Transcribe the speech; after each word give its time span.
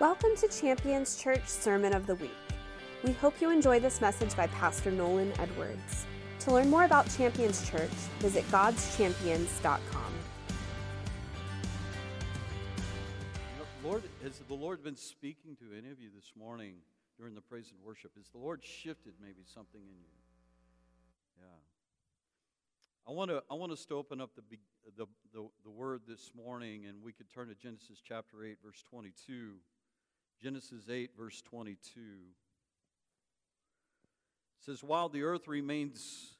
Welcome 0.00 0.34
to 0.36 0.48
Champions 0.48 1.22
Church 1.22 1.46
Sermon 1.46 1.92
of 1.92 2.06
the 2.06 2.14
Week. 2.14 2.30
We 3.04 3.12
hope 3.12 3.38
you 3.38 3.50
enjoy 3.50 3.80
this 3.80 4.00
message 4.00 4.34
by 4.34 4.46
Pastor 4.46 4.90
Nolan 4.90 5.30
Edwards. 5.38 6.06
To 6.38 6.54
learn 6.54 6.70
more 6.70 6.84
about 6.84 7.14
Champions 7.18 7.68
Church, 7.68 7.90
visit 8.18 8.50
godschampions.com. 8.50 10.12
Lord, 13.84 14.04
has 14.22 14.38
the 14.38 14.54
Lord 14.54 14.82
been 14.82 14.96
speaking 14.96 15.54
to 15.56 15.66
any 15.76 15.90
of 15.90 16.00
you 16.00 16.08
this 16.16 16.32
morning 16.34 16.76
during 17.18 17.34
the 17.34 17.42
praise 17.42 17.70
and 17.70 17.78
worship? 17.84 18.12
Has 18.16 18.28
the 18.28 18.38
Lord 18.38 18.64
shifted 18.64 19.12
maybe 19.20 19.42
something 19.44 19.82
in 19.82 19.98
you? 20.00 21.42
Yeah. 21.42 21.46
I 23.06 23.12
want 23.12 23.30
to 23.30 23.42
I 23.50 23.54
want 23.54 23.70
us 23.70 23.84
to 23.84 23.96
open 23.96 24.22
up 24.22 24.30
the, 24.34 24.56
the, 24.96 25.06
the, 25.34 25.46
the 25.62 25.70
word 25.70 26.00
this 26.08 26.30
morning, 26.34 26.86
and 26.86 27.02
we 27.04 27.12
could 27.12 27.28
turn 27.28 27.48
to 27.48 27.54
Genesis 27.54 28.00
chapter 28.02 28.42
8, 28.42 28.56
verse 28.64 28.82
22. 28.88 29.56
Genesis 30.42 30.88
8, 30.88 31.10
verse 31.18 31.42
22 31.42 32.00
says, 34.58 34.82
While 34.82 35.10
the 35.10 35.22
earth 35.22 35.46
remains 35.46 36.38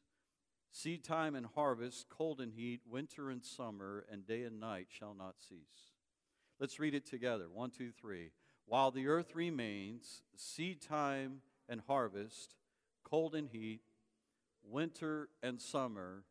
seed 0.73 1.05
time 1.05 1.35
and 1.35 1.45
harvest, 1.55 2.09
cold 2.09 2.41
and 2.41 2.53
heat, 2.53 2.81
winter 2.89 3.29
and 3.29 3.45
summer, 3.45 4.07
and 4.11 4.27
day 4.27 4.45
and 4.45 4.59
night 4.59 4.87
shall 4.89 5.13
not 5.13 5.35
cease. 5.47 5.93
Let's 6.59 6.79
read 6.79 6.95
it 6.95 7.05
together. 7.05 7.47
One, 7.53 7.71
two, 7.71 7.91
three. 7.91 8.31
While 8.65 8.91
the 8.91 9.07
earth 9.07 9.35
remains, 9.35 10.23
seed 10.35 10.81
time 10.81 11.43
and 11.69 11.83
harvest, 11.87 12.55
cold 13.05 13.35
and 13.35 13.49
heat, 13.49 13.81
winter 14.63 15.29
and 15.43 15.61
summer, 15.61 16.25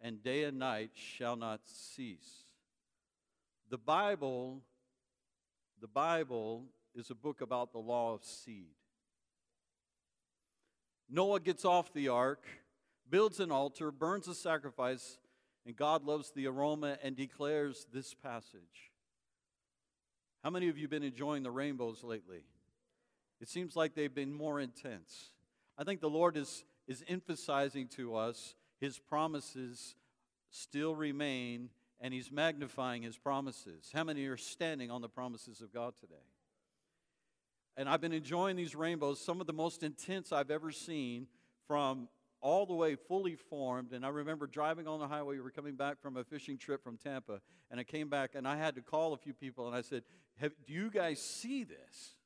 and 0.00 0.22
day 0.22 0.44
and 0.44 0.60
night 0.60 0.90
shall 0.94 1.34
not 1.34 1.62
cease. 1.64 2.44
The 3.68 3.78
Bible, 3.78 4.62
the 5.80 5.88
Bible 5.88 6.66
is 6.94 7.10
a 7.10 7.14
book 7.14 7.40
about 7.40 7.72
the 7.72 7.78
law 7.78 8.14
of 8.14 8.24
seed. 8.24 8.74
Noah 11.08 11.40
gets 11.40 11.64
off 11.64 11.92
the 11.92 12.08
ark, 12.08 12.46
builds 13.08 13.40
an 13.40 13.50
altar, 13.50 13.90
burns 13.90 14.28
a 14.28 14.34
sacrifice, 14.34 15.18
and 15.66 15.76
God 15.76 16.04
loves 16.04 16.30
the 16.30 16.46
aroma 16.46 16.98
and 17.02 17.16
declares 17.16 17.86
this 17.92 18.14
passage. 18.14 18.92
How 20.42 20.50
many 20.50 20.68
of 20.68 20.78
you 20.78 20.88
been 20.88 21.02
enjoying 21.02 21.42
the 21.42 21.50
rainbows 21.50 22.02
lately? 22.02 22.44
It 23.40 23.48
seems 23.48 23.76
like 23.76 23.94
they've 23.94 24.14
been 24.14 24.32
more 24.32 24.60
intense. 24.60 25.32
I 25.76 25.84
think 25.84 26.00
the 26.00 26.10
Lord 26.10 26.36
is, 26.36 26.64
is 26.86 27.04
emphasizing 27.08 27.88
to 27.96 28.14
us 28.16 28.54
his 28.80 28.98
promises 28.98 29.96
still 30.50 30.94
remain, 30.94 31.70
and 32.00 32.14
he's 32.14 32.32
magnifying 32.32 33.02
his 33.02 33.18
promises. 33.18 33.90
How 33.92 34.04
many 34.04 34.24
are 34.26 34.36
standing 34.36 34.90
on 34.90 35.02
the 35.02 35.08
promises 35.08 35.60
of 35.60 35.72
God 35.72 35.94
today? 36.00 36.14
And 37.80 37.88
I've 37.88 38.02
been 38.02 38.12
enjoying 38.12 38.56
these 38.56 38.74
rainbows, 38.74 39.24
some 39.24 39.40
of 39.40 39.46
the 39.46 39.54
most 39.54 39.82
intense 39.82 40.32
I've 40.32 40.50
ever 40.50 40.70
seen 40.70 41.26
from 41.66 42.10
all 42.42 42.66
the 42.66 42.74
way 42.74 42.94
fully 42.94 43.36
formed. 43.36 43.92
And 43.92 44.04
I 44.04 44.10
remember 44.10 44.46
driving 44.46 44.86
on 44.86 45.00
the 45.00 45.08
highway, 45.08 45.36
we 45.36 45.40
were 45.40 45.50
coming 45.50 45.76
back 45.76 45.98
from 45.98 46.18
a 46.18 46.24
fishing 46.24 46.58
trip 46.58 46.84
from 46.84 46.98
Tampa, 46.98 47.40
and 47.70 47.80
I 47.80 47.84
came 47.84 48.10
back 48.10 48.32
and 48.34 48.46
I 48.46 48.58
had 48.58 48.74
to 48.74 48.82
call 48.82 49.14
a 49.14 49.16
few 49.16 49.32
people 49.32 49.66
and 49.66 49.74
I 49.74 49.80
said, 49.80 50.02
Do 50.38 50.50
you 50.66 50.90
guys 50.90 51.22
see 51.22 51.64
this? 51.64 52.16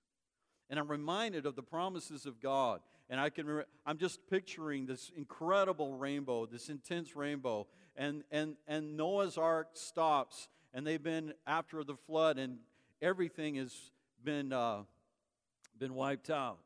And 0.70 0.80
I'm 0.80 0.90
reminded 0.90 1.46
of 1.46 1.54
the 1.54 1.62
promises 1.62 2.26
of 2.26 2.40
God. 2.40 2.80
And 3.08 3.20
I 3.20 3.30
can, 3.30 3.62
I'm 3.86 3.98
just 3.98 4.28
picturing 4.28 4.86
this 4.86 5.12
incredible 5.16 5.94
rainbow, 5.94 6.46
this 6.46 6.68
intense 6.68 7.14
rainbow. 7.14 7.68
And, 7.94 8.24
and, 8.32 8.56
and 8.66 8.96
Noah's 8.96 9.38
ark 9.38 9.68
stops, 9.74 10.48
and 10.72 10.84
they've 10.84 11.00
been 11.00 11.32
after 11.46 11.84
the 11.84 11.94
flood, 11.94 12.38
and 12.38 12.58
everything 13.00 13.54
has 13.54 13.72
been 14.24 14.52
uh, 14.52 14.82
been 15.78 15.94
wiped 15.94 16.30
out. 16.30 16.58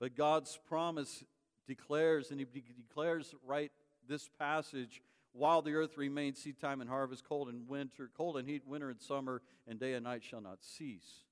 But 0.00 0.16
God's 0.16 0.58
promise 0.68 1.24
declares, 1.66 2.30
and 2.30 2.40
He 2.40 2.46
declares 2.76 3.34
right 3.46 3.72
this 4.08 4.28
passage 4.38 5.02
while 5.32 5.62
the 5.62 5.74
earth 5.74 5.98
remains 5.98 6.38
seed 6.38 6.60
time 6.60 6.80
and 6.80 6.88
harvest, 6.88 7.24
cold 7.28 7.48
and 7.48 7.68
winter, 7.68 8.08
cold 8.16 8.36
and 8.36 8.48
heat, 8.48 8.62
winter 8.66 8.90
and 8.90 9.00
summer, 9.00 9.42
and 9.66 9.80
day 9.80 9.94
and 9.94 10.04
night 10.04 10.22
shall 10.22 10.40
not 10.40 10.58
cease. 10.62 11.24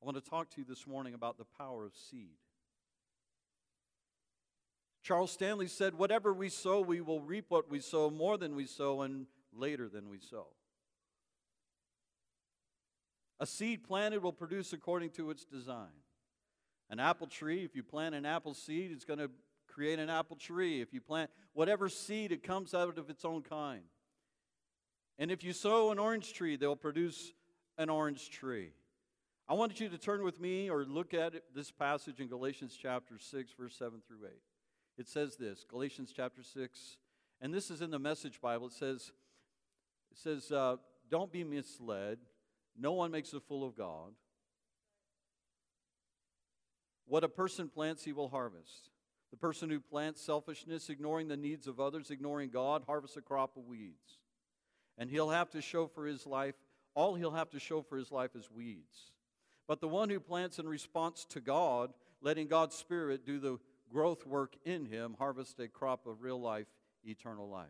I 0.00 0.04
want 0.04 0.22
to 0.22 0.30
talk 0.30 0.50
to 0.50 0.60
you 0.60 0.64
this 0.68 0.86
morning 0.86 1.14
about 1.14 1.38
the 1.38 1.46
power 1.58 1.84
of 1.84 1.96
seed. 1.96 2.36
Charles 5.02 5.32
Stanley 5.32 5.66
said, 5.66 5.94
Whatever 5.94 6.32
we 6.32 6.48
sow, 6.48 6.80
we 6.80 7.00
will 7.00 7.20
reap 7.20 7.46
what 7.48 7.70
we 7.70 7.80
sow, 7.80 8.08
more 8.10 8.38
than 8.38 8.54
we 8.54 8.66
sow, 8.66 9.02
and 9.02 9.26
later 9.52 9.88
than 9.88 10.08
we 10.08 10.18
sow. 10.18 10.46
A 13.44 13.46
seed 13.46 13.84
planted 13.84 14.22
will 14.22 14.32
produce 14.32 14.72
according 14.72 15.10
to 15.10 15.28
its 15.28 15.44
design. 15.44 15.92
An 16.88 16.98
apple 16.98 17.26
tree, 17.26 17.62
if 17.62 17.76
you 17.76 17.82
plant 17.82 18.14
an 18.14 18.24
apple 18.24 18.54
seed, 18.54 18.90
it's 18.90 19.04
going 19.04 19.18
to 19.18 19.30
create 19.68 19.98
an 19.98 20.08
apple 20.08 20.36
tree. 20.36 20.80
If 20.80 20.94
you 20.94 21.02
plant 21.02 21.30
whatever 21.52 21.90
seed, 21.90 22.32
it 22.32 22.42
comes 22.42 22.72
out 22.72 22.96
of 22.96 23.10
its 23.10 23.22
own 23.22 23.42
kind. 23.42 23.82
And 25.18 25.30
if 25.30 25.44
you 25.44 25.52
sow 25.52 25.92
an 25.92 25.98
orange 25.98 26.32
tree, 26.32 26.56
they'll 26.56 26.74
produce 26.74 27.34
an 27.76 27.90
orange 27.90 28.30
tree. 28.30 28.70
I 29.46 29.52
want 29.52 29.78
you 29.78 29.90
to 29.90 29.98
turn 29.98 30.24
with 30.24 30.40
me 30.40 30.70
or 30.70 30.86
look 30.86 31.12
at 31.12 31.34
it, 31.34 31.44
this 31.54 31.70
passage 31.70 32.20
in 32.20 32.28
Galatians 32.28 32.78
chapter 32.80 33.18
6, 33.18 33.52
verse 33.60 33.76
7 33.76 34.00
through 34.08 34.24
8. 34.26 34.32
It 34.96 35.06
says 35.06 35.36
this 35.36 35.66
Galatians 35.68 36.14
chapter 36.16 36.42
6, 36.42 36.96
and 37.42 37.52
this 37.52 37.70
is 37.70 37.82
in 37.82 37.90
the 37.90 37.98
Message 37.98 38.40
Bible. 38.40 38.68
It 38.68 38.72
says, 38.72 39.12
it 40.10 40.16
says 40.16 40.50
uh, 40.50 40.76
Don't 41.10 41.30
be 41.30 41.44
misled. 41.44 42.20
No 42.76 42.92
one 42.92 43.10
makes 43.10 43.32
a 43.32 43.40
fool 43.40 43.66
of 43.66 43.76
God. 43.76 44.12
What 47.06 47.24
a 47.24 47.28
person 47.28 47.68
plants, 47.68 48.04
he 48.04 48.12
will 48.12 48.28
harvest. 48.28 48.90
The 49.30 49.36
person 49.36 49.68
who 49.68 49.80
plants 49.80 50.20
selfishness, 50.20 50.88
ignoring 50.88 51.28
the 51.28 51.36
needs 51.36 51.66
of 51.66 51.80
others, 51.80 52.10
ignoring 52.10 52.50
God, 52.50 52.84
harvests 52.86 53.16
a 53.16 53.20
crop 53.20 53.56
of 53.56 53.66
weeds. 53.66 54.18
And 54.96 55.10
he'll 55.10 55.30
have 55.30 55.50
to 55.50 55.60
show 55.60 55.86
for 55.86 56.06
his 56.06 56.26
life, 56.26 56.54
all 56.94 57.14
he'll 57.14 57.32
have 57.32 57.50
to 57.50 57.58
show 57.58 57.82
for 57.82 57.96
his 57.96 58.12
life 58.12 58.36
is 58.36 58.50
weeds. 58.50 59.12
But 59.66 59.80
the 59.80 59.88
one 59.88 60.08
who 60.08 60.20
plants 60.20 60.58
in 60.58 60.68
response 60.68 61.26
to 61.30 61.40
God, 61.40 61.92
letting 62.20 62.46
God's 62.46 62.76
Spirit 62.76 63.26
do 63.26 63.38
the 63.38 63.58
growth 63.90 64.26
work 64.26 64.56
in 64.64 64.86
him, 64.86 65.16
harvests 65.18 65.58
a 65.58 65.68
crop 65.68 66.06
of 66.06 66.22
real 66.22 66.40
life, 66.40 66.66
eternal 67.04 67.48
life. 67.48 67.68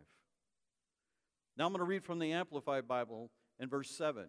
Now 1.57 1.65
I'm 1.65 1.71
going 1.71 1.79
to 1.79 1.85
read 1.85 2.03
from 2.03 2.19
the 2.19 2.33
Amplified 2.33 2.87
Bible 2.87 3.31
in 3.59 3.69
verse 3.69 3.89
7. 3.89 4.25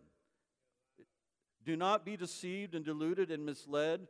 Do 1.66 1.76
not 1.76 2.04
be 2.04 2.16
deceived 2.16 2.76
and 2.76 2.84
deluded 2.84 3.32
and 3.32 3.44
misled. 3.44 4.06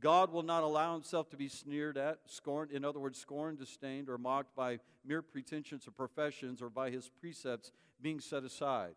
God 0.00 0.32
will 0.32 0.44
not 0.44 0.62
allow 0.62 0.94
himself 0.94 1.28
to 1.30 1.36
be 1.36 1.48
sneered 1.48 1.98
at, 1.98 2.20
scorned, 2.24 2.70
in 2.70 2.84
other 2.84 3.00
words, 3.00 3.18
scorned, 3.18 3.58
disdained, 3.58 4.08
or 4.08 4.16
mocked 4.16 4.54
by 4.54 4.78
mere 5.04 5.20
pretensions 5.20 5.86
or 5.88 5.90
professions 5.90 6.62
or 6.62 6.70
by 6.70 6.88
his 6.88 7.10
precepts 7.20 7.72
being 8.00 8.20
set 8.20 8.44
aside. 8.44 8.94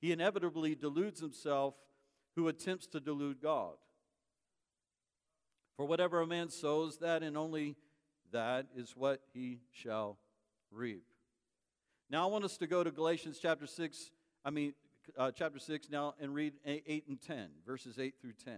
He 0.00 0.12
inevitably 0.12 0.74
deludes 0.74 1.18
himself 1.18 1.74
who 2.36 2.46
attempts 2.46 2.86
to 2.88 3.00
delude 3.00 3.40
God. 3.40 3.74
For 5.76 5.86
whatever 5.86 6.20
a 6.20 6.26
man 6.26 6.50
sows, 6.50 6.98
that 6.98 7.22
and 7.22 7.36
only 7.38 7.76
that 8.32 8.66
is 8.76 8.94
what 8.94 9.22
he 9.32 9.60
shall 9.72 10.18
reap. 10.70 11.04
Now 12.10 12.28
I 12.28 12.30
want 12.30 12.44
us 12.44 12.58
to 12.58 12.66
go 12.66 12.84
to 12.84 12.90
Galatians 12.90 13.38
chapter 13.40 13.66
6, 13.66 14.10
I 14.44 14.50
mean, 14.50 14.74
uh, 15.16 15.30
chapter 15.30 15.58
6 15.58 15.90
now 15.90 16.14
and 16.20 16.34
read 16.34 16.54
8 16.64 17.04
and 17.08 17.20
10, 17.20 17.48
verses 17.66 17.98
8 17.98 18.14
through 18.20 18.34
10. 18.44 18.54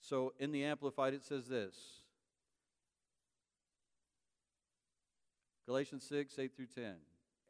So 0.00 0.32
in 0.38 0.52
the 0.52 0.64
Amplified, 0.64 1.14
it 1.14 1.24
says 1.24 1.46
this 1.46 1.74
Galatians 5.66 6.04
6, 6.08 6.38
8 6.38 6.56
through 6.56 6.66
10, 6.74 6.94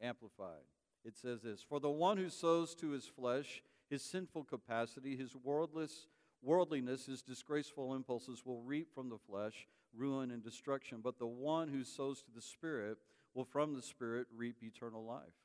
Amplified. 0.01 0.63
It 1.05 1.17
says 1.17 1.41
this 1.41 1.63
For 1.67 1.79
the 1.79 1.89
one 1.89 2.17
who 2.17 2.29
sows 2.29 2.75
to 2.75 2.91
his 2.91 3.05
flesh 3.05 3.61
his 3.93 4.01
sinful 4.01 4.45
capacity, 4.45 5.15
his 5.15 5.35
worldless, 5.35 6.07
worldliness, 6.41 7.05
his 7.05 7.21
disgraceful 7.21 7.93
impulses 7.93 8.43
will 8.43 8.61
reap 8.61 8.91
from 8.91 9.09
the 9.09 9.19
flesh 9.19 9.67
ruin 9.95 10.31
and 10.31 10.43
destruction. 10.43 10.99
But 11.03 11.19
the 11.19 11.27
one 11.27 11.67
who 11.67 11.83
sows 11.83 12.23
to 12.23 12.31
the 12.33 12.41
Spirit 12.41 12.97
will 13.35 13.45
from 13.45 13.75
the 13.75 13.83
Spirit 13.83 14.25
reap 14.35 14.57
eternal 14.63 15.05
life. 15.05 15.35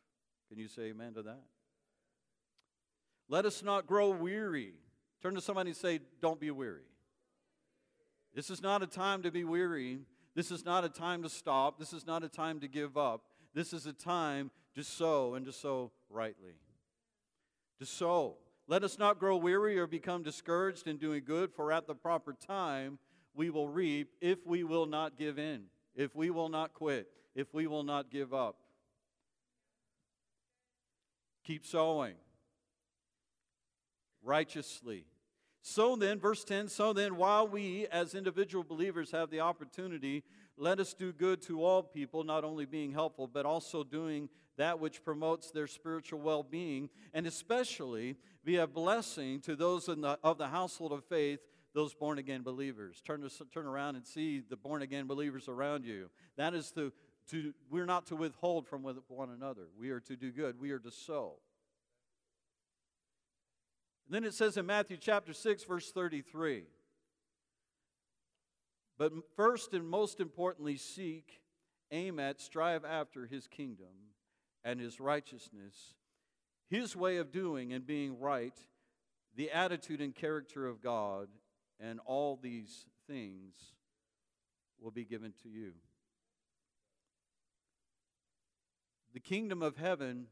Can 0.48 0.58
you 0.58 0.66
say 0.66 0.84
amen 0.84 1.12
to 1.14 1.22
that? 1.24 1.42
Let 3.28 3.44
us 3.44 3.62
not 3.62 3.86
grow 3.86 4.10
weary. 4.10 4.74
Turn 5.22 5.34
to 5.34 5.40
somebody 5.40 5.70
and 5.70 5.76
say, 5.76 6.00
Don't 6.20 6.40
be 6.40 6.50
weary. 6.50 6.82
This 8.34 8.50
is 8.50 8.62
not 8.62 8.82
a 8.82 8.86
time 8.86 9.22
to 9.22 9.30
be 9.30 9.44
weary. 9.44 10.00
This 10.34 10.50
is 10.50 10.64
not 10.64 10.84
a 10.84 10.88
time 10.88 11.22
to 11.22 11.28
stop. 11.28 11.78
This 11.78 11.92
is 11.92 12.06
not 12.06 12.22
a 12.22 12.28
time 12.28 12.60
to 12.60 12.68
give 12.68 12.96
up. 12.96 13.22
This 13.54 13.72
is 13.72 13.86
a 13.86 13.92
time 13.92 14.50
to 14.74 14.84
sow 14.84 15.34
and 15.34 15.44
to 15.46 15.52
sow 15.52 15.90
rightly. 16.08 16.54
To 17.80 17.86
sow. 17.86 18.36
Let 18.68 18.84
us 18.84 18.98
not 18.98 19.18
grow 19.18 19.36
weary 19.36 19.78
or 19.78 19.86
become 19.86 20.22
discouraged 20.22 20.86
in 20.86 20.98
doing 20.98 21.24
good, 21.24 21.52
for 21.52 21.72
at 21.72 21.86
the 21.86 21.94
proper 21.94 22.34
time 22.34 22.98
we 23.34 23.50
will 23.50 23.68
reap 23.68 24.10
if 24.20 24.46
we 24.46 24.62
will 24.62 24.86
not 24.86 25.18
give 25.18 25.38
in, 25.38 25.64
if 25.94 26.14
we 26.14 26.30
will 26.30 26.48
not 26.48 26.74
quit, 26.74 27.08
if 27.34 27.52
we 27.54 27.66
will 27.66 27.82
not 27.82 28.10
give 28.10 28.34
up. 28.34 28.56
Keep 31.44 31.64
sowing 31.64 32.14
righteously. 34.22 35.04
So 35.60 35.96
then, 35.96 36.18
verse 36.18 36.44
10 36.44 36.68
so 36.68 36.92
then, 36.92 37.16
while 37.16 37.46
we 37.46 37.86
as 37.88 38.14
individual 38.14 38.64
believers 38.64 39.10
have 39.10 39.30
the 39.30 39.40
opportunity, 39.40 40.24
let 40.56 40.80
us 40.80 40.94
do 40.94 41.12
good 41.12 41.42
to 41.42 41.64
all 41.64 41.82
people, 41.82 42.24
not 42.24 42.44
only 42.44 42.64
being 42.64 42.92
helpful, 42.92 43.26
but 43.26 43.46
also 43.46 43.84
doing 43.84 44.28
that 44.56 44.80
which 44.80 45.04
promotes 45.04 45.50
their 45.50 45.66
spiritual 45.66 46.20
well 46.20 46.42
being, 46.42 46.90
and 47.14 47.26
especially 47.26 48.16
be 48.44 48.56
a 48.56 48.66
blessing 48.66 49.40
to 49.40 49.56
those 49.56 49.86
the, 49.86 50.18
of 50.22 50.38
the 50.38 50.48
household 50.48 50.92
of 50.92 51.04
faith, 51.04 51.40
those 51.74 51.94
born 51.94 52.18
again 52.18 52.42
believers. 52.42 53.00
Turn, 53.04 53.20
to, 53.20 53.30
turn 53.52 53.66
around 53.66 53.96
and 53.96 54.06
see 54.06 54.40
the 54.40 54.56
born 54.56 54.82
again 54.82 55.06
believers 55.06 55.48
around 55.48 55.84
you. 55.84 56.10
That 56.36 56.54
is 56.54 56.70
to, 56.72 56.92
to, 57.30 57.52
we're 57.70 57.86
not 57.86 58.06
to 58.06 58.16
withhold 58.16 58.66
from 58.66 58.82
one 58.82 59.30
another. 59.30 59.68
We 59.78 59.90
are 59.90 60.00
to 60.00 60.16
do 60.16 60.32
good, 60.32 60.60
we 60.60 60.70
are 60.72 60.80
to 60.80 60.90
sow. 60.90 61.34
And 64.08 64.14
then 64.14 64.24
it 64.24 64.32
says 64.32 64.56
in 64.56 64.64
Matthew 64.64 64.96
chapter 64.96 65.34
6, 65.34 65.64
verse 65.64 65.92
33 65.92 66.64
But 68.96 69.12
first 69.36 69.74
and 69.74 69.86
most 69.86 70.18
importantly, 70.18 70.78
seek, 70.78 71.42
aim 71.90 72.18
at, 72.18 72.40
strive 72.40 72.86
after 72.86 73.26
his 73.26 73.46
kingdom 73.46 74.14
and 74.64 74.80
his 74.80 74.98
righteousness, 74.98 75.94
his 76.70 76.96
way 76.96 77.18
of 77.18 77.30
doing 77.30 77.74
and 77.74 77.86
being 77.86 78.18
right, 78.18 78.58
the 79.36 79.50
attitude 79.50 80.00
and 80.00 80.14
character 80.14 80.66
of 80.66 80.80
God, 80.80 81.28
and 81.78 82.00
all 82.06 82.38
these 82.42 82.86
things 83.06 83.56
will 84.80 84.90
be 84.90 85.04
given 85.04 85.34
to 85.42 85.50
you. 85.50 85.72
The 89.12 89.20
kingdom 89.20 89.62
of 89.62 89.76
heaven 89.76 90.28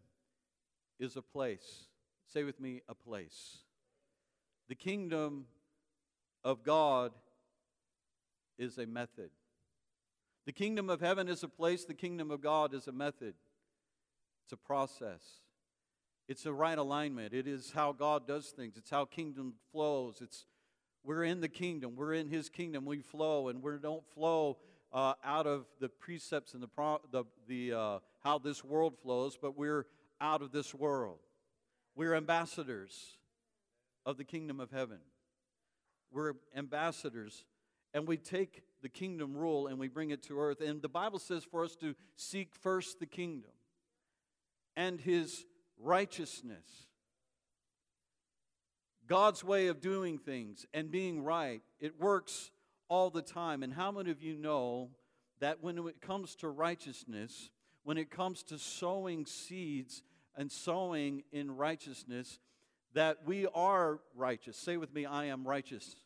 is 0.99 1.15
a 1.17 1.23
place. 1.23 1.89
Say 2.27 2.43
with 2.43 2.59
me, 2.59 2.81
a 2.89 2.95
place. 2.95 3.59
The 4.69 4.75
kingdom 4.75 5.47
of 6.43 6.63
God 6.63 7.13
is 8.59 8.79
a 8.79 8.87
method. 8.87 9.31
The 10.47 10.53
kingdom 10.53 10.89
of 10.91 11.01
heaven 11.01 11.29
is 11.29 11.43
a 11.43 11.49
place, 11.49 11.85
the 11.85 11.95
kingdom 11.95 12.31
of 12.31 12.41
God 12.41 12.73
is 12.75 12.87
a 12.87 12.93
method. 12.93 13.35
It's 14.45 14.53
a 14.53 14.57
process. 14.57 15.23
It's 16.29 16.47
a 16.47 16.53
right 16.53 16.79
alignment. 16.79 17.35
It 17.35 17.47
is 17.47 17.73
how 17.73 17.93
God 17.93 18.27
does 18.27 18.49
things. 18.51 18.77
It's 18.77 18.91
how 18.91 19.05
kingdom 19.05 19.55
flows. 19.73 20.21
It's 20.21 20.47
we're 21.05 21.25
in 21.25 21.41
the 21.41 21.49
kingdom. 21.49 21.95
We're 21.95 22.15
in 22.15 22.29
His 22.29 22.49
kingdom. 22.49 22.85
We 22.85 23.01
flow, 23.01 23.49
and 23.49 23.63
we 23.63 23.73
don't 23.81 24.05
flow 24.15 24.59
uh, 24.93 25.15
out 25.25 25.47
of 25.47 25.67
the 25.81 25.89
precepts 25.89 26.55
and 26.55 26.63
the, 26.63 26.69
pro- 26.69 27.01
the, 27.13 27.25
the 27.47 27.73
uh, 27.73 27.99
how 28.25 28.39
this 28.39 28.65
world 28.65 28.95
flows, 29.01 29.39
but 29.41 29.57
we're 29.57 29.87
out 30.21 30.43
of 30.43 30.51
this 30.51 30.75
world. 30.75 31.19
We're 31.95 32.15
ambassadors 32.15 33.16
of 34.07 34.17
the 34.17 34.25
kingdom 34.25 34.61
of 34.61 34.71
heaven. 34.71 35.01
We're 36.11 36.35
ambassadors, 36.57 37.45
and 37.93 38.09
we 38.09 38.17
take 38.17 38.63
the 38.81 38.89
kingdom 38.89 39.37
rule 39.37 39.67
and 39.67 39.79
we 39.79 39.89
bring 39.89 40.11
it 40.11 40.23
to 40.23 40.39
earth. 40.39 40.61
And 40.61 40.81
the 40.81 40.89
Bible 40.89 41.19
says 41.19 41.45
for 41.45 41.65
us 41.65 41.75
to 41.77 41.95
seek 42.15 42.55
first 42.55 43.01
the 43.01 43.07
kingdom 43.07 43.51
and 44.77 45.01
his 45.01 45.45
righteousness. 45.79 46.87
God's 49.07 49.43
way 49.43 49.67
of 49.69 49.81
doing 49.81 50.19
things 50.19 50.67
and 50.73 50.91
being 50.91 51.23
right, 51.23 51.63
it 51.81 52.01
works 52.01 52.51
all 52.89 53.11
the 53.11 53.23
time. 53.23 53.63
And 53.63 53.73
how 53.73 53.91
many 53.91 54.11
of 54.11 54.23
you 54.23 54.37
know 54.37 54.91
that 55.41 55.63
when 55.63 55.79
it 55.79 56.01
comes 56.01 56.35
to 56.37 56.49
righteousness, 56.49 57.51
when 57.85 57.99
it 57.99 58.11
comes 58.11 58.43
to 58.45 58.59
sowing 58.59 59.27
seeds 59.27 60.03
and 60.37 60.51
sowing 60.51 61.23
in 61.33 61.57
righteousness, 61.57 62.39
that 62.97 63.19
we 63.27 63.47
are 63.55 64.01
righteous. 64.15 64.57
Say 64.57 64.79
with 64.79 64.95
me, 64.95 65.05
I 65.05 65.27
am 65.27 65.47
righteous. 65.47 65.97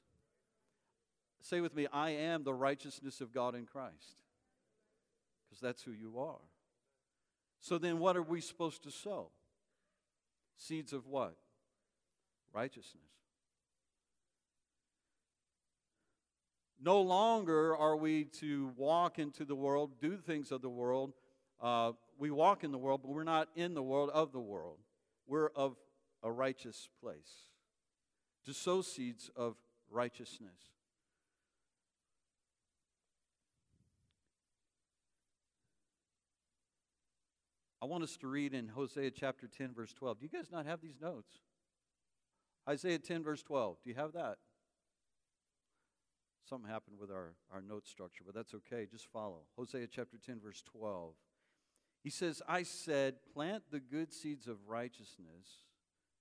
Say 1.40 1.60
with 1.60 1.72
me, 1.72 1.86
I 1.92 2.10
am 2.10 2.42
the 2.42 2.52
righteousness 2.52 3.20
of 3.20 3.32
God 3.32 3.54
in 3.54 3.64
Christ. 3.64 4.16
Because 5.48 5.60
that's 5.60 5.82
who 5.84 5.92
you 5.92 6.18
are. 6.18 6.40
So 7.60 7.78
then, 7.78 8.00
what 8.00 8.16
are 8.16 8.22
we 8.22 8.40
supposed 8.40 8.82
to 8.82 8.90
sow? 8.90 9.28
Seeds 10.56 10.92
of 10.92 11.06
what? 11.06 11.36
Righteousness. 12.52 13.04
No 16.82 17.00
longer 17.00 17.76
are 17.76 17.96
we 17.96 18.24
to 18.40 18.72
walk 18.76 19.20
into 19.20 19.44
the 19.44 19.54
world, 19.54 19.92
do 20.00 20.16
things 20.16 20.50
of 20.50 20.60
the 20.60 20.68
world. 20.68 21.12
Uh, 21.60 21.92
we 22.18 22.32
walk 22.32 22.64
in 22.64 22.72
the 22.72 22.78
world, 22.78 23.02
but 23.04 23.12
we're 23.12 23.22
not 23.22 23.48
in 23.54 23.74
the 23.74 23.82
world 23.82 24.10
of 24.12 24.32
the 24.32 24.40
world. 24.40 24.78
We're 25.28 25.50
of 25.50 25.76
a 26.22 26.30
righteous 26.30 26.88
place, 27.00 27.48
to 28.44 28.52
sow 28.52 28.82
seeds 28.82 29.30
of 29.36 29.56
righteousness. 29.90 30.70
I 37.82 37.86
want 37.86 38.04
us 38.04 38.16
to 38.18 38.28
read 38.28 38.52
in 38.52 38.68
Hosea 38.68 39.10
chapter 39.10 39.48
10, 39.48 39.72
verse 39.72 39.94
12. 39.94 40.20
Do 40.20 40.26
you 40.26 40.38
guys 40.38 40.52
not 40.52 40.66
have 40.66 40.82
these 40.82 41.00
notes? 41.00 41.32
Isaiah 42.68 42.98
10, 42.98 43.22
verse 43.22 43.42
12. 43.42 43.78
Do 43.82 43.88
you 43.88 43.96
have 43.96 44.12
that? 44.12 44.36
Something 46.48 46.68
happened 46.70 46.98
with 47.00 47.10
our, 47.10 47.34
our 47.50 47.62
note 47.62 47.86
structure, 47.86 48.22
but 48.26 48.34
that's 48.34 48.52
okay. 48.54 48.86
Just 48.90 49.06
follow. 49.10 49.44
Hosea 49.56 49.86
chapter 49.86 50.18
10, 50.18 50.40
verse 50.40 50.62
12. 50.62 51.14
He 52.02 52.10
says, 52.10 52.42
I 52.46 52.64
said, 52.64 53.16
plant 53.32 53.64
the 53.70 53.80
good 53.80 54.12
seeds 54.12 54.46
of 54.46 54.56
righteousness 54.68 55.64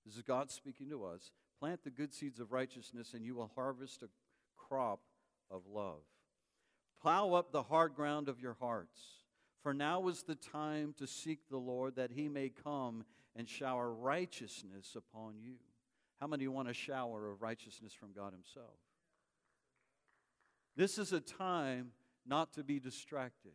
this 0.04 0.16
is 0.16 0.22
God 0.22 0.50
speaking 0.50 0.88
to 0.90 1.04
us. 1.04 1.32
Plant 1.58 1.84
the 1.84 1.90
good 1.90 2.14
seeds 2.14 2.40
of 2.40 2.52
righteousness, 2.52 3.12
and 3.14 3.24
you 3.24 3.34
will 3.34 3.50
harvest 3.54 4.02
a 4.02 4.08
crop 4.56 5.00
of 5.50 5.62
love. 5.66 6.02
Plow 7.02 7.34
up 7.34 7.52
the 7.52 7.64
hard 7.64 7.94
ground 7.94 8.28
of 8.28 8.40
your 8.40 8.56
hearts. 8.60 9.00
For 9.62 9.74
now 9.74 10.08
is 10.08 10.22
the 10.22 10.34
time 10.34 10.94
to 10.98 11.06
seek 11.06 11.40
the 11.48 11.58
Lord, 11.58 11.96
that 11.96 12.12
he 12.12 12.28
may 12.28 12.48
come 12.48 13.04
and 13.36 13.48
shower 13.48 13.92
righteousness 13.92 14.96
upon 14.96 15.34
you. 15.38 15.56
How 16.20 16.26
many 16.26 16.46
want 16.48 16.68
a 16.68 16.74
shower 16.74 17.30
of 17.30 17.40
righteousness 17.40 17.94
from 17.94 18.12
God 18.12 18.32
Himself? 18.32 18.76
This 20.76 20.98
is 20.98 21.12
a 21.12 21.20
time 21.20 21.92
not 22.26 22.52
to 22.54 22.62
be 22.62 22.78
distracted. 22.78 23.52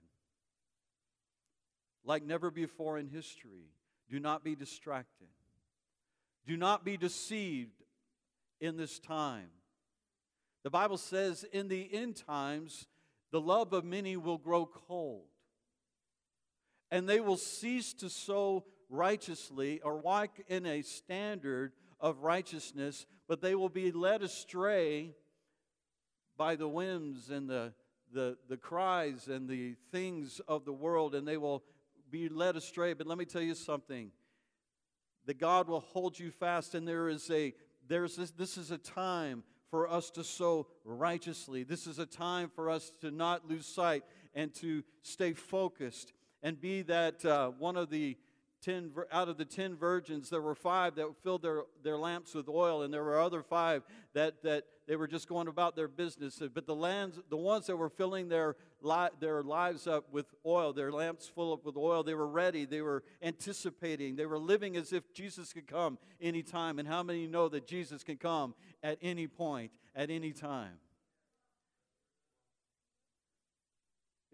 Like 2.03 2.24
never 2.24 2.50
before 2.50 2.98
in 2.98 3.07
history, 3.07 3.69
do 4.10 4.20
not 4.20 4.43
be 4.43 4.55
distracted. 4.55 5.27
Do 6.46 6.58
not 6.58 6.86
be 6.86 6.98
deceived 6.98 7.84
in 8.62 8.78
this 8.78 9.00
time. 9.00 9.48
The 10.64 10.70
Bible 10.70 10.98
says 10.98 11.46
in 11.52 11.68
the 11.68 11.90
end 11.94 12.16
times, 12.16 12.88
the 13.32 13.42
love 13.42 13.74
of 13.74 13.84
many 13.84 14.18
will 14.18 14.38
grow 14.38 14.66
cold, 14.66 15.28
and 16.92 17.08
they 17.08 17.20
will 17.20 17.38
cease 17.38 17.94
to 17.96 18.10
sow 18.10 18.66
righteously 18.90 19.82
or 19.82 19.98
walk 19.98 20.40
in 20.48 20.66
a 20.66 20.82
standard 20.82 21.74
of 22.00 22.24
righteousness, 22.24 23.06
but 23.28 23.42
they 23.42 23.56
will 23.56 23.70
be 23.70 23.92
led 23.92 24.22
astray 24.22 25.16
by 26.38 26.56
the 26.56 26.68
whims 26.68 27.30
and 27.30 27.50
the, 27.50 27.74
the, 28.14 28.38
the 28.48 28.58
cries 28.58 29.28
and 29.28 29.50
the 29.50 29.75
things 29.92 30.42
of 30.48 30.66
the 30.66 30.74
world, 30.74 31.16
and 31.16 31.28
they 31.28 31.38
will 31.38 31.64
be 32.10 32.30
led 32.30 32.56
astray. 32.56 32.94
But 32.94 33.08
let 33.08 33.18
me 33.18 33.25
tell 33.25 33.42
you 33.42 33.56
something 33.56 34.12
that 35.25 35.39
God 35.39 35.67
will 35.67 35.82
hold 35.82 36.17
you 36.17 36.32
fast, 36.32 36.75
and 36.75 36.88
there 36.88 37.10
is 37.10 37.29
a 37.29 37.53
there's 37.88 38.15
this, 38.15 38.32
this 38.32 38.58
is 38.58 38.72
a 38.72 38.77
time 38.77 39.44
for 39.70 39.89
us 39.89 40.10
to 40.12 40.24
sow 40.24 40.67
righteously. 40.84 41.63
This 41.63 41.88
is 41.88 42.00
a 42.00 42.05
time 42.05 42.50
for 42.55 42.70
us 42.70 42.91
to 43.01 43.12
not 43.12 43.48
lose 43.48 43.65
sight 43.65 44.03
and 44.34 44.53
to 44.55 44.84
stay 45.01 45.34
focused 45.34 46.13
and 46.41 46.60
be 46.60 46.82
that 46.84 47.24
uh, 47.25 47.50
one 47.50 47.75
of 47.77 47.89
the 47.89 48.17
ten 48.65 48.91
out 49.12 49.29
of 49.29 49.38
the 49.38 49.45
ten 49.45 49.75
virgins 49.75 50.29
there 50.29 50.41
were 50.41 50.55
five 50.55 50.95
that 50.95 51.07
filled 51.22 51.43
their, 51.43 51.63
their 51.84 51.98
lamps 51.98 52.34
with 52.34 52.50
oil 52.50 52.81
and 52.81 52.93
there 52.93 53.03
were 53.03 53.19
other 53.19 53.43
five 53.43 53.84
that, 54.13 54.41
that 54.41 54.63
they 54.88 54.95
were 54.95 55.07
just 55.07 55.27
going 55.27 55.48
about 55.48 55.75
their 55.75 55.88
business. 55.88 56.41
But 56.53 56.65
the 56.65 56.75
lands 56.75 57.19
the 57.29 57.38
ones 57.38 57.67
that 57.67 57.77
were 57.77 57.89
filling 57.89 58.29
their, 58.29 58.55
their 59.19 59.43
lives 59.43 59.88
up 59.88 60.12
with 60.12 60.25
oil 60.45 60.74
their 60.74 60.91
lamps 60.91 61.27
full 61.27 61.53
up 61.53 61.63
with 61.63 61.77
oil 61.77 62.03
they 62.03 62.13
were 62.15 62.27
ready 62.27 62.65
they 62.65 62.81
were 62.81 63.03
anticipating 63.22 64.15
they 64.15 64.25
were 64.25 64.39
living 64.39 64.77
as 64.77 64.93
if 64.93 65.12
jesus 65.13 65.53
could 65.53 65.67
come 65.67 65.98
anytime 66.22 66.79
and 66.79 66.88
how 66.88 67.01
many 67.01 67.27
know 67.27 67.50
that 67.50 67.65
jesus 67.67 68.03
can 68.03 68.17
come 68.17 68.53
at 68.84 68.98
any 69.01 69.27
point 69.27 69.72
at 69.95 70.10
any 70.10 70.31
time 70.31 70.74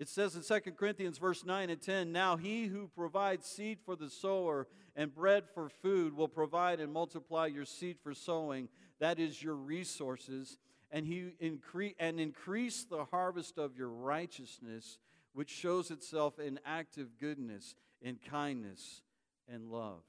It 0.02 0.10
says 0.10 0.36
in 0.36 0.42
2 0.42 0.72
Corinthians 0.72 1.20
verse 1.20 1.46
9 1.46 1.70
and 1.70 1.80
10, 1.80 2.12
Now 2.12 2.36
he 2.36 2.66
who 2.66 2.88
provides 2.88 3.46
seed 3.46 3.78
for 3.86 3.96
the 3.96 4.10
sower 4.10 4.68
and 4.96 5.14
bread 5.14 5.44
for 5.54 5.70
food 5.70 6.18
will 6.18 6.28
provide 6.28 6.80
and 6.80 6.92
multiply 6.92 7.46
your 7.46 7.66
seed 7.66 7.98
for 8.02 8.16
sowing, 8.16 8.68
that 9.00 9.20
is 9.20 9.44
your 9.44 9.54
resources, 9.54 10.58
and 10.90 11.06
he 11.06 11.34
increase 11.40 11.94
and 12.00 12.20
increase 12.20 12.84
the 12.84 13.06
harvest 13.06 13.60
of 13.60 13.78
your 13.78 13.90
righteousness, 13.90 14.98
which 15.34 15.52
shows 15.52 15.92
itself 15.92 16.40
in 16.40 16.60
active 16.66 17.20
goodness, 17.20 17.76
in 18.02 18.18
kindness, 18.30 19.04
and 19.48 19.70
love. 19.70 20.02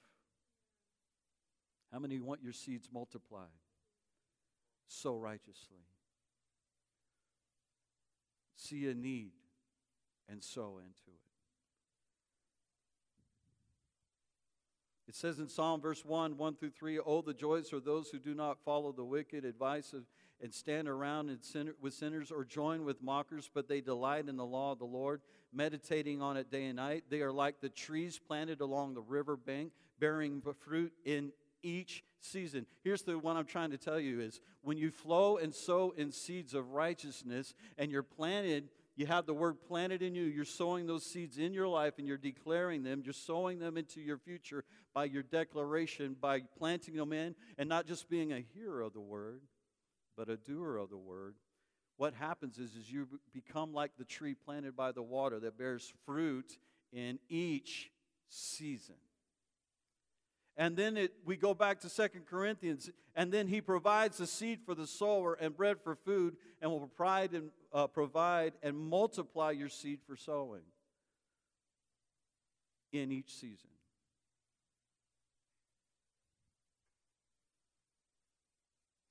How 1.93 1.99
many 1.99 2.19
want 2.19 2.43
your 2.43 2.55
seeds 2.55 2.89
multiplied? 2.91 3.51
so 4.93 5.17
righteously. 5.17 5.87
See 8.57 8.89
a 8.89 8.95
need 8.95 9.33
and 10.33 10.43
sow 10.43 10.79
into 10.79 10.89
it. 11.09 11.21
It 15.07 15.15
says 15.15 15.39
in 15.39 15.49
Psalm 15.49 15.83
verse 15.83 16.07
1, 16.07 16.39
1 16.39 16.55
through 16.57 16.71
3, 16.71 16.99
Oh, 17.01 17.21
the 17.21 17.35
joys 17.35 17.71
are 17.75 17.81
those 17.81 18.09
who 18.09 18.19
do 18.19 18.35
not 18.35 18.57
follow 18.65 18.93
the 18.93 19.05
wicked 19.05 19.45
advice 19.45 19.93
of, 19.93 20.05
and 20.41 20.55
stand 20.55 20.89
around 20.89 21.29
and 21.29 21.45
sinner, 21.45 21.75
with 21.83 21.93
sinners 21.93 22.31
or 22.31 22.47
join 22.47 22.85
with 22.85 23.03
mockers, 23.03 23.51
but 23.53 23.69
they 23.69 23.83
delight 23.83 24.27
in 24.27 24.37
the 24.37 24.47
law 24.47 24.73
of 24.73 24.79
the 24.79 24.87
Lord, 24.87 25.21
meditating 25.53 26.23
on 26.23 26.39
it 26.39 26.51
day 26.51 26.65
and 26.65 26.77
night. 26.77 27.05
They 27.11 27.21
are 27.21 27.31
like 27.31 27.61
the 27.61 27.69
trees 27.69 28.19
planted 28.19 28.62
along 28.62 28.95
the 28.95 29.03
river 29.03 29.37
bank, 29.37 29.73
bearing 30.01 30.43
fruit 30.61 30.95
in 31.05 31.31
each 31.62 32.03
season. 32.21 32.65
Here's 32.83 33.03
the 33.03 33.19
one 33.19 33.37
I'm 33.37 33.45
trying 33.45 33.73
to 33.73 33.79
tell 33.79 34.01
you 34.01 34.21
is 34.21 34.41
when 34.62 34.79
you 34.79 34.91
flow 34.91 35.37
and 35.37 35.55
sow 35.55 35.93
in 35.97 36.11
seeds 36.11 36.55
of 36.55 36.73
righteousness 36.73 37.55
and 37.77 37.91
you're 37.91 38.03
planted 38.03 38.69
you 38.95 39.07
have 39.07 39.27
the 39.27 39.35
word 39.35 39.57
planted 39.67 40.03
in 40.03 40.15
you. 40.15 40.25
You're 40.25 40.45
sowing 40.45 40.87
those 40.87 41.05
seeds 41.05 41.39
in 41.39 41.55
your 41.55 41.69
life 41.69 41.95
and 41.99 42.07
you're 42.07 42.19
declaring 42.19 42.83
them. 42.83 43.03
You're 43.05 43.15
sowing 43.15 43.59
them 43.59 43.77
into 43.77 44.01
your 44.01 44.19
future 44.19 44.65
by 44.95 45.05
your 45.05 45.23
declaration, 45.23 46.15
by 46.21 46.43
planting 46.59 46.97
them 46.97 47.13
in, 47.13 47.35
and 47.57 47.69
not 47.69 47.87
just 47.87 48.11
being 48.11 48.33
a 48.33 48.45
hearer 48.55 48.83
of 48.83 48.93
the 48.93 49.01
word, 49.01 49.41
but 50.17 50.29
a 50.29 50.37
doer 50.37 50.77
of 50.77 50.91
the 50.91 50.99
word. 50.99 51.37
What 51.97 52.15
happens 52.15 52.59
is, 52.59 52.75
is 52.75 52.91
you 52.91 53.09
become 53.33 53.73
like 53.73 53.93
the 53.97 54.05
tree 54.05 54.35
planted 54.35 54.77
by 54.77 54.93
the 54.93 55.03
water 55.03 55.41
that 55.41 55.57
bears 55.57 55.93
fruit 56.05 56.59
in 56.93 57.19
each 57.31 57.91
season. 58.29 58.97
And 60.57 60.77
then 60.77 60.99
it, 60.99 61.15
we 61.25 61.37
go 61.37 61.55
back 61.55 61.81
to 61.81 61.89
Second 61.89 62.27
Corinthians, 62.27 62.91
and 63.15 63.33
then 63.33 63.49
he 63.49 63.63
provides 63.63 64.19
the 64.19 64.27
seed 64.27 64.61
for 64.67 64.75
the 64.75 64.87
sower 64.87 65.33
and 65.35 65.57
bread 65.57 65.79
for 65.83 65.95
food, 65.95 66.37
and 66.61 66.71
will 66.71 66.81
provide 66.81 67.33
and, 67.33 67.51
uh, 67.73 67.87
provide 67.87 68.52
and 68.62 68.76
multiply 68.76 69.50
your 69.50 69.69
seed 69.69 70.00
for 70.07 70.17
sowing 70.17 70.62
in 72.93 73.11
each 73.11 73.35
season. 73.35 73.71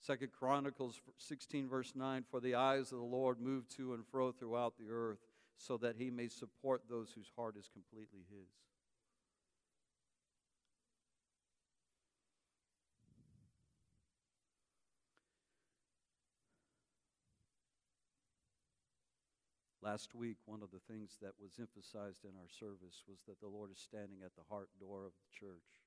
Second 0.01 0.32
Chronicles 0.32 1.00
16, 1.18 1.70
verse 1.70 1.94
9 1.96 2.25
For 2.30 2.39
the 2.39 2.56
eyes 2.56 2.91
of 2.91 2.98
the 2.98 3.03
Lord 3.03 3.39
move 3.39 3.68
to 3.77 3.94
and 3.94 4.06
fro 4.06 4.32
throughout 4.32 4.74
the 4.77 4.91
earth, 4.91 5.20
so 5.58 5.77
that 5.77 5.96
he 5.96 6.10
may 6.10 6.27
support 6.27 6.82
those 6.89 7.12
whose 7.12 7.32
heart 7.36 7.56
is 7.56 7.70
completely 7.72 8.25
his. 8.30 8.50
Last 19.82 20.14
week, 20.14 20.38
one 20.46 20.62
of 20.62 20.70
the 20.70 20.94
things 20.94 21.18
that 21.22 21.34
was 21.42 21.58
emphasized 21.60 22.24
in 22.24 22.38
our 22.38 22.50
service 22.60 23.02
was 23.10 23.18
that 23.28 23.42
the 23.42 23.48
Lord 23.48 23.72
is 23.72 23.80
standing 23.80 24.20
at 24.24 24.36
the 24.36 24.46
heart 24.48 24.70
door 24.80 25.06
of 25.06 25.14
the 25.18 25.30
church. 25.34 25.82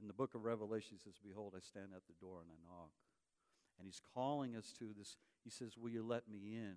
In 0.00 0.08
the 0.08 0.14
book 0.14 0.34
of 0.34 0.44
Revelation, 0.44 0.98
he 0.98 0.98
says, 0.98 1.14
Behold, 1.22 1.54
I 1.56 1.60
stand 1.60 1.94
at 1.94 2.02
the 2.08 2.18
door 2.20 2.40
and 2.40 2.50
I 2.50 2.58
knock. 2.66 2.90
And 3.78 3.86
he's 3.86 4.00
calling 4.14 4.56
us 4.56 4.72
to 4.80 4.86
this. 4.98 5.16
He 5.44 5.50
says, 5.50 5.76
Will 5.78 5.90
you 5.90 6.02
let 6.02 6.28
me 6.28 6.54
in? 6.54 6.74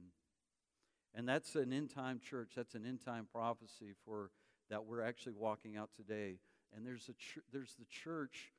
And 1.16 1.28
that's 1.28 1.56
an 1.56 1.74
end 1.74 1.90
time 1.90 2.20
church. 2.24 2.52
That's 2.56 2.76
an 2.76 2.86
end 2.86 3.04
time 3.04 3.28
prophecy 3.32 3.94
for 4.06 4.30
that 4.70 4.86
we're 4.86 5.02
actually 5.02 5.34
walking 5.34 5.76
out 5.76 5.90
today. 5.96 6.38
And 6.76 6.86
there's, 6.86 7.10
a 7.10 7.14
ch- 7.14 7.44
there's 7.52 7.76
the 7.80 7.86
church 7.86 8.54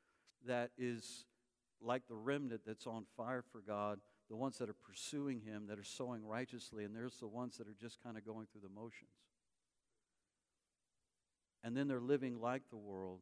that 0.47 0.71
is 0.77 1.27
like 1.81 2.09
the 2.09 2.17
remnant 2.17 2.63
that's 2.67 2.87
on 2.87 3.05
fire 3.17 3.45
for 3.53 3.61
God 3.61 4.01
the 4.33 4.37
ones 4.37 4.57
that 4.57 4.71
are 4.71 4.77
pursuing 4.89 5.43
Him, 5.43 5.67
that 5.69 5.79
are 5.79 5.85
sowing 5.85 6.27
righteously, 6.27 6.85
and 6.85 6.97
there's 6.97 7.19
the 7.19 7.29
ones 7.29 7.59
that 7.59 7.69
are 7.69 7.77
just 7.79 8.03
kind 8.03 8.17
of 8.17 8.25
going 8.25 8.47
through 8.51 8.63
the 8.63 8.75
motions. 8.75 9.11
And 11.63 11.77
then 11.77 11.87
they're 11.87 12.01
living 12.01 12.41
like 12.41 12.63
the 12.71 12.79
world, 12.79 13.21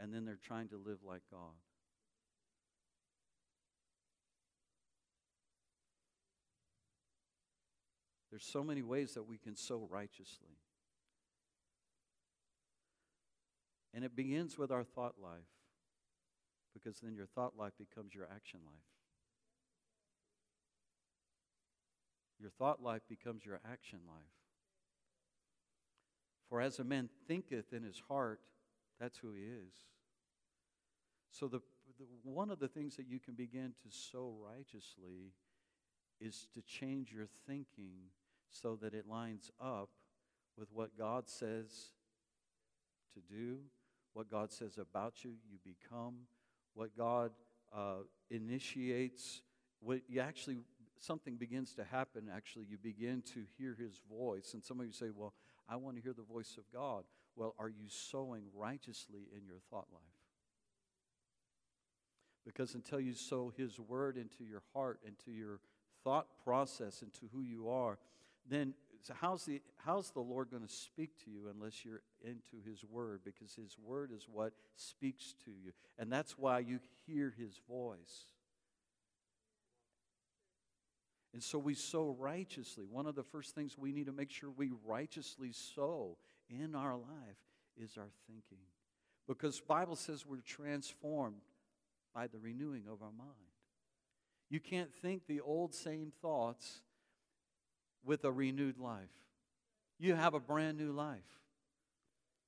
and 0.00 0.12
then 0.12 0.24
they're 0.24 0.40
trying 0.44 0.66
to 0.70 0.76
live 0.76 0.98
like 1.06 1.22
God. 1.30 1.54
There's 8.32 8.44
so 8.44 8.64
many 8.64 8.82
ways 8.82 9.14
that 9.14 9.22
we 9.22 9.38
can 9.38 9.54
sow 9.54 9.86
righteously. 9.88 10.58
And 13.94 14.04
it 14.04 14.16
begins 14.16 14.58
with 14.58 14.72
our 14.72 14.82
thought 14.82 15.14
life, 15.22 15.46
because 16.74 16.98
then 16.98 17.14
your 17.14 17.26
thought 17.26 17.52
life 17.56 17.74
becomes 17.78 18.16
your 18.16 18.26
action 18.34 18.58
life. 18.66 18.95
Your 22.40 22.50
thought 22.50 22.82
life 22.82 23.02
becomes 23.08 23.44
your 23.44 23.60
action 23.70 24.00
life. 24.06 24.24
For 26.48 26.60
as 26.60 26.78
a 26.78 26.84
man 26.84 27.08
thinketh 27.26 27.72
in 27.72 27.82
his 27.82 28.00
heart, 28.08 28.40
that's 29.00 29.18
who 29.18 29.32
he 29.32 29.42
is. 29.42 29.72
So, 31.30 31.48
the, 31.48 31.60
the, 31.98 32.04
one 32.22 32.50
of 32.50 32.58
the 32.58 32.68
things 32.68 32.96
that 32.96 33.06
you 33.08 33.18
can 33.18 33.34
begin 33.34 33.74
to 33.82 33.90
sow 33.90 34.34
righteously 34.42 35.32
is 36.20 36.46
to 36.54 36.62
change 36.62 37.12
your 37.12 37.26
thinking 37.46 38.10
so 38.50 38.76
that 38.80 38.94
it 38.94 39.08
lines 39.08 39.50
up 39.60 39.90
with 40.56 40.68
what 40.72 40.96
God 40.96 41.28
says 41.28 41.90
to 43.14 43.20
do, 43.34 43.58
what 44.14 44.30
God 44.30 44.50
says 44.50 44.78
about 44.78 45.24
you, 45.24 45.32
you 45.50 45.58
become, 45.64 46.14
what 46.74 46.96
God 46.96 47.32
uh, 47.74 48.04
initiates, 48.30 49.42
what 49.80 50.00
you 50.08 50.20
actually 50.20 50.58
something 51.00 51.36
begins 51.36 51.74
to 51.74 51.84
happen, 51.84 52.30
actually, 52.34 52.66
you 52.68 52.78
begin 52.78 53.22
to 53.34 53.44
hear 53.58 53.76
his 53.78 54.00
voice. 54.10 54.54
And 54.54 54.64
some 54.64 54.80
of 54.80 54.86
you 54.86 54.92
say, 54.92 55.10
Well, 55.14 55.34
I 55.68 55.76
want 55.76 55.96
to 55.96 56.02
hear 56.02 56.12
the 56.12 56.22
voice 56.22 56.56
of 56.58 56.64
God. 56.72 57.04
Well, 57.34 57.54
are 57.58 57.68
you 57.68 57.88
sowing 57.88 58.44
righteously 58.54 59.28
in 59.36 59.46
your 59.46 59.58
thought 59.70 59.86
life? 59.92 60.02
Because 62.46 62.74
until 62.74 63.00
you 63.00 63.12
sow 63.12 63.52
his 63.56 63.78
word 63.80 64.16
into 64.16 64.44
your 64.44 64.62
heart, 64.72 65.00
into 65.04 65.32
your 65.32 65.60
thought 66.04 66.28
process, 66.44 67.02
into 67.02 67.26
who 67.32 67.42
you 67.42 67.68
are, 67.68 67.98
then 68.48 68.74
so 69.02 69.14
how's 69.20 69.44
the 69.44 69.60
how's 69.76 70.10
the 70.10 70.20
Lord 70.20 70.50
going 70.50 70.66
to 70.66 70.72
speak 70.72 71.10
to 71.24 71.30
you 71.30 71.48
unless 71.52 71.84
you're 71.84 72.02
into 72.24 72.56
his 72.68 72.84
word 72.84 73.20
because 73.24 73.54
his 73.54 73.76
word 73.84 74.10
is 74.12 74.26
what 74.32 74.52
speaks 74.74 75.34
to 75.44 75.50
you 75.50 75.72
and 75.98 76.10
that's 76.10 76.36
why 76.36 76.58
you 76.58 76.80
hear 77.06 77.32
his 77.38 77.60
voice 77.68 78.32
and 81.32 81.42
so 81.42 81.58
we 81.58 81.74
sow 81.74 82.16
righteously. 82.18 82.84
One 82.90 83.06
of 83.06 83.14
the 83.14 83.22
first 83.22 83.54
things 83.54 83.76
we 83.76 83.92
need 83.92 84.06
to 84.06 84.12
make 84.12 84.30
sure 84.30 84.50
we 84.50 84.70
righteously 84.86 85.52
sow 85.52 86.16
in 86.48 86.74
our 86.74 86.94
life 86.94 87.38
is 87.76 87.96
our 87.98 88.10
thinking. 88.26 88.64
Because 89.26 89.60
Bible 89.60 89.96
says 89.96 90.24
we're 90.24 90.40
transformed 90.40 91.42
by 92.14 92.26
the 92.26 92.38
renewing 92.38 92.84
of 92.90 93.02
our 93.02 93.12
mind. 93.12 93.30
You 94.48 94.60
can't 94.60 94.92
think 94.94 95.26
the 95.26 95.40
old 95.40 95.74
same 95.74 96.12
thoughts 96.22 96.80
with 98.04 98.24
a 98.24 98.30
renewed 98.30 98.78
life. 98.78 99.10
You 99.98 100.14
have 100.14 100.34
a 100.34 100.40
brand 100.40 100.78
new 100.78 100.92
life. 100.92 101.18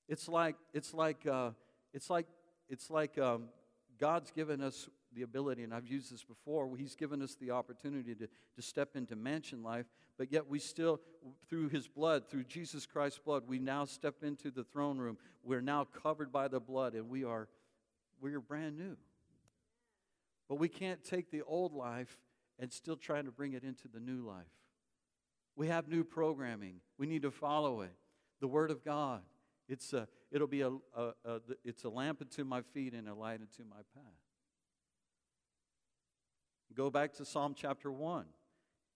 It's 0.09 0.29
like 0.29 0.57
it's 0.73 0.95
like 0.95 1.27
uh, 1.27 1.51
it's 1.93 2.09
like 2.09 2.27
it's 2.69 2.91
like 2.91 3.19
um, 3.19 3.49
God's 3.99 4.31
given 4.31 4.63
us 4.63 4.89
the 5.19 5.25
ability, 5.25 5.65
and 5.65 5.75
I've 5.75 5.89
used 5.89 6.13
this 6.13 6.23
before, 6.23 6.71
He's 6.77 6.95
given 6.95 7.23
us 7.23 7.35
the 7.35 7.51
opportunity 7.51 8.15
to, 8.15 8.29
to 8.55 8.63
step 8.63 8.95
into 8.95 9.17
mansion 9.17 9.65
life, 9.65 9.87
but 10.17 10.31
yet 10.31 10.49
we 10.49 10.61
still, 10.61 11.01
through 11.49 11.71
His 11.71 11.89
blood, 11.89 12.29
through 12.31 12.45
Jesus 12.45 12.87
Christ's 12.87 13.19
blood, 13.19 13.43
we 13.49 13.59
now 13.59 13.85
step 13.85 14.23
into 14.23 14.53
the 14.53 14.63
throne 14.63 14.99
room. 14.99 15.19
We're 15.43 15.61
now 15.61 15.87
covered 16.03 16.31
by 16.31 16.47
the 16.47 16.61
blood, 16.61 16.95
and 16.95 17.09
we 17.09 17.25
are, 17.25 17.49
we 18.21 18.33
are 18.35 18.41
brand 18.41 18.79
new. 18.79 18.97
But 20.49 20.57
we 20.57 20.69
can't 20.69 21.03
take 21.03 21.33
the 21.33 21.43
old 21.43 21.73
life 21.73 22.17
and 22.61 22.73
still 22.73 22.97
try 22.97 23.21
to 23.21 23.33
bring 23.33 23.55
it 23.55 23.65
into 23.65 23.89
the 23.89 24.01
new 24.01 24.25
life. 24.25 24.47
We 25.57 25.67
have 25.67 25.89
new 25.89 26.05
programming. 26.05 26.77
We 26.97 27.09
need 27.09 27.23
to 27.23 27.33
follow 27.33 27.81
it. 27.81 27.93
The 28.41 28.47
Word 28.47 28.71
of 28.71 28.85
God. 28.85 29.23
It's 29.69 29.93
a, 29.93 30.07
it'll 30.31 30.47
be 30.47 30.61
a, 30.61 30.71
a, 30.71 31.13
a, 31.25 31.41
it's 31.65 31.83
a 31.83 31.89
lamp 31.89 32.23
unto 32.23 32.45
my 32.45 32.63
feet 32.63 32.95
and 32.95 33.09
a 33.09 33.15
light 33.15 33.41
unto 33.41 33.69
my 33.69 33.83
path. 33.95 34.28
Go 36.75 36.91
back 36.91 37.15
to 37.15 37.25
Psalm 37.25 37.55
chapter 37.57 37.91
1. 37.91 38.25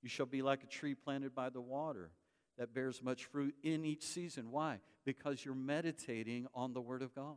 You 0.03 0.09
shall 0.09 0.27
be 0.27 0.43
like 0.43 0.63
a 0.63 0.67
tree 0.67 0.95
planted 0.95 1.35
by 1.35 1.49
the 1.49 1.61
water 1.61 2.11
that 2.59 2.75
bears 2.75 3.03
much 3.03 3.25
fruit 3.25 3.55
in 3.63 3.85
each 3.85 4.03
season. 4.03 4.51
Why? 4.51 4.81
Because 5.05 5.45
you're 5.45 5.55
meditating 5.55 6.47
on 6.55 6.73
the 6.73 6.81
Word 6.81 7.03
of 7.03 7.15
God. 7.15 7.37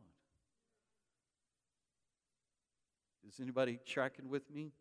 Is 3.28 3.40
anybody 3.40 3.80
tracking 3.86 4.30
with 4.30 4.50
me? 4.52 4.72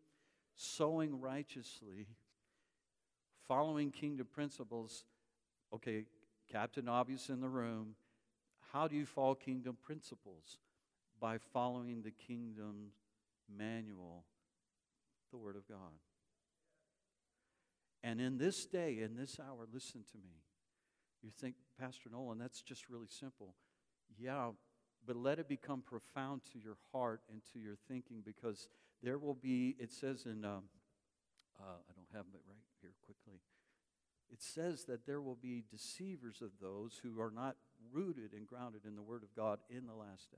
Sowing 0.55 1.19
righteously, 1.19 2.07
following 3.47 3.91
kingdom 3.91 4.27
principles. 4.31 5.03
Okay, 5.73 6.05
Captain 6.51 6.87
Obvious 6.87 7.29
in 7.29 7.41
the 7.41 7.49
room. 7.49 7.95
How 8.71 8.87
do 8.87 8.95
you 8.95 9.05
follow 9.05 9.35
kingdom 9.35 9.77
principles? 9.81 10.59
By 11.19 11.39
following 11.53 12.03
the 12.03 12.11
kingdom 12.11 12.91
manual, 13.53 14.25
the 15.35 15.43
Word 15.43 15.57
of 15.57 15.67
God. 15.67 15.99
And 18.03 18.21
in 18.21 18.37
this 18.37 18.65
day, 18.65 18.99
in 19.01 19.17
this 19.17 19.37
hour, 19.39 19.67
listen 19.73 20.03
to 20.11 20.17
me. 20.17 20.43
You 21.21 21.31
think, 21.31 21.55
Pastor 21.79 22.09
Nolan, 22.09 22.37
that's 22.37 22.61
just 22.61 22.89
really 22.89 23.07
simple. 23.09 23.55
Yeah, 24.17 24.51
but 25.05 25.15
let 25.15 25.39
it 25.39 25.49
become 25.49 25.81
profound 25.81 26.41
to 26.53 26.59
your 26.59 26.77
heart 26.91 27.21
and 27.29 27.41
to 27.51 27.59
your 27.59 27.75
thinking 27.87 28.21
because 28.23 28.69
there 29.03 29.17
will 29.17 29.33
be, 29.33 29.75
it 29.79 29.91
says 29.91 30.25
in, 30.25 30.45
um, 30.45 30.63
uh, 31.59 31.63
I 31.89 31.93
don't 31.95 32.07
have 32.13 32.25
it 32.33 32.41
right 32.47 32.57
here 32.81 32.93
quickly. 33.05 33.41
It 34.31 34.41
says 34.41 34.85
that 34.85 35.05
there 35.05 35.21
will 35.21 35.35
be 35.35 35.63
deceivers 35.69 36.41
of 36.41 36.51
those 36.61 37.01
who 37.03 37.19
are 37.19 37.31
not 37.31 37.55
rooted 37.91 38.33
and 38.33 38.47
grounded 38.47 38.81
in 38.85 38.95
the 38.95 39.01
Word 39.01 39.23
of 39.23 39.35
God 39.35 39.59
in 39.69 39.85
the 39.85 39.93
last 39.93 40.31
day. 40.31 40.37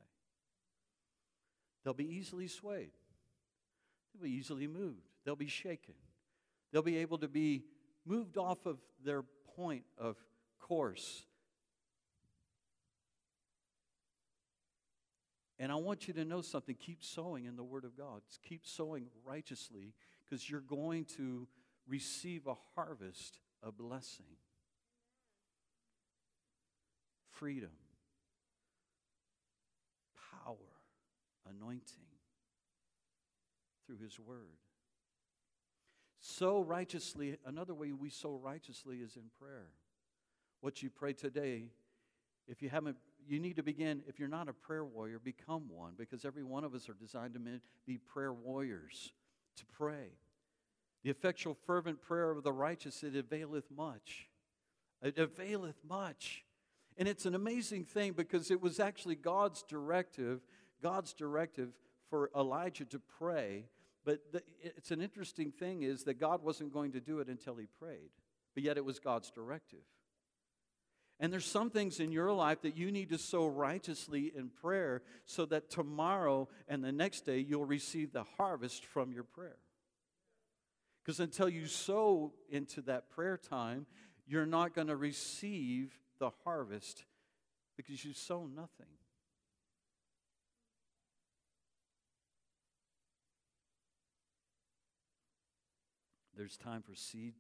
They'll 1.83 1.93
be 1.93 2.15
easily 2.15 2.47
swayed, 2.47 2.91
they'll 4.13 4.23
be 4.23 4.31
easily 4.31 4.67
moved, 4.67 5.07
they'll 5.25 5.35
be 5.35 5.47
shaken, 5.47 5.93
they'll 6.71 6.81
be 6.81 6.97
able 6.97 7.17
to 7.19 7.27
be 7.27 7.63
moved 8.05 8.37
off 8.37 8.65
of 8.65 8.77
their 9.03 9.23
point 9.55 9.83
of 9.97 10.17
course. 10.59 11.25
And 15.59 15.71
I 15.71 15.75
want 15.75 16.07
you 16.07 16.13
to 16.13 16.23
know 16.23 16.41
something. 16.41 16.75
Keep 16.75 17.03
sowing 17.03 17.45
in 17.45 17.55
the 17.55 17.63
Word 17.63 17.83
of 17.83 17.97
God. 17.97 18.21
Keep 18.47 18.67
sowing 18.67 19.07
righteously 19.25 19.95
because 20.23 20.47
you're 20.47 20.61
going 20.61 21.05
to 21.17 21.47
receive 21.87 22.45
a 22.45 22.53
harvest 22.75 23.39
a 23.63 23.71
blessing, 23.71 24.25
freedom, 27.31 27.71
power, 30.43 30.55
anointing 31.49 32.16
through 33.88 33.98
His 34.03 34.20
Word. 34.20 34.58
So 36.20 36.62
righteously. 36.62 37.38
Another 37.46 37.74
way 37.74 37.94
we 37.94 38.10
sow 38.10 38.36
righteously 38.36 38.98
is 38.98 39.15
in 39.15 39.24
prayer. 39.39 39.70
What 40.62 40.84
you 40.84 40.89
pray 40.89 41.13
today, 41.13 41.70
if 42.48 42.62
you 42.62 42.70
haven't, 42.70 42.98
you 43.27 43.39
need 43.39 43.56
to 43.56 43.63
begin. 43.63 44.01
If 44.08 44.20
you're 44.20 44.27
not 44.27 44.50
a 44.50 44.53
prayer 44.53 44.84
warrior, 44.84 45.20
become 45.20 45.70
one 45.70 45.94
because 45.98 46.25
every 46.25 46.44
one 46.44 46.63
of 46.63 46.74
us 46.74 46.89
are 46.89 46.94
designed 46.94 47.34
to 47.36 47.39
be 47.86 47.98
prayer 47.98 48.34
warriors, 48.34 49.13
to 49.58 49.65
pray. 49.65 50.12
The 51.03 51.10
effectual, 51.10 51.56
fervent 51.65 52.01
prayer 52.01 52.32
of 52.32 52.44
the 52.44 52.51
righteous, 52.51 53.03
it 53.03 53.15
availeth 53.15 53.70
much. 53.75 54.27
It 55.01 55.17
availeth 55.17 55.77
much. 55.88 56.44
And 56.98 57.08
it's 57.08 57.25
an 57.25 57.36
amazing 57.36 57.86
thing 57.86 58.13
because 58.13 58.50
it 58.50 58.62
was 58.62 58.79
actually 58.79 59.15
God's 59.15 59.62
directive, 59.63 60.41
God's 60.82 61.13
directive 61.13 61.70
for 62.10 62.32
Elijah 62.36 62.86
to 62.86 63.00
pray. 63.00 63.65
But 64.07 64.31
the, 64.31 64.41
it's 64.61 64.91
an 64.91 65.01
interesting 65.01 65.51
thing 65.51 65.83
is 65.83 66.05
that 66.05 66.17
God 66.17 66.41
wasn't 66.41 66.71
going 66.71 66.93
to 66.93 67.01
do 67.01 67.19
it 67.19 67.27
until 67.27 67.57
he 67.57 67.65
prayed. 67.77 68.11
But 68.53 68.63
yet 68.63 68.77
it 68.77 68.85
was 68.85 68.99
God's 68.99 69.29
directive. 69.31 69.83
And 71.19 71.33
there's 71.33 71.45
some 71.45 71.69
things 71.69 71.99
in 71.99 72.13
your 72.13 72.31
life 72.31 72.61
that 72.61 72.77
you 72.77 72.89
need 72.89 73.09
to 73.09 73.17
sow 73.17 73.47
righteously 73.47 74.31
in 74.33 74.47
prayer 74.47 75.01
so 75.25 75.45
that 75.47 75.69
tomorrow 75.69 76.47
and 76.69 76.81
the 76.81 76.93
next 76.93 77.25
day 77.25 77.39
you'll 77.39 77.65
receive 77.65 78.13
the 78.13 78.23
harvest 78.37 78.85
from 78.85 79.11
your 79.11 79.25
prayer. 79.25 79.57
Because 81.03 81.19
until 81.19 81.49
you 81.49 81.67
sow 81.67 82.31
into 82.49 82.81
that 82.83 83.09
prayer 83.09 83.35
time, 83.37 83.87
you're 84.25 84.45
not 84.45 84.73
going 84.73 84.87
to 84.87 84.95
receive 84.95 85.99
the 86.17 86.31
harvest 86.45 87.03
because 87.75 88.05
you 88.05 88.13
sow 88.13 88.45
nothing. 88.45 88.87
There's 96.38 96.58
time 96.58 96.84
for 96.84 96.95
seed 96.95 97.34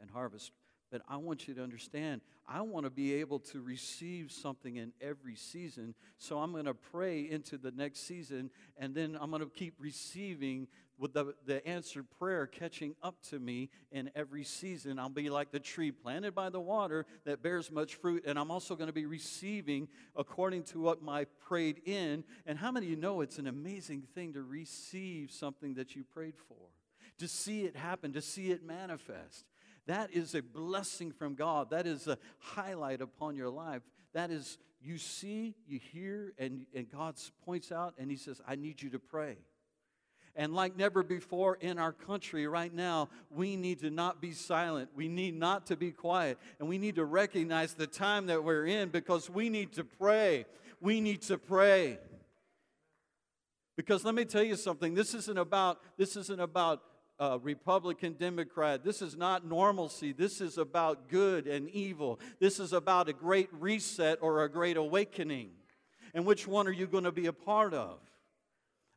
and 0.00 0.10
harvest. 0.10 0.52
But 0.90 1.02
I 1.08 1.16
want 1.16 1.48
you 1.48 1.54
to 1.54 1.62
understand, 1.62 2.20
I 2.46 2.60
want 2.60 2.86
to 2.86 2.90
be 2.90 3.14
able 3.14 3.40
to 3.40 3.60
receive 3.60 4.30
something 4.30 4.76
in 4.76 4.92
every 5.00 5.34
season. 5.34 5.94
So 6.16 6.38
I'm 6.38 6.52
going 6.52 6.66
to 6.66 6.74
pray 6.74 7.28
into 7.28 7.58
the 7.58 7.72
next 7.72 8.06
season, 8.06 8.50
and 8.78 8.94
then 8.94 9.18
I'm 9.20 9.30
going 9.30 9.42
to 9.42 9.48
keep 9.48 9.74
receiving 9.80 10.68
with 10.96 11.12
the, 11.12 11.34
the 11.44 11.66
answered 11.66 12.06
prayer 12.18 12.46
catching 12.46 12.94
up 13.02 13.20
to 13.30 13.38
me 13.40 13.68
in 13.90 14.10
every 14.14 14.44
season. 14.44 14.98
I'll 15.00 15.08
be 15.08 15.28
like 15.28 15.50
the 15.50 15.60
tree 15.60 15.90
planted 15.90 16.34
by 16.34 16.50
the 16.50 16.60
water 16.60 17.04
that 17.24 17.42
bears 17.42 17.70
much 17.70 17.96
fruit, 17.96 18.24
and 18.24 18.38
I'm 18.38 18.52
also 18.52 18.76
going 18.76 18.86
to 18.86 18.94
be 18.94 19.06
receiving 19.06 19.88
according 20.14 20.62
to 20.64 20.80
what 20.80 21.02
my 21.02 21.26
prayed 21.48 21.82
in. 21.84 22.22
And 22.46 22.58
how 22.58 22.70
many 22.70 22.86
of 22.86 22.90
you 22.90 22.96
know 22.96 23.22
it's 23.22 23.38
an 23.38 23.48
amazing 23.48 24.04
thing 24.14 24.34
to 24.34 24.42
receive 24.42 25.32
something 25.32 25.74
that 25.74 25.96
you 25.96 26.04
prayed 26.04 26.36
for? 26.48 26.75
To 27.18 27.28
see 27.28 27.64
it 27.64 27.76
happen, 27.76 28.12
to 28.12 28.20
see 28.20 28.50
it 28.50 28.64
manifest. 28.64 29.44
That 29.86 30.10
is 30.12 30.34
a 30.34 30.42
blessing 30.42 31.12
from 31.12 31.34
God. 31.34 31.70
That 31.70 31.86
is 31.86 32.08
a 32.08 32.18
highlight 32.38 33.00
upon 33.00 33.36
your 33.36 33.48
life. 33.48 33.82
That 34.12 34.30
is, 34.30 34.58
you 34.82 34.98
see, 34.98 35.54
you 35.66 35.78
hear, 35.78 36.32
and, 36.38 36.66
and 36.74 36.90
God 36.90 37.14
points 37.44 37.70
out 37.70 37.94
and 37.98 38.10
He 38.10 38.16
says, 38.16 38.40
I 38.46 38.56
need 38.56 38.82
you 38.82 38.90
to 38.90 38.98
pray. 38.98 39.38
And 40.34 40.54
like 40.54 40.76
never 40.76 41.02
before 41.02 41.56
in 41.60 41.78
our 41.78 41.92
country 41.92 42.46
right 42.46 42.72
now, 42.72 43.08
we 43.30 43.56
need 43.56 43.80
to 43.80 43.90
not 43.90 44.20
be 44.20 44.32
silent. 44.32 44.90
We 44.94 45.08
need 45.08 45.34
not 45.34 45.66
to 45.66 45.76
be 45.76 45.92
quiet. 45.92 46.38
And 46.60 46.68
we 46.68 46.76
need 46.76 46.96
to 46.96 47.06
recognize 47.06 47.72
the 47.72 47.86
time 47.86 48.26
that 48.26 48.44
we're 48.44 48.66
in 48.66 48.90
because 48.90 49.30
we 49.30 49.48
need 49.48 49.72
to 49.74 49.84
pray. 49.84 50.44
We 50.80 51.00
need 51.00 51.22
to 51.22 51.38
pray. 51.38 51.98
Because 53.76 54.04
let 54.04 54.14
me 54.14 54.26
tell 54.26 54.42
you 54.42 54.56
something, 54.56 54.94
this 54.94 55.14
isn't 55.14 55.38
about, 55.38 55.80
this 55.96 56.16
isn't 56.16 56.40
about 56.40 56.82
uh, 57.18 57.38
Republican, 57.42 58.14
Democrat. 58.14 58.84
This 58.84 59.02
is 59.02 59.16
not 59.16 59.46
normalcy. 59.46 60.12
This 60.12 60.40
is 60.40 60.58
about 60.58 61.08
good 61.08 61.46
and 61.46 61.68
evil. 61.70 62.20
This 62.40 62.60
is 62.60 62.72
about 62.72 63.08
a 63.08 63.12
great 63.12 63.48
reset 63.52 64.18
or 64.20 64.44
a 64.44 64.48
great 64.48 64.76
awakening. 64.76 65.50
And 66.14 66.24
which 66.24 66.46
one 66.46 66.66
are 66.66 66.72
you 66.72 66.86
going 66.86 67.04
to 67.04 67.12
be 67.12 67.26
a 67.26 67.32
part 67.32 67.74
of? 67.74 67.98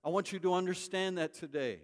I 0.04 0.10
want 0.10 0.32
you 0.32 0.40
to 0.40 0.54
understand 0.54 1.18
that 1.18 1.34
today. 1.34 1.80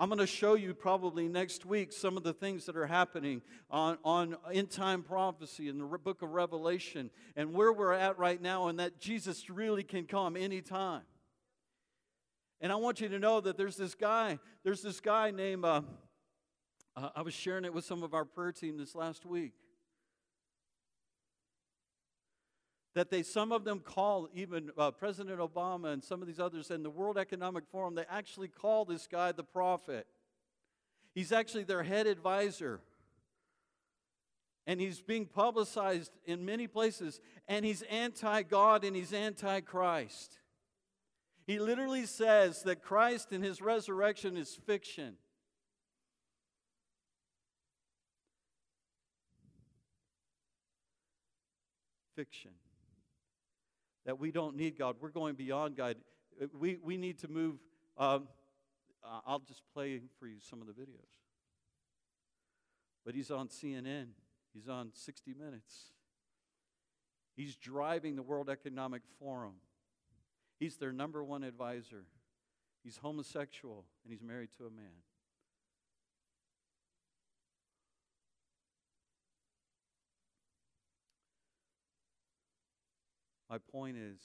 I'm 0.00 0.08
going 0.08 0.18
to 0.18 0.26
show 0.26 0.54
you 0.54 0.72
probably 0.72 1.28
next 1.28 1.66
week 1.66 1.92
some 1.92 2.16
of 2.16 2.22
the 2.22 2.32
things 2.32 2.64
that 2.64 2.76
are 2.76 2.86
happening 2.86 3.42
on, 3.70 3.98
on 4.02 4.36
end 4.50 4.70
time 4.70 5.02
prophecy 5.02 5.68
in 5.68 5.78
the 5.78 5.84
book 5.84 6.22
of 6.22 6.30
Revelation 6.30 7.10
and 7.36 7.52
where 7.52 7.70
we're 7.70 7.92
at 7.92 8.18
right 8.18 8.40
now, 8.40 8.68
and 8.68 8.80
that 8.80 8.98
Jesus 8.98 9.50
really 9.50 9.82
can 9.82 10.06
come 10.06 10.36
anytime. 10.36 11.02
And 12.60 12.70
I 12.70 12.76
want 12.76 13.00
you 13.00 13.08
to 13.08 13.18
know 13.18 13.40
that 13.40 13.56
there's 13.56 13.76
this 13.76 13.94
guy, 13.94 14.38
there's 14.64 14.82
this 14.82 15.00
guy 15.00 15.30
named, 15.30 15.64
uh, 15.64 15.80
uh, 16.94 17.08
I 17.16 17.22
was 17.22 17.32
sharing 17.32 17.64
it 17.64 17.72
with 17.72 17.84
some 17.84 18.02
of 18.02 18.12
our 18.12 18.24
prayer 18.24 18.52
team 18.52 18.76
this 18.76 18.94
last 18.94 19.24
week. 19.24 19.54
That 22.94 23.10
they, 23.10 23.22
some 23.22 23.50
of 23.52 23.64
them 23.64 23.80
call, 23.80 24.28
even 24.34 24.72
uh, 24.76 24.90
President 24.90 25.38
Obama 25.38 25.92
and 25.92 26.04
some 26.04 26.20
of 26.20 26.26
these 26.26 26.40
others, 26.40 26.70
in 26.70 26.82
the 26.82 26.90
World 26.90 27.16
Economic 27.16 27.64
Forum, 27.70 27.94
they 27.94 28.04
actually 28.10 28.48
call 28.48 28.84
this 28.84 29.06
guy 29.06 29.32
the 29.32 29.44
prophet. 29.44 30.06
He's 31.14 31.32
actually 31.32 31.64
their 31.64 31.82
head 31.82 32.06
advisor. 32.06 32.80
And 34.66 34.80
he's 34.80 35.00
being 35.00 35.24
publicized 35.24 36.12
in 36.26 36.44
many 36.44 36.66
places, 36.66 37.20
and 37.48 37.64
he's 37.64 37.82
anti 37.82 38.42
God 38.42 38.84
and 38.84 38.94
he's 38.94 39.12
anti 39.14 39.60
Christ. 39.60 40.39
He 41.50 41.58
literally 41.58 42.06
says 42.06 42.62
that 42.62 42.80
Christ 42.80 43.32
and 43.32 43.42
his 43.42 43.60
resurrection 43.60 44.36
is 44.36 44.54
fiction. 44.54 45.14
Fiction. 52.14 52.52
That 54.06 54.20
we 54.20 54.30
don't 54.30 54.54
need 54.54 54.78
God. 54.78 54.94
We're 55.00 55.08
going 55.08 55.34
beyond 55.34 55.74
God. 55.74 55.96
We, 56.56 56.78
we 56.84 56.96
need 56.96 57.18
to 57.18 57.28
move. 57.28 57.56
Um, 57.98 58.28
I'll 59.26 59.40
just 59.40 59.62
play 59.74 60.02
for 60.20 60.28
you 60.28 60.36
some 60.38 60.60
of 60.60 60.68
the 60.68 60.72
videos. 60.72 61.18
But 63.04 63.16
he's 63.16 63.32
on 63.32 63.48
CNN, 63.48 64.10
he's 64.54 64.68
on 64.68 64.92
60 64.94 65.34
Minutes. 65.34 65.86
He's 67.34 67.56
driving 67.56 68.14
the 68.14 68.22
World 68.22 68.48
Economic 68.48 69.02
Forum. 69.18 69.54
He's 70.60 70.76
their 70.76 70.92
number 70.92 71.24
one 71.24 71.42
advisor. 71.42 72.04
He's 72.84 72.98
homosexual 72.98 73.86
and 74.04 74.12
he's 74.12 74.22
married 74.22 74.50
to 74.58 74.66
a 74.66 74.70
man. 74.70 74.92
My 83.48 83.56
point 83.72 83.96
is, 83.96 84.20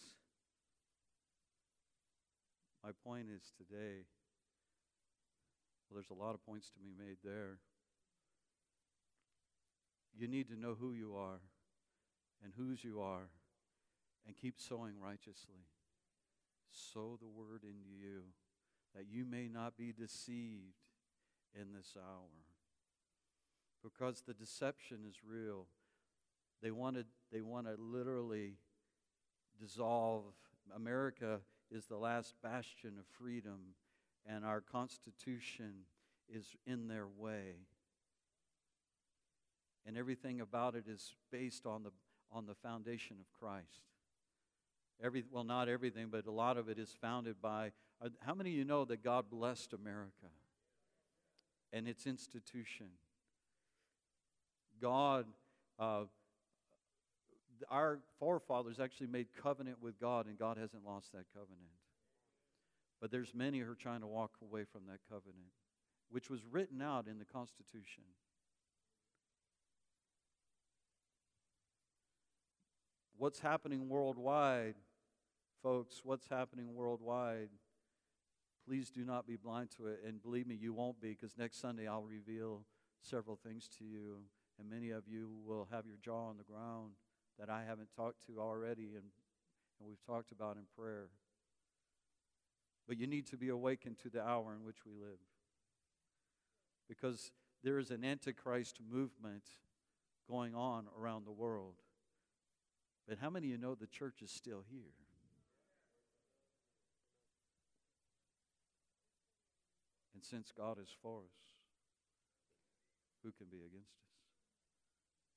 my 2.84 2.92
point 3.04 3.28
is 3.34 3.42
today, 3.58 4.04
well, 5.90 5.96
there's 5.96 6.12
a 6.12 6.22
lot 6.22 6.36
of 6.36 6.46
points 6.46 6.70
to 6.72 6.80
be 6.80 6.92
made 6.96 7.18
there. 7.24 7.58
You 10.16 10.28
need 10.28 10.50
to 10.50 10.60
know 10.60 10.76
who 10.80 10.92
you 10.92 11.16
are 11.16 11.40
and 12.44 12.54
whose 12.58 12.84
you 12.84 13.00
are 13.00 13.30
and 14.28 14.36
keep 14.36 14.56
sowing 14.60 14.94
righteously. 15.02 15.64
Sow 16.72 17.18
the 17.22 17.28
word 17.28 17.64
into 17.64 17.90
you 18.00 18.24
that 18.96 19.06
you 19.10 19.26
may 19.26 19.48
not 19.48 19.78
be 19.78 19.92
deceived 19.92 20.80
in 21.54 21.74
this 21.74 21.96
hour. 21.98 22.30
Because 23.84 24.22
the 24.22 24.34
deception 24.34 25.00
is 25.08 25.18
real. 25.28 25.68
They 26.62 26.72
wanted 26.72 27.06
they 27.32 27.42
want 27.42 27.68
to 27.68 27.76
literally 27.78 28.56
dissolve 29.60 30.24
America 30.76 31.40
is 31.70 31.86
the 31.86 31.98
last 31.98 32.34
bastion 32.42 32.94
of 32.98 33.06
freedom 33.20 33.76
and 34.26 34.44
our 34.44 34.62
constitution 34.62 35.86
is 36.28 36.56
in 36.66 36.88
their 36.88 37.08
way. 37.08 37.58
And 39.86 39.98
everything 39.98 40.42
about 40.42 40.76
it 40.76 40.86
is 40.88 41.14
based 41.32 41.66
on 41.66 41.84
the 41.84 41.92
on 42.32 42.48
the 42.48 42.56
foundation 42.56 43.18
of 43.20 43.32
Christ. 43.40 43.84
Every, 45.04 45.24
well, 45.30 45.44
not 45.44 45.68
everything, 45.68 46.08
but 46.10 46.26
a 46.26 46.32
lot 46.32 46.58
of 46.58 46.70
it 46.70 46.80
is 46.80 46.96
founded 47.02 47.42
by. 47.42 47.72
Uh, 48.02 48.10
how 48.22 48.34
many 48.34 48.52
of 48.52 48.56
you 48.56 48.66
know 48.66 48.86
that 48.86 49.04
God 49.04 49.26
blessed 49.30 49.74
America 49.74 50.32
and 51.74 51.88
its 51.88 52.08
institution? 52.08 52.88
God, 54.82 55.26
uh, 55.80 56.04
our 57.70 58.00
forefathers 58.20 58.80
actually 58.80 59.08
made 59.08 59.28
covenant 59.42 59.82
with 59.82 60.00
God, 60.00 60.28
and 60.28 60.38
God 60.38 60.58
hasn't 60.58 60.86
lost 60.86 61.12
that 61.12 61.26
covenant. 61.34 61.72
But 63.02 63.12
there's 63.12 63.34
many 63.34 63.60
who 63.60 63.72
are 63.72 63.76
trying 63.76 64.02
to 64.02 64.08
walk 64.08 64.32
away 64.42 64.64
from 64.64 64.84
that 64.88 65.00
covenant, 65.10 65.52
which 66.10 66.30
was 66.30 66.40
written 66.50 66.82
out 66.82 67.08
in 67.08 67.20
the 67.20 67.26
Constitution. 67.26 68.04
what's 73.18 73.40
happening 73.40 73.90
worldwide, 73.90 74.76
folks, 75.66 76.02
what's 76.04 76.28
happening 76.28 76.76
worldwide, 76.76 77.50
please 78.68 78.92
do 78.92 79.04
not 79.04 79.26
be 79.26 79.36
blind 79.36 79.68
to 79.76 79.88
it. 79.88 80.00
And 80.06 80.22
believe 80.22 80.46
me, 80.46 80.54
you 80.54 80.74
won't 80.74 81.02
be, 81.02 81.10
because 81.10 81.36
next 81.40 81.60
Sunday 81.60 81.88
I'll 81.88 82.04
reveal 82.04 82.62
several 83.02 83.36
things 83.36 83.68
to 83.80 83.84
you, 83.84 84.18
and 84.60 84.70
many 84.70 84.92
of 84.92 85.08
you 85.08 85.28
will 85.44 85.68
have 85.72 85.88
your 85.88 85.98
jaw 86.04 86.28
on 86.28 86.38
the 86.38 86.44
ground 86.44 86.92
that 87.40 87.50
I 87.50 87.64
haven't 87.68 87.90
talked 87.96 88.28
to 88.28 88.40
already 88.40 88.94
and, 88.94 89.06
and 89.80 89.88
we've 89.88 90.06
talked 90.06 90.32
about 90.32 90.56
in 90.56 90.66
prayer. 90.78 91.08
But 92.88 93.00
you 93.00 93.08
need 93.08 93.26
to 93.32 93.38
be 93.38 93.50
awakened 93.50 93.98
to 94.04 94.10
the 94.12 94.22
hour 94.22 94.54
in 94.54 94.64
which 94.64 94.86
we 94.86 94.94
live. 94.94 95.18
Because 96.88 97.32
there 97.64 97.80
is 97.80 97.90
an 97.90 98.06
antichrist 98.06 98.78
movement 98.88 99.46
going 100.30 100.54
on 100.54 100.86
around 100.96 101.26
the 101.26 101.32
world. 101.32 101.78
But 103.08 103.18
how 103.20 103.32
many 103.32 103.48
of 103.48 103.52
you 103.54 103.58
know 103.58 103.74
the 103.74 103.88
church 103.88 104.22
is 104.22 104.30
still 104.30 104.64
here? 104.70 104.94
And 110.16 110.24
since 110.24 110.54
God 110.58 110.78
is 110.82 110.96
for 111.04 111.20
us, 111.20 111.36
who 113.22 113.34
can 113.34 113.48
be 113.52 113.58
against 113.58 114.00
us? 114.00 114.16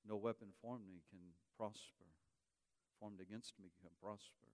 No 0.09 0.17
weapon 0.17 0.49
formed 0.63 0.87
me 0.89 1.03
can 1.11 1.19
prosper. 1.57 2.07
Formed 3.01 3.21
against 3.21 3.55
me 3.61 3.71
can 3.81 3.91
prosper. 4.01 4.47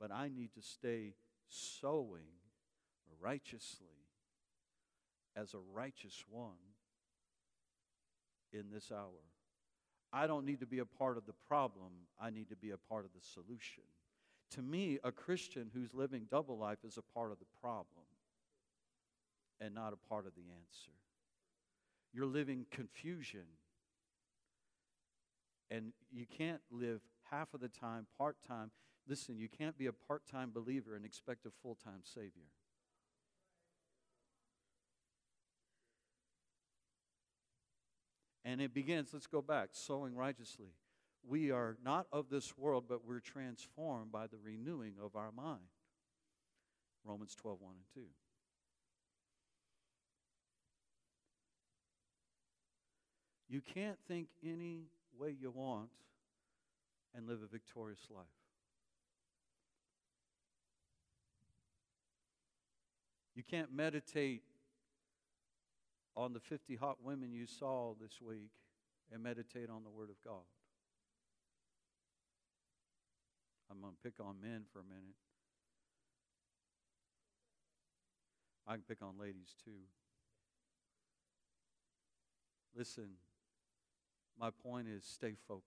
But 0.00 0.12
I 0.12 0.28
need 0.28 0.54
to 0.54 0.62
stay 0.62 1.14
sowing 1.48 2.30
righteously 3.20 4.06
as 5.34 5.52
a 5.52 5.58
righteous 5.74 6.24
one 6.30 6.62
in 8.52 8.70
this 8.72 8.92
hour. 8.92 9.24
I 10.12 10.28
don't 10.28 10.46
need 10.46 10.60
to 10.60 10.66
be 10.66 10.78
a 10.78 10.84
part 10.84 11.16
of 11.16 11.26
the 11.26 11.34
problem, 11.48 11.90
I 12.20 12.30
need 12.30 12.50
to 12.50 12.56
be 12.56 12.70
a 12.70 12.76
part 12.76 13.04
of 13.04 13.10
the 13.12 13.26
solution. 13.26 13.84
To 14.52 14.62
me, 14.62 14.98
a 15.02 15.10
Christian 15.10 15.70
who's 15.72 15.94
living 15.94 16.26
double 16.30 16.58
life 16.58 16.84
is 16.86 16.98
a 16.98 17.18
part 17.18 17.32
of 17.32 17.38
the 17.38 17.46
problem 17.60 18.04
and 19.60 19.74
not 19.74 19.92
a 19.92 20.08
part 20.08 20.26
of 20.26 20.34
the 20.34 20.42
answer. 20.42 20.92
You're 22.12 22.26
living 22.26 22.66
confusion. 22.70 23.46
And 25.70 25.92
you 26.10 26.26
can't 26.26 26.60
live 26.70 27.00
half 27.30 27.54
of 27.54 27.60
the 27.60 27.68
time, 27.68 28.06
part 28.18 28.36
time. 28.46 28.70
Listen, 29.08 29.38
you 29.38 29.48
can't 29.48 29.78
be 29.78 29.86
a 29.86 29.92
part 29.92 30.22
time 30.30 30.50
believer 30.52 30.94
and 30.94 31.04
expect 31.04 31.46
a 31.46 31.50
full 31.62 31.76
time 31.82 32.00
Savior. 32.04 32.50
And 38.44 38.60
it 38.60 38.74
begins, 38.74 39.10
let's 39.12 39.26
go 39.26 39.40
back, 39.40 39.68
sowing 39.72 40.14
righteously. 40.14 40.74
We 41.26 41.52
are 41.52 41.76
not 41.84 42.06
of 42.12 42.28
this 42.28 42.58
world, 42.58 42.84
but 42.88 43.06
we're 43.06 43.20
transformed 43.20 44.10
by 44.10 44.26
the 44.26 44.38
renewing 44.42 44.94
of 45.02 45.14
our 45.14 45.30
mind. 45.30 45.60
Romans 47.04 47.34
12, 47.36 47.60
1 47.60 47.70
and 47.70 48.04
2. 48.04 48.10
You 53.52 53.60
can't 53.60 53.98
think 54.08 54.28
any 54.42 54.86
way 55.20 55.36
you 55.38 55.50
want 55.50 55.90
and 57.14 57.28
live 57.28 57.40
a 57.42 57.46
victorious 57.46 58.00
life. 58.08 58.24
You 63.34 63.42
can't 63.42 63.70
meditate 63.70 64.40
on 66.16 66.32
the 66.32 66.40
50 66.40 66.76
hot 66.76 67.04
women 67.04 67.30
you 67.30 67.44
saw 67.46 67.92
this 68.00 68.22
week 68.26 68.52
and 69.12 69.22
meditate 69.22 69.68
on 69.68 69.84
the 69.84 69.90
Word 69.90 70.08
of 70.08 70.16
God. 70.24 70.46
I'm 73.70 73.82
going 73.82 73.92
to 73.92 73.98
pick 74.02 74.18
on 74.18 74.36
men 74.40 74.62
for 74.72 74.78
a 74.78 74.84
minute. 74.84 75.16
I 78.66 78.72
can 78.72 78.82
pick 78.88 79.02
on 79.02 79.18
ladies 79.20 79.54
too. 79.62 79.72
Listen, 82.74 83.10
my 84.38 84.50
point 84.50 84.88
is 84.88 85.04
stay 85.04 85.34
focused. 85.48 85.66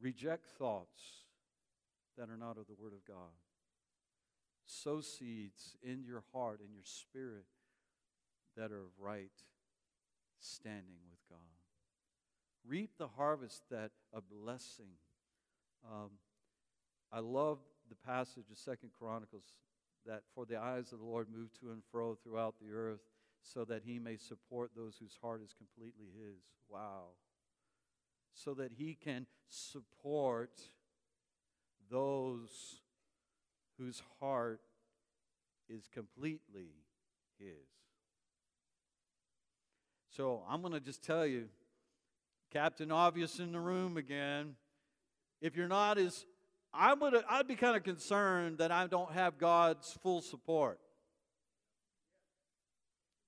Reject 0.00 0.46
thoughts 0.58 1.24
that 2.18 2.28
are 2.28 2.36
not 2.36 2.58
of 2.58 2.66
the 2.66 2.74
Word 2.78 2.92
of 2.92 3.04
God. 3.06 3.32
Sow 4.66 5.00
seeds 5.00 5.76
in 5.82 6.02
your 6.04 6.24
heart, 6.32 6.60
in 6.60 6.72
your 6.72 6.84
spirit 6.84 7.44
that 8.56 8.72
are 8.72 8.80
of 8.80 8.92
right 8.98 9.30
standing 10.40 10.98
with 11.10 11.20
God. 11.30 11.38
Reap 12.66 12.90
the 12.98 13.08
harvest 13.08 13.62
that 13.70 13.90
a 14.12 14.20
blessing. 14.20 14.94
Um, 15.90 16.10
I 17.12 17.20
love 17.20 17.58
the 17.88 17.94
passage 17.94 18.50
of 18.50 18.58
Second 18.58 18.90
Chronicles 18.98 19.54
that 20.06 20.22
for 20.34 20.44
the 20.46 20.56
eyes 20.56 20.92
of 20.92 20.98
the 20.98 21.04
Lord 21.04 21.28
move 21.32 21.52
to 21.60 21.70
and 21.70 21.82
fro 21.90 22.14
throughout 22.14 22.54
the 22.60 22.72
earth 22.72 23.00
so 23.42 23.64
that 23.64 23.82
he 23.84 23.98
may 23.98 24.16
support 24.16 24.70
those 24.76 24.96
whose 24.98 25.18
heart 25.20 25.42
is 25.44 25.54
completely 25.54 26.06
his. 26.16 26.40
Wow. 26.68 27.08
So 28.34 28.54
that 28.54 28.72
he 28.72 28.94
can 28.94 29.26
support 29.48 30.60
those 31.90 32.80
whose 33.78 34.02
heart 34.20 34.60
is 35.68 35.88
completely 35.92 36.70
his. 37.38 37.68
So 40.16 40.42
I'm 40.48 40.60
going 40.60 40.74
to 40.74 40.80
just 40.80 41.02
tell 41.02 41.26
you, 41.26 41.48
Captain 42.52 42.92
Obvious 42.92 43.38
in 43.38 43.52
the 43.52 43.60
room 43.60 43.96
again. 43.96 44.56
If 45.40 45.56
you're 45.56 45.68
not 45.68 45.98
as, 45.98 46.26
I 46.72 46.92
would, 46.92 47.16
I'd 47.28 47.48
be 47.48 47.56
kind 47.56 47.76
of 47.76 47.82
concerned 47.82 48.58
that 48.58 48.70
I 48.70 48.86
don't 48.86 49.12
have 49.12 49.38
God's 49.38 49.98
full 50.02 50.20
support. 50.20 50.78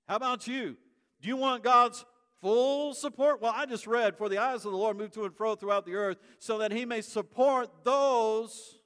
How 0.09 0.17
about 0.17 0.47
you? 0.47 0.77
Do 1.21 1.29
you 1.29 1.37
want 1.37 1.62
God's 1.62 2.05
full 2.40 2.95
support? 2.95 3.40
Well, 3.40 3.53
I 3.55 3.67
just 3.67 3.87
read, 3.87 4.17
For 4.17 4.29
the 4.29 4.38
eyes 4.38 4.64
of 4.64 4.73
the 4.73 4.79
Lord 4.79 4.97
move 4.97 5.12
to 5.12 5.25
and 5.25 5.35
fro 5.35 5.55
throughout 5.55 5.87
the 5.87 5.95
earth, 5.95 6.19
so 6.38 6.59
that 6.59 6.73
he 6.73 6.85
may 6.85 7.01
support 7.01 7.71
those 7.85 8.81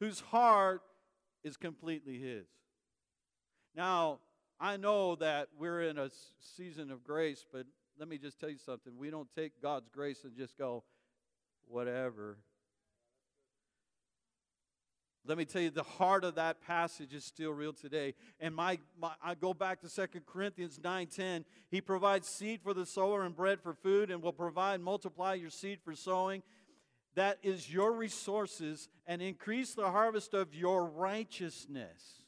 whose 0.00 0.20
heart 0.20 0.82
is 1.42 1.56
completely 1.56 2.18
his. 2.18 2.46
Now, 3.74 4.20
I 4.60 4.76
know 4.76 5.16
that 5.16 5.48
we're 5.58 5.82
in 5.82 5.98
a 5.98 6.10
season 6.38 6.90
of 6.90 7.02
grace, 7.02 7.44
but 7.50 7.66
let 7.98 8.08
me 8.08 8.18
just 8.18 8.38
tell 8.38 8.50
you 8.50 8.58
something. 8.58 8.92
We 8.96 9.10
don't 9.10 9.28
take 9.34 9.60
God's 9.60 9.88
grace 9.88 10.24
and 10.24 10.36
just 10.36 10.56
go, 10.56 10.84
whatever. 11.66 12.38
Let 15.26 15.38
me 15.38 15.46
tell 15.46 15.62
you, 15.62 15.70
the 15.70 15.82
heart 15.82 16.22
of 16.22 16.34
that 16.34 16.60
passage 16.60 17.14
is 17.14 17.24
still 17.24 17.52
real 17.52 17.72
today. 17.72 18.14
And 18.40 18.54
my, 18.54 18.78
my 19.00 19.12
I 19.22 19.34
go 19.34 19.54
back 19.54 19.80
to 19.80 19.88
2 19.88 20.20
Corinthians 20.26 20.78
9:10. 20.78 21.44
He 21.70 21.80
provides 21.80 22.28
seed 22.28 22.60
for 22.62 22.74
the 22.74 22.84
sower 22.84 23.24
and 23.24 23.34
bread 23.34 23.60
for 23.60 23.72
food, 23.72 24.10
and 24.10 24.22
will 24.22 24.34
provide 24.34 24.80
multiply 24.80 25.34
your 25.34 25.50
seed 25.50 25.80
for 25.82 25.94
sowing. 25.94 26.42
That 27.14 27.38
is 27.42 27.72
your 27.72 27.92
resources, 27.92 28.88
and 29.06 29.22
increase 29.22 29.72
the 29.74 29.90
harvest 29.90 30.34
of 30.34 30.54
your 30.54 30.84
righteousness. 30.84 32.20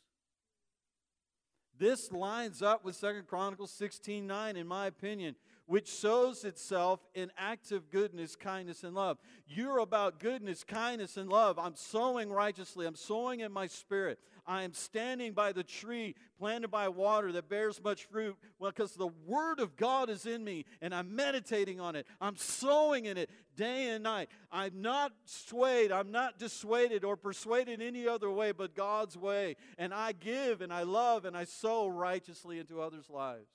This 1.79 2.11
lines 2.11 2.63
up 2.63 2.83
with 2.83 2.97
Second 2.97 3.27
Chronicles 3.27 3.73
16:9, 3.73 4.57
in 4.57 4.67
my 4.67 4.87
opinion. 4.87 5.37
Which 5.67 5.89
shows 5.89 6.45
itself 6.45 7.01
in 7.15 7.31
acts 7.37 7.73
of 7.73 7.91
goodness, 7.91 8.37
kindness, 8.37 8.85
and 8.85 8.95
love. 8.95 9.19
You're 9.47 9.79
about 9.79 10.21
goodness, 10.21 10.65
kindness, 10.65 11.17
and 11.17 11.29
love. 11.29 11.59
I'm 11.59 11.75
sowing 11.75 12.31
righteously. 12.31 12.87
I'm 12.87 12.97
sowing 12.97 13.41
in 13.41 13.53
my 13.53 13.67
spirit. 13.67 14.19
I 14.47 14.63
am 14.63 14.73
standing 14.73 15.33
by 15.33 15.53
the 15.53 15.65
tree 15.65 16.15
planted 16.39 16.69
by 16.69 16.89
water 16.89 17.33
that 17.33 17.49
bears 17.49 17.83
much 17.83 18.05
fruit. 18.05 18.37
Well, 18.59 18.71
because 18.71 18.95
the 18.95 19.11
word 19.27 19.59
of 19.59 19.77
God 19.77 20.09
is 20.09 20.25
in 20.25 20.45
me 20.45 20.65
and 20.81 20.95
I'm 20.95 21.17
meditating 21.17 21.81
on 21.81 21.97
it. 21.97 22.07
I'm 22.21 22.37
sowing 22.37 23.07
in 23.07 23.17
it 23.17 23.29
day 23.57 23.89
and 23.89 24.05
night. 24.05 24.29
I'm 24.53 24.83
not 24.83 25.13
swayed. 25.25 25.91
I'm 25.91 26.13
not 26.13 26.39
dissuaded 26.39 27.05
or 27.05 27.17
persuaded 27.17 27.83
any 27.83 28.07
other 28.07 28.31
way 28.31 28.53
but 28.53 28.77
God's 28.77 29.17
way. 29.17 29.57
And 29.79 29.93
I 29.93 30.13
give 30.13 30.61
and 30.61 30.73
I 30.73 30.85
love 30.85 31.25
and 31.25 31.37
I 31.37 31.45
sow 31.45 31.89
righteously 31.89 32.61
into 32.61 32.81
others' 32.81 33.11
lives 33.11 33.49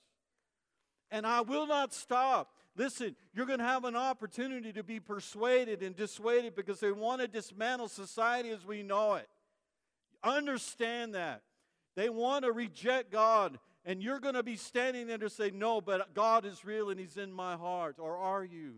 and 1.12 1.26
I 1.26 1.42
will 1.42 1.66
not 1.66 1.92
stop. 1.92 2.50
Listen, 2.74 3.14
you're 3.34 3.46
going 3.46 3.58
to 3.58 3.64
have 3.64 3.84
an 3.84 3.94
opportunity 3.94 4.72
to 4.72 4.82
be 4.82 4.98
persuaded 4.98 5.82
and 5.82 5.94
dissuaded 5.94 6.56
because 6.56 6.80
they 6.80 6.90
want 6.90 7.20
to 7.20 7.28
dismantle 7.28 7.88
society 7.88 8.48
as 8.48 8.66
we 8.66 8.82
know 8.82 9.14
it. 9.14 9.28
Understand 10.24 11.14
that. 11.14 11.42
They 11.94 12.08
want 12.08 12.46
to 12.46 12.52
reject 12.52 13.12
God, 13.12 13.58
and 13.84 14.02
you're 14.02 14.20
going 14.20 14.34
to 14.34 14.42
be 14.42 14.56
standing 14.56 15.06
there 15.06 15.18
to 15.18 15.28
say, 15.28 15.50
No, 15.50 15.82
but 15.82 16.14
God 16.14 16.46
is 16.46 16.64
real 16.64 16.88
and 16.88 16.98
He's 16.98 17.18
in 17.18 17.30
my 17.30 17.56
heart. 17.56 17.96
Or 17.98 18.16
are 18.16 18.42
you? 18.42 18.76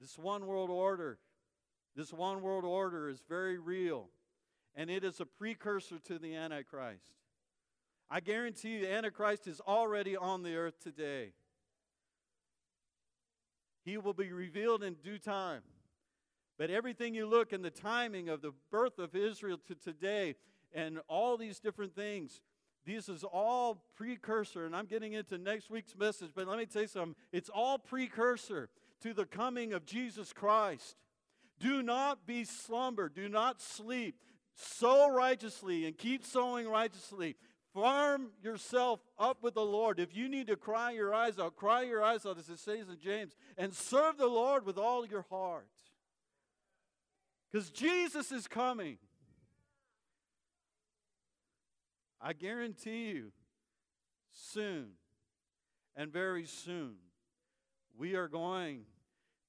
This 0.00 0.18
one 0.18 0.46
world 0.46 0.70
order, 0.70 1.18
this 1.94 2.12
one 2.12 2.42
world 2.42 2.64
order 2.64 3.08
is 3.08 3.22
very 3.28 3.58
real 3.58 4.08
and 4.74 4.90
it 4.90 5.04
is 5.04 5.20
a 5.20 5.26
precursor 5.26 5.98
to 6.04 6.18
the 6.18 6.34
Antichrist. 6.34 7.04
I 8.10 8.20
guarantee 8.20 8.70
you, 8.70 8.80
the 8.80 8.92
Antichrist 8.92 9.46
is 9.46 9.60
already 9.60 10.16
on 10.16 10.42
the 10.42 10.56
earth 10.56 10.80
today. 10.82 11.32
He 13.84 13.96
will 13.96 14.14
be 14.14 14.32
revealed 14.32 14.82
in 14.82 14.94
due 14.94 15.18
time. 15.18 15.62
But 16.58 16.70
everything 16.70 17.14
you 17.14 17.26
look 17.26 17.52
in 17.52 17.62
the 17.62 17.70
timing 17.70 18.28
of 18.28 18.42
the 18.42 18.52
birth 18.70 18.98
of 18.98 19.14
Israel 19.14 19.58
to 19.68 19.74
today 19.74 20.34
and 20.74 21.00
all 21.08 21.36
these 21.38 21.58
different 21.58 21.94
things, 21.94 22.42
this 22.84 23.08
is 23.08 23.24
all 23.24 23.82
precursor. 23.96 24.66
And 24.66 24.76
I'm 24.76 24.86
getting 24.86 25.14
into 25.14 25.38
next 25.38 25.70
week's 25.70 25.96
message, 25.96 26.32
but 26.34 26.46
let 26.46 26.58
me 26.58 26.66
tell 26.66 26.82
you 26.82 26.88
something. 26.88 27.14
It's 27.32 27.48
all 27.48 27.78
precursor 27.78 28.68
to 29.00 29.14
the 29.14 29.24
coming 29.24 29.72
of 29.72 29.86
Jesus 29.86 30.32
Christ. 30.32 30.96
Do 31.58 31.82
not 31.82 32.26
be 32.26 32.44
slumber. 32.44 33.08
Do 33.08 33.28
not 33.28 33.60
sleep 33.62 34.16
sow 34.60 35.10
righteously 35.10 35.86
and 35.86 35.96
keep 35.96 36.24
sowing 36.24 36.68
righteously. 36.68 37.36
Farm 37.72 38.30
yourself 38.42 39.00
up 39.18 39.42
with 39.42 39.54
the 39.54 39.64
Lord. 39.64 40.00
If 40.00 40.16
you 40.16 40.28
need 40.28 40.48
to 40.48 40.56
cry 40.56 40.90
your 40.90 41.14
eyes 41.14 41.38
out, 41.38 41.56
cry 41.56 41.82
your 41.82 42.02
eyes 42.02 42.26
out, 42.26 42.38
as 42.38 42.48
it 42.48 42.58
says 42.58 42.88
in 42.88 42.98
James, 43.00 43.36
and 43.56 43.72
serve 43.72 44.18
the 44.18 44.26
Lord 44.26 44.66
with 44.66 44.76
all 44.76 45.06
your 45.06 45.24
heart. 45.30 45.68
Because 47.50 47.70
Jesus 47.70 48.32
is 48.32 48.46
coming. 48.48 48.98
I 52.20 52.32
guarantee 52.32 53.10
you, 53.10 53.32
soon 54.32 54.90
and 55.96 56.12
very 56.12 56.44
soon, 56.44 56.96
we 57.96 58.14
are 58.14 58.28
going 58.28 58.82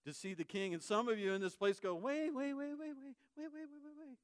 to 0.05 0.13
see 0.13 0.33
the 0.33 0.43
King. 0.43 0.73
And 0.73 0.81
some 0.81 1.09
of 1.09 1.19
you 1.19 1.33
in 1.33 1.41
this 1.41 1.55
place 1.55 1.79
go, 1.79 1.95
wait, 1.95 2.33
wait, 2.33 2.53
wait, 2.53 2.73
wait, 2.77 2.77
wait, 2.79 2.95
wait, 2.97 3.15
wait, 3.35 3.49
wait, 3.53 3.67
wait, 3.83 3.93
wait. 3.99 4.17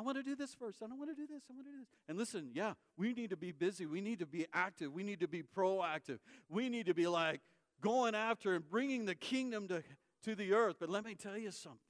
I 0.00 0.02
want 0.02 0.16
to 0.16 0.22
do 0.22 0.34
this 0.34 0.54
first. 0.54 0.82
I 0.82 0.86
don't 0.86 0.98
want 0.98 1.10
to 1.10 1.14
do 1.14 1.26
this. 1.26 1.42
I 1.50 1.52
want 1.52 1.66
to 1.66 1.72
do 1.72 1.78
this. 1.78 1.88
And 2.08 2.16
listen, 2.16 2.52
yeah, 2.54 2.72
we 2.96 3.12
need 3.12 3.28
to 3.28 3.36
be 3.36 3.52
busy. 3.52 3.84
We 3.84 4.00
need 4.00 4.20
to 4.20 4.26
be 4.26 4.46
active. 4.54 4.94
We 4.94 5.02
need 5.02 5.20
to 5.20 5.28
be 5.28 5.42
proactive. 5.42 6.20
We 6.48 6.70
need 6.70 6.86
to 6.86 6.94
be 6.94 7.06
like 7.06 7.42
going 7.82 8.14
after 8.14 8.54
and 8.54 8.66
bringing 8.66 9.04
the 9.04 9.14
kingdom 9.14 9.68
to, 9.68 9.82
to 10.24 10.34
the 10.34 10.54
earth. 10.54 10.76
But 10.80 10.88
let 10.88 11.04
me 11.04 11.14
tell 11.14 11.36
you 11.36 11.50
something. 11.50 11.80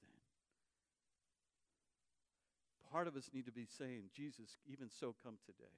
Part 2.91 3.07
of 3.07 3.15
us 3.15 3.31
need 3.33 3.47
to 3.47 3.53
be 3.53 3.69
saying, 3.79 4.11
Jesus, 4.13 4.59
even 4.67 4.91
so, 4.91 5.15
come 5.23 5.37
today. 5.47 5.71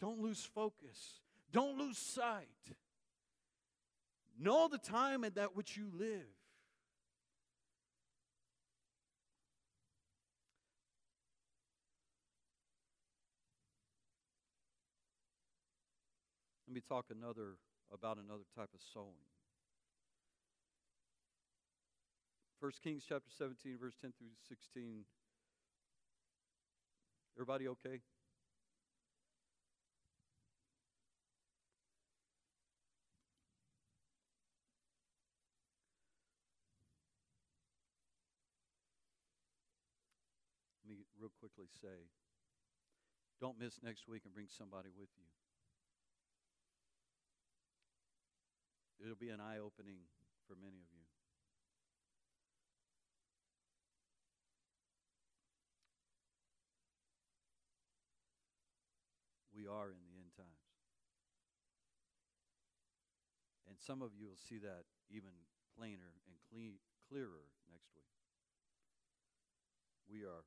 Don't 0.00 0.18
lose 0.18 0.42
focus. 0.42 1.20
Don't 1.52 1.78
lose 1.78 1.98
sight. 1.98 2.48
Know 4.36 4.66
the 4.66 4.78
time 4.78 5.22
in 5.22 5.34
that 5.34 5.54
which 5.54 5.76
you 5.76 5.88
live. 5.96 6.34
Me 16.76 16.82
talk 16.86 17.06
another 17.10 17.56
about 17.90 18.18
another 18.18 18.44
type 18.54 18.68
of 18.74 18.80
sowing. 18.92 19.24
1 22.60 22.72
Kings 22.84 23.02
chapter 23.08 23.30
17, 23.38 23.78
verse 23.80 23.94
10 23.98 24.12
through 24.18 24.28
16. 24.46 25.04
Everybody 27.34 27.68
okay? 27.68 28.00
Let 40.84 40.90
me 40.90 40.96
real 41.18 41.30
quickly 41.40 41.68
say 41.80 41.88
don't 43.40 43.58
miss 43.58 43.80
next 43.82 44.08
week 44.08 44.22
and 44.24 44.34
bring 44.34 44.48
somebody 44.50 44.88
with 44.98 45.08
you. 45.16 45.45
It'll 49.00 49.14
be 49.14 49.30
an 49.30 49.40
eye 49.40 49.58
opening 49.58 50.08
for 50.48 50.56
many 50.56 50.80
of 50.80 50.90
you. 50.92 51.04
We 59.54 59.66
are 59.66 59.88
in 59.88 60.00
the 60.04 60.16
end 60.20 60.32
times. 60.36 60.66
And 63.68 63.76
some 63.80 64.02
of 64.02 64.12
you 64.14 64.28
will 64.28 64.36
see 64.36 64.58
that 64.58 64.84
even 65.10 65.32
plainer 65.76 66.12
and 66.28 66.36
clean, 66.52 66.74
clearer 67.08 67.48
next 67.72 67.88
week. 67.94 68.04
We 70.08 70.24
are 70.24 70.44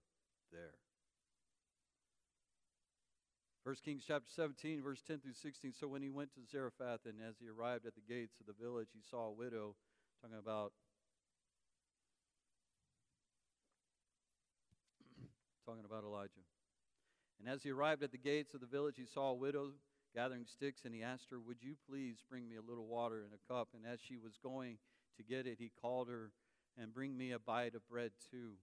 there. 0.51 0.88
1 3.69 3.75
Kings 3.85 4.01
chapter 4.07 4.25
17, 4.35 4.81
verse 4.81 5.03
10 5.05 5.19
through 5.19 5.33
16. 5.33 5.73
So 5.79 5.87
when 5.87 6.01
he 6.01 6.09
went 6.09 6.33
to 6.33 6.39
Zarephath, 6.51 7.05
and 7.05 7.17
as 7.21 7.35
he 7.39 7.47
arrived 7.47 7.85
at 7.85 7.93
the 7.93 8.01
gates 8.01 8.39
of 8.39 8.47
the 8.47 8.53
village, 8.59 8.87
he 8.91 9.01
saw 9.11 9.27
a 9.27 9.31
widow, 9.31 9.75
talking 10.23 10.39
about 10.39 10.71
talking 15.67 15.85
about 15.85 16.03
Elijah. 16.03 16.41
And 17.39 17.47
as 17.47 17.61
he 17.61 17.69
arrived 17.69 18.01
at 18.01 18.11
the 18.11 18.17
gates 18.17 18.55
of 18.55 18.59
the 18.59 18.65
village, 18.65 18.95
he 18.97 19.05
saw 19.05 19.29
a 19.29 19.35
widow 19.35 19.73
gathering 20.15 20.47
sticks, 20.47 20.81
and 20.83 20.95
he 20.95 21.03
asked 21.03 21.29
her, 21.29 21.39
Would 21.39 21.61
you 21.61 21.75
please 21.87 22.23
bring 22.27 22.49
me 22.49 22.55
a 22.55 22.67
little 22.67 22.87
water 22.87 23.19
in 23.19 23.29
a 23.35 23.53
cup? 23.53 23.67
And 23.75 23.85
as 23.85 23.99
she 24.01 24.17
was 24.17 24.39
going 24.41 24.79
to 25.17 25.23
get 25.23 25.45
it, 25.45 25.57
he 25.59 25.69
called 25.79 26.09
her, 26.09 26.31
And 26.75 26.91
bring 26.91 27.15
me 27.15 27.33
a 27.33 27.37
bite 27.37 27.75
of 27.75 27.87
bread 27.87 28.13
too. 28.31 28.53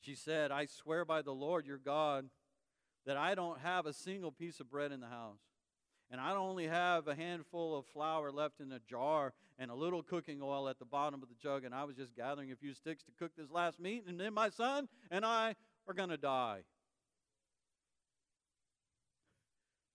She 0.00 0.14
said, 0.14 0.50
I 0.50 0.64
swear 0.64 1.04
by 1.04 1.20
the 1.20 1.34
Lord 1.34 1.66
your 1.66 1.76
God 1.76 2.30
that 3.06 3.16
I 3.16 3.34
don't 3.34 3.60
have 3.60 3.86
a 3.86 3.92
single 3.92 4.32
piece 4.32 4.60
of 4.60 4.70
bread 4.70 4.92
in 4.92 5.00
the 5.00 5.06
house. 5.06 5.38
And 6.10 6.20
I 6.20 6.34
only 6.34 6.66
have 6.66 7.08
a 7.08 7.14
handful 7.14 7.76
of 7.76 7.86
flour 7.86 8.30
left 8.30 8.60
in 8.60 8.70
a 8.70 8.78
jar 8.78 9.32
and 9.58 9.70
a 9.70 9.74
little 9.74 10.02
cooking 10.02 10.40
oil 10.42 10.68
at 10.68 10.78
the 10.78 10.84
bottom 10.84 11.22
of 11.22 11.28
the 11.28 11.34
jug. 11.34 11.64
And 11.64 11.74
I 11.74 11.84
was 11.84 11.96
just 11.96 12.14
gathering 12.14 12.52
a 12.52 12.56
few 12.56 12.74
sticks 12.74 13.02
to 13.04 13.12
cook 13.18 13.32
this 13.36 13.50
last 13.50 13.80
meat. 13.80 14.04
And 14.06 14.20
then 14.20 14.34
my 14.34 14.50
son 14.50 14.88
and 15.10 15.24
I 15.24 15.56
are 15.88 15.94
going 15.94 16.10
to 16.10 16.16
die. 16.16 16.60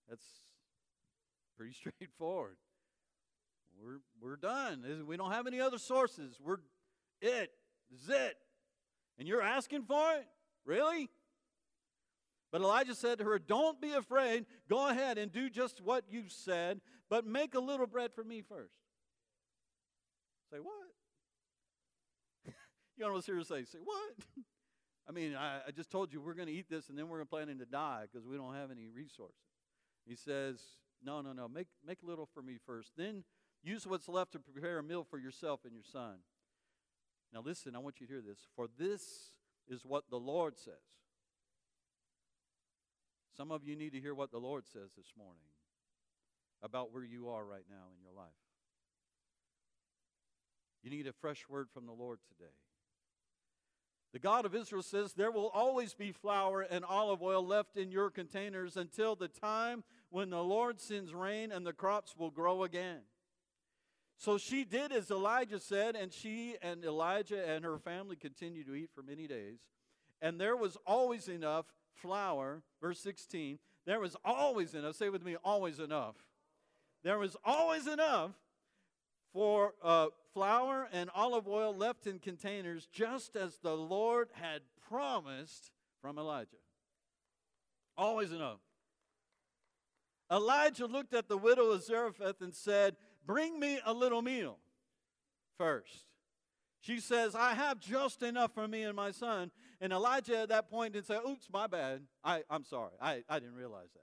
That's 0.09 0.25
pretty 1.57 1.73
straightforward. 1.99 2.57
We're, 3.81 3.99
we're 4.21 4.35
done. 4.35 5.05
We 5.07 5.17
don't 5.17 5.31
have 5.31 5.47
any 5.47 5.61
other 5.61 5.77
sources. 5.77 6.39
We're 6.43 6.57
it. 7.21 7.51
This 7.89 8.01
is 8.01 8.09
it. 8.09 8.37
And 9.17 9.27
you're 9.27 9.41
asking 9.41 9.83
for 9.83 10.13
it? 10.15 10.27
Really? 10.65 11.09
But 12.51 12.61
Elijah 12.61 12.95
said 12.95 13.19
to 13.19 13.23
her, 13.23 13.39
Don't 13.39 13.79
be 13.79 13.93
afraid. 13.93 14.45
Go 14.69 14.89
ahead 14.89 15.17
and 15.17 15.31
do 15.31 15.49
just 15.49 15.81
what 15.81 16.03
you 16.09 16.23
said, 16.27 16.81
but 17.09 17.25
make 17.25 17.55
a 17.55 17.59
little 17.59 17.87
bread 17.87 18.11
for 18.13 18.23
me 18.23 18.41
first. 18.41 18.75
Say, 20.51 20.57
What? 20.59 20.73
you 22.97 23.05
almost 23.05 23.25
hear 23.25 23.35
her 23.35 23.43
say, 23.43 23.63
Say, 23.63 23.79
What? 23.83 24.13
I 25.09 25.13
mean, 25.13 25.35
I, 25.35 25.61
I 25.67 25.71
just 25.71 25.89
told 25.89 26.13
you 26.13 26.21
we're 26.21 26.33
going 26.33 26.47
to 26.47 26.53
eat 26.53 26.69
this 26.69 26.89
and 26.89 26.97
then 26.97 27.09
we're 27.09 27.23
planning 27.25 27.59
to 27.59 27.65
die 27.65 28.05
because 28.11 28.27
we 28.27 28.37
don't 28.37 28.53
have 28.53 28.69
any 28.69 28.87
resources. 28.87 29.35
He 30.05 30.15
says, 30.15 30.59
No, 31.03 31.21
no, 31.21 31.31
no. 31.31 31.47
Make, 31.47 31.67
make 31.85 31.99
a 32.03 32.05
little 32.05 32.27
for 32.33 32.41
me 32.41 32.57
first. 32.65 32.91
Then 32.97 33.23
use 33.63 33.87
what's 33.87 34.09
left 34.09 34.33
to 34.33 34.39
prepare 34.39 34.77
a 34.77 34.83
meal 34.83 35.05
for 35.09 35.17
yourself 35.17 35.61
and 35.63 35.73
your 35.73 35.83
son. 35.83 36.17
Now, 37.33 37.41
listen, 37.45 37.75
I 37.77 37.79
want 37.79 38.01
you 38.01 38.07
to 38.07 38.13
hear 38.13 38.21
this. 38.21 38.39
For 38.57 38.67
this 38.77 39.31
is 39.69 39.85
what 39.85 40.09
the 40.09 40.17
Lord 40.17 40.57
says. 40.57 40.73
Some 43.41 43.51
of 43.51 43.63
you 43.65 43.75
need 43.75 43.93
to 43.93 43.99
hear 43.99 44.13
what 44.13 44.29
the 44.29 44.37
Lord 44.37 44.67
says 44.71 44.91
this 44.95 45.13
morning 45.17 45.41
about 46.61 46.93
where 46.93 47.03
you 47.03 47.29
are 47.29 47.43
right 47.43 47.65
now 47.67 47.87
in 47.91 47.99
your 47.99 48.13
life. 48.15 48.29
You 50.83 50.91
need 50.91 51.07
a 51.07 51.11
fresh 51.11 51.49
word 51.49 51.67
from 51.73 51.87
the 51.87 51.91
Lord 51.91 52.19
today. 52.27 52.51
The 54.13 54.19
God 54.19 54.45
of 54.45 54.53
Israel 54.53 54.83
says, 54.83 55.13
There 55.13 55.31
will 55.31 55.47
always 55.55 55.95
be 55.95 56.11
flour 56.11 56.61
and 56.61 56.85
olive 56.85 57.23
oil 57.23 57.43
left 57.43 57.77
in 57.77 57.89
your 57.89 58.11
containers 58.11 58.77
until 58.77 59.15
the 59.15 59.27
time 59.27 59.83
when 60.11 60.29
the 60.29 60.43
Lord 60.43 60.79
sends 60.79 61.11
rain 61.11 61.51
and 61.51 61.65
the 61.65 61.73
crops 61.73 62.15
will 62.15 62.29
grow 62.29 62.61
again. 62.61 62.99
So 64.19 64.37
she 64.37 64.65
did 64.65 64.91
as 64.91 65.09
Elijah 65.09 65.59
said, 65.59 65.95
and 65.95 66.13
she 66.13 66.57
and 66.61 66.85
Elijah 66.85 67.43
and 67.49 67.65
her 67.65 67.79
family 67.79 68.17
continued 68.17 68.67
to 68.67 68.75
eat 68.75 68.91
for 68.93 69.01
many 69.01 69.25
days. 69.25 69.57
And 70.21 70.39
there 70.39 70.55
was 70.55 70.77
always 70.85 71.27
enough 71.27 71.65
flour, 71.95 72.61
verse 72.81 72.99
16. 72.99 73.59
There 73.85 73.99
was 73.99 74.15
always 74.23 74.73
enough, 74.73 74.95
say 74.95 75.09
with 75.09 75.23
me, 75.23 75.35
always 75.43 75.79
enough. 75.79 76.15
There 77.03 77.17
was 77.17 77.35
always 77.43 77.87
enough 77.87 78.31
for 79.33 79.73
uh, 79.83 80.07
flour 80.33 80.87
and 80.91 81.09
olive 81.15 81.47
oil 81.47 81.75
left 81.75 82.05
in 82.05 82.19
containers, 82.19 82.87
just 82.91 83.35
as 83.35 83.57
the 83.57 83.75
Lord 83.75 84.29
had 84.33 84.61
promised 84.89 85.71
from 86.01 86.17
Elijah. 86.17 86.57
Always 87.97 88.31
enough. 88.31 88.59
Elijah 90.31 90.85
looked 90.85 91.13
at 91.13 91.27
the 91.27 91.37
widow 91.37 91.71
of 91.71 91.83
Zarephath 91.83 92.41
and 92.41 92.55
said, 92.55 92.95
Bring 93.25 93.59
me 93.59 93.79
a 93.85 93.93
little 93.93 94.21
meal 94.21 94.57
first. 95.57 96.05
She 96.79 96.99
says, 96.99 97.35
I 97.35 97.53
have 97.53 97.79
just 97.79 98.23
enough 98.23 98.53
for 98.53 98.67
me 98.67 98.83
and 98.83 98.95
my 98.95 99.11
son. 99.11 99.51
And 99.81 99.91
Elijah 99.91 100.41
at 100.41 100.49
that 100.49 100.69
point 100.69 100.93
didn't 100.93 101.07
say, 101.07 101.17
Oops, 101.27 101.45
my 101.51 101.65
bad. 101.65 102.03
I, 102.23 102.43
I'm 102.49 102.63
sorry. 102.63 102.91
I, 103.01 103.23
I 103.27 103.39
didn't 103.39 103.55
realize 103.55 103.89
that. 103.93 104.01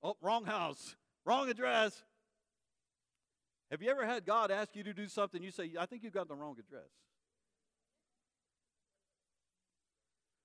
Oh, 0.00 0.16
wrong 0.22 0.44
house, 0.44 0.94
wrong 1.24 1.50
address. 1.50 2.04
Have 3.72 3.82
you 3.82 3.90
ever 3.90 4.06
had 4.06 4.24
God 4.24 4.52
ask 4.52 4.74
you 4.76 4.84
to 4.84 4.94
do 4.94 5.08
something? 5.08 5.42
You 5.42 5.50
say, 5.50 5.72
I 5.78 5.86
think 5.86 6.04
you 6.04 6.10
got 6.10 6.28
the 6.28 6.36
wrong 6.36 6.56
address. 6.58 6.88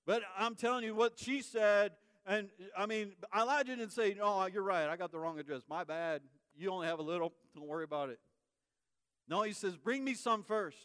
But 0.05 0.23
I'm 0.37 0.55
telling 0.55 0.83
you 0.83 0.95
what 0.95 1.13
she 1.17 1.41
said, 1.41 1.93
and 2.25 2.49
I 2.77 2.87
mean, 2.87 3.13
Elijah 3.33 3.75
didn't 3.75 3.93
say, 3.93 4.15
No, 4.17 4.45
you're 4.47 4.63
right, 4.63 4.89
I 4.89 4.97
got 4.97 5.11
the 5.11 5.19
wrong 5.19 5.39
address. 5.39 5.61
My 5.69 5.83
bad. 5.83 6.21
You 6.55 6.71
only 6.71 6.87
have 6.87 6.99
a 6.99 7.03
little. 7.03 7.33
Don't 7.55 7.67
worry 7.67 7.83
about 7.83 8.09
it. 8.09 8.19
No, 9.27 9.43
he 9.43 9.53
says, 9.53 9.77
Bring 9.77 10.03
me 10.03 10.15
some 10.15 10.43
first. 10.43 10.77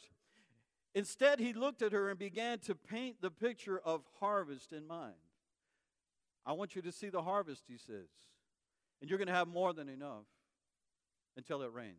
Instead, 0.95 1.39
he 1.39 1.53
looked 1.53 1.83
at 1.83 1.93
her 1.93 2.09
and 2.09 2.19
began 2.19 2.59
to 2.61 2.75
paint 2.75 3.21
the 3.21 3.31
picture 3.31 3.79
of 3.85 4.03
harvest 4.21 4.73
in 4.73 4.87
mind. 4.87 5.15
I 6.47 6.53
want 6.53 6.75
you 6.75 6.83
to 6.83 6.93
see 6.93 7.09
the 7.09 7.23
harvest, 7.23 7.65
he 7.69 7.77
says. 7.77 8.09
And 9.01 9.09
you're 9.09 9.19
going 9.19 9.29
to 9.29 9.35
have 9.35 9.49
more 9.49 9.73
than 9.73 9.89
enough 9.89 10.25
until 11.37 11.63
it 11.63 11.73
rains. 11.73 11.97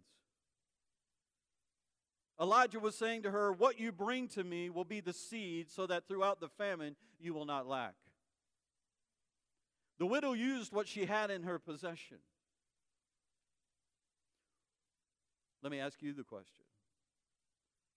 Elijah 2.42 2.80
was 2.80 2.96
saying 2.96 3.24
to 3.24 3.32
her, 3.32 3.52
What 3.52 3.80
you 3.80 3.92
bring 3.92 4.28
to 4.30 4.44
me 4.44 4.70
will 4.70 4.86
be 4.86 5.02
the 5.02 5.14
seed, 5.14 5.70
so 5.70 5.86
that 5.88 6.08
throughout 6.08 6.40
the 6.40 6.48
famine 6.48 6.96
you 7.20 7.34
will 7.34 7.46
not 7.46 7.68
lack. 7.68 7.96
The 10.00 10.06
widow 10.06 10.34
used 10.34 10.72
what 10.72 10.88
she 10.88 11.06
had 11.06 11.30
in 11.30 11.44
her 11.44 11.60
possession. 11.60 12.20
Let 15.62 15.72
me 15.72 15.80
ask 15.80 16.02
you 16.02 16.14
the 16.14 16.24
question 16.24 16.64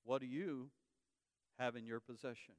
What 0.04 0.20
do 0.20 0.26
you 0.26 0.70
have 1.58 1.76
in 1.76 1.86
your 1.86 2.00
possession? 2.00 2.54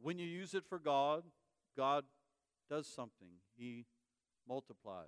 When 0.00 0.18
you 0.18 0.26
use 0.26 0.54
it 0.54 0.64
for 0.68 0.78
God, 0.78 1.24
God 1.76 2.04
does 2.70 2.86
something, 2.86 3.40
He 3.56 3.86
multiplies. 4.48 5.06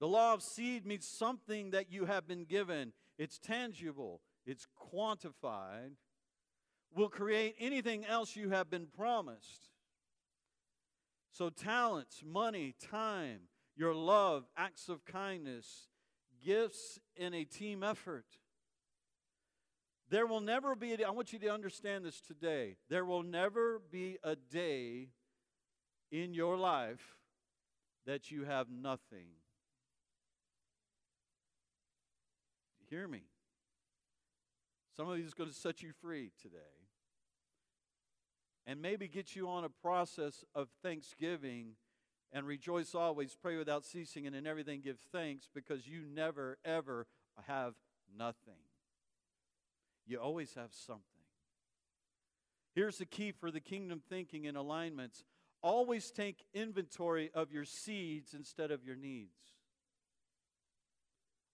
The 0.00 0.06
law 0.06 0.34
of 0.34 0.42
seed 0.42 0.86
means 0.86 1.06
something 1.06 1.70
that 1.70 1.90
you 1.90 2.04
have 2.04 2.28
been 2.28 2.44
given. 2.44 2.92
It's 3.18 3.38
tangible, 3.38 4.20
it's 4.46 4.66
quantified, 4.94 5.96
will 6.94 7.08
create 7.08 7.56
anything 7.58 8.04
else 8.04 8.36
you 8.36 8.50
have 8.50 8.70
been 8.70 8.86
promised. 8.86 9.70
So, 11.32 11.50
talents, 11.50 12.22
money, 12.24 12.74
time, 12.80 13.40
your 13.76 13.94
love, 13.94 14.44
acts 14.56 14.88
of 14.88 15.04
kindness, 15.04 15.88
gifts 16.44 16.98
in 17.16 17.34
a 17.34 17.44
team 17.44 17.82
effort. 17.82 18.26
There 20.10 20.26
will 20.26 20.40
never 20.40 20.74
be, 20.74 20.94
a, 20.94 21.06
I 21.06 21.10
want 21.10 21.32
you 21.32 21.38
to 21.40 21.48
understand 21.48 22.04
this 22.04 22.20
today. 22.20 22.76
There 22.88 23.04
will 23.04 23.22
never 23.22 23.80
be 23.90 24.18
a 24.22 24.36
day 24.36 25.08
in 26.10 26.32
your 26.32 26.56
life 26.56 27.16
that 28.06 28.30
you 28.30 28.44
have 28.44 28.68
nothing. 28.70 29.28
Hear 32.88 33.06
me. 33.06 33.24
Some 34.96 35.10
of 35.10 35.16
these 35.16 35.26
is 35.26 35.34
going 35.34 35.50
to 35.50 35.54
set 35.54 35.82
you 35.82 35.92
free 36.00 36.32
today. 36.40 36.56
And 38.66 38.80
maybe 38.80 39.08
get 39.08 39.36
you 39.36 39.48
on 39.48 39.64
a 39.64 39.68
process 39.68 40.44
of 40.54 40.68
thanksgiving 40.82 41.72
and 42.32 42.46
rejoice 42.46 42.94
always, 42.94 43.36
pray 43.40 43.56
without 43.56 43.84
ceasing, 43.84 44.26
and 44.26 44.36
in 44.36 44.46
everything 44.46 44.80
give 44.80 44.98
thanks 45.12 45.48
because 45.54 45.86
you 45.86 46.02
never, 46.14 46.58
ever 46.64 47.06
have 47.46 47.74
nothing. 48.16 48.60
You 50.06 50.20
always 50.20 50.54
have 50.54 50.72
something. 50.72 51.02
Here's 52.74 52.98
the 52.98 53.06
key 53.06 53.32
for 53.32 53.50
the 53.50 53.60
kingdom 53.60 54.02
thinking 54.08 54.46
and 54.46 54.56
alignments 54.56 55.24
always 55.62 56.10
take 56.10 56.44
inventory 56.54 57.30
of 57.34 57.50
your 57.50 57.64
seeds 57.64 58.34
instead 58.34 58.70
of 58.70 58.84
your 58.84 58.96
needs. 58.96 59.32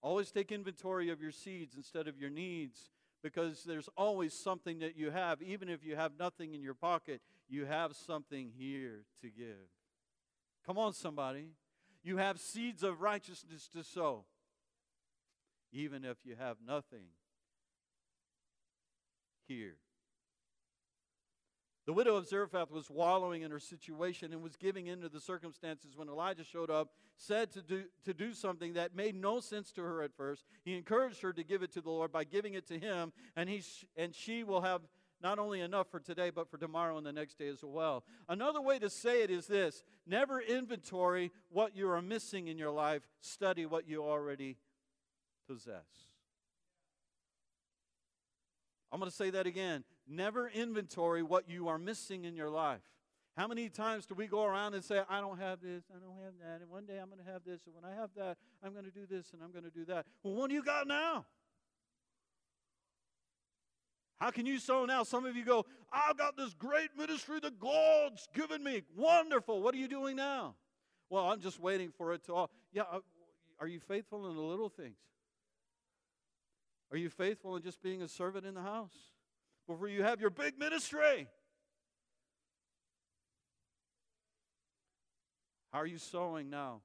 Always 0.03 0.31
take 0.31 0.53
inventory 0.53 1.09
of 1.09 1.23
your 1.23 1.33
seeds 1.33 1.77
instead 1.77 2.09
of 2.09 2.19
your 2.19 2.29
needs 2.29 2.91
because 3.23 3.65
there's 3.65 3.89
always 3.97 4.35
something 4.35 4.81
that 4.81 4.97
you 4.97 5.11
have. 5.11 5.41
Even 5.41 5.71
if 5.71 5.83
you 5.83 5.97
have 5.97 6.13
nothing 6.19 6.53
in 6.53 6.63
your 6.63 6.75
pocket, 6.75 7.23
you 7.49 7.65
have 7.65 7.97
something 7.97 8.53
here 8.55 9.07
to 9.23 9.31
give. 9.31 9.74
Come 10.67 10.79
on, 10.79 10.93
somebody. 10.93 11.49
You 12.03 12.17
have 12.19 12.39
seeds 12.39 12.83
of 12.83 13.01
righteousness 13.01 13.69
to 13.75 13.83
sow, 13.83 14.25
even 15.73 16.05
if 16.05 16.19
you 16.25 16.37
have 16.39 16.57
nothing 16.67 17.07
here. 19.47 19.77
The 21.87 21.93
widow 21.93 22.17
of 22.17 22.27
Zarephath 22.27 22.71
was 22.71 22.89
wallowing 22.89 23.43
in 23.43 23.51
her 23.51 23.59
situation 23.59 24.33
and 24.33 24.43
was 24.43 24.57
giving 24.57 24.87
in 24.87 25.03
to 25.03 25.11
the 25.11 25.21
circumstances 25.21 25.97
when 25.97 26.09
Elijah 26.09 26.45
showed 26.45 26.71
up, 26.71 26.89
said 27.19 27.53
to 27.53 27.63
do, 27.63 27.85
to 28.05 28.15
do 28.15 28.33
something 28.33 28.73
that 28.73 28.97
made 28.97 29.15
no 29.15 29.41
sense 29.41 29.71
to 29.73 29.83
her 29.83 30.03
at 30.03 30.15
first. 30.17 30.47
He 30.65 30.75
encouraged 30.77 31.21
her 31.21 31.35
to 31.35 31.45
give 31.45 31.63
it 31.63 31.73
to 31.73 31.83
the 31.83 31.91
Lord 31.91 32.11
by 32.11 32.25
giving 32.25 32.55
it 32.55 32.67
to 32.69 32.79
him, 32.79 33.13
and, 33.37 33.51
he, 33.51 33.63
and 33.99 34.15
she 34.15 34.45
will 34.45 34.63
have 34.63 34.81
not 35.25 35.39
only 35.39 35.63
enough 35.63 35.89
for 35.91 35.99
today, 35.99 36.29
but 36.29 36.51
for 36.51 36.59
tomorrow 36.59 36.99
and 36.99 37.07
the 37.07 37.13
next 37.13 37.39
day 37.39 37.49
as 37.49 37.65
well. 37.65 38.05
Another 38.29 38.61
way 38.61 38.79
to 38.79 38.91
say 38.91 39.23
it 39.23 39.31
is 39.31 39.47
this 39.47 39.83
never 40.07 40.39
inventory 40.39 41.33
what 41.49 41.75
you 41.75 41.91
are 41.91 42.03
missing 42.03 42.47
in 42.47 42.59
your 42.59 42.71
life, 42.71 43.09
study 43.23 43.65
what 43.65 43.89
you 43.89 44.05
already 44.05 44.59
possess. 45.49 45.87
I'm 48.93 49.01
going 49.01 49.11
to 49.11 49.17
say 49.17 49.31
that 49.31 49.47
again. 49.47 49.83
Never 50.07 50.49
inventory 50.49 51.23
what 51.23 51.49
you 51.49 51.69
are 51.69 51.79
missing 51.79 52.25
in 52.25 52.37
your 52.37 52.51
life. 52.51 52.83
How 53.37 53.49
many 53.49 53.69
times 53.69 54.07
do 54.07 54.15
we 54.15 54.27
go 54.29 54.45
around 54.45 54.75
and 54.75 54.85
say, 54.85 55.01
I 55.09 55.21
don't 55.21 55.41
have 55.41 55.61
this, 55.61 55.85
I 55.91 55.99
don't 55.99 56.23
have 56.23 56.35
that, 56.41 56.61
and 56.61 56.71
one 56.71 56.85
day 56.85 56.99
I'm 57.01 57.09
going 57.09 57.25
to 57.25 57.33
have 57.33 57.43
this, 57.45 57.63
and 57.67 57.75
when 57.75 57.85
I 57.85 57.99
have 58.01 58.11
that, 58.17 58.37
I'm 58.63 58.73
going 58.73 58.85
to 58.85 58.93
do 58.93 59.07
this, 59.11 59.33
and 59.33 59.43
I'm 59.43 59.51
going 59.51 59.65
to 59.65 59.71
do 59.71 59.85
that. 59.87 60.07
Well, 60.23 60.35
what 60.35 60.51
do 60.51 60.55
you 60.55 60.63
got 60.63 60.87
now? 60.87 61.25
How 64.21 64.31
can 64.31 64.47
you 64.47 64.59
sow 64.59 64.85
now? 64.85 65.03
Some 65.03 65.27
of 65.27 65.37
you 65.37 65.45
go, 65.45 65.67
I've 65.93 66.17
got 66.17 66.37
this 66.37 66.55
great 66.55 66.91
ministry 66.97 67.41
that 67.41 67.59
God's 67.59 68.27
given 68.35 68.63
me. 68.63 68.83
Wonderful. 68.97 69.61
What 69.61 69.75
are 69.75 69.79
you 69.79 69.89
doing 69.89 70.17
now? 70.17 70.55
Well, 71.11 71.25
I'm 71.25 71.41
just 71.41 71.61
waiting 71.61 71.91
for 71.97 72.15
it 72.15 72.25
to 72.27 72.35
all. 72.35 72.51
Yeah, 72.73 72.83
uh, 72.91 73.01
are 73.61 73.67
you 73.67 73.81
faithful 73.81 74.29
in 74.29 74.37
the 74.37 74.43
little 74.43 74.69
things? 74.69 74.97
Are 76.91 76.97
you 76.97 77.11
faithful 77.11 77.57
in 77.57 77.63
just 77.63 77.83
being 77.83 78.03
a 78.03 78.09
servant 78.09 78.47
in 78.47 78.55
the 78.55 78.63
house? 78.63 78.95
before 79.67 79.89
you 79.89 80.03
have 80.03 80.21
your 80.21 80.31
big 80.31 80.59
ministry. 80.59 81.27
How 85.73 85.81
are 85.81 85.87
you 85.87 85.99
sowing 85.99 86.51
now? 86.51 86.83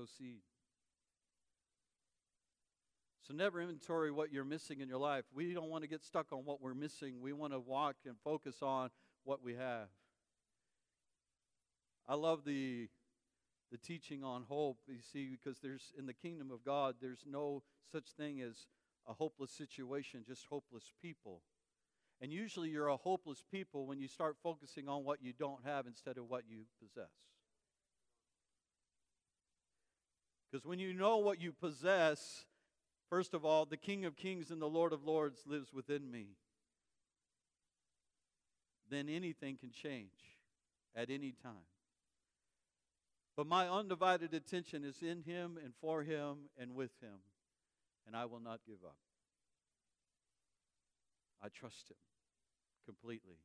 Sow 0.00 0.06
seed. 0.18 0.40
So 3.26 3.34
never 3.34 3.60
inventory 3.60 4.10
what 4.10 4.32
you're 4.32 4.44
missing 4.44 4.80
in 4.80 4.88
your 4.88 4.98
life. 4.98 5.24
We 5.34 5.52
don't 5.52 5.68
want 5.68 5.82
to 5.82 5.88
get 5.88 6.02
stuck 6.02 6.32
on 6.32 6.40
what 6.40 6.62
we're 6.62 6.74
missing. 6.74 7.20
We 7.20 7.32
want 7.32 7.52
to 7.52 7.60
walk 7.60 7.96
and 8.06 8.16
focus 8.24 8.56
on 8.62 8.90
what 9.24 9.44
we 9.44 9.54
have. 9.54 9.88
I 12.08 12.14
love 12.14 12.44
the 12.44 12.88
the 13.70 13.78
teaching 13.78 14.24
on 14.24 14.44
hope. 14.48 14.78
You 14.88 15.02
see, 15.12 15.36
because 15.36 15.60
there's 15.60 15.92
in 15.98 16.06
the 16.06 16.14
kingdom 16.14 16.50
of 16.50 16.64
God, 16.64 16.96
there's 17.00 17.24
no 17.26 17.62
such 17.92 18.06
thing 18.16 18.40
as 18.40 18.66
a 19.06 19.12
hopeless 19.12 19.50
situation, 19.50 20.24
just 20.26 20.46
hopeless 20.46 20.92
people. 21.02 21.42
And 22.22 22.32
usually 22.32 22.70
you're 22.70 22.88
a 22.88 22.96
hopeless 22.96 23.42
people 23.50 23.86
when 23.86 24.00
you 24.00 24.08
start 24.08 24.36
focusing 24.42 24.88
on 24.88 25.04
what 25.04 25.22
you 25.22 25.32
don't 25.32 25.64
have 25.64 25.86
instead 25.86 26.16
of 26.16 26.28
what 26.28 26.44
you 26.48 26.64
possess. 26.82 27.10
Because 30.50 30.66
when 30.66 30.78
you 30.78 30.92
know 30.92 31.18
what 31.18 31.40
you 31.40 31.52
possess, 31.52 32.44
first 33.08 33.34
of 33.34 33.44
all, 33.44 33.64
the 33.64 33.76
King 33.76 34.04
of 34.04 34.16
Kings 34.16 34.50
and 34.50 34.60
the 34.60 34.68
Lord 34.68 34.92
of 34.92 35.04
Lords 35.04 35.42
lives 35.46 35.72
within 35.72 36.10
me. 36.10 36.28
Then 38.90 39.08
anything 39.08 39.56
can 39.56 39.70
change 39.70 40.10
at 40.96 41.10
any 41.10 41.32
time. 41.32 41.68
But 43.36 43.46
my 43.46 43.68
undivided 43.68 44.34
attention 44.34 44.84
is 44.84 45.02
in 45.02 45.22
Him 45.22 45.56
and 45.62 45.72
for 45.80 46.02
Him 46.02 46.48
and 46.58 46.74
with 46.74 46.90
Him, 47.00 47.20
and 48.06 48.16
I 48.16 48.24
will 48.24 48.40
not 48.40 48.60
give 48.66 48.84
up. 48.84 48.96
I 51.40 51.48
trust 51.48 51.90
Him 51.90 51.96
completely. 52.84 53.38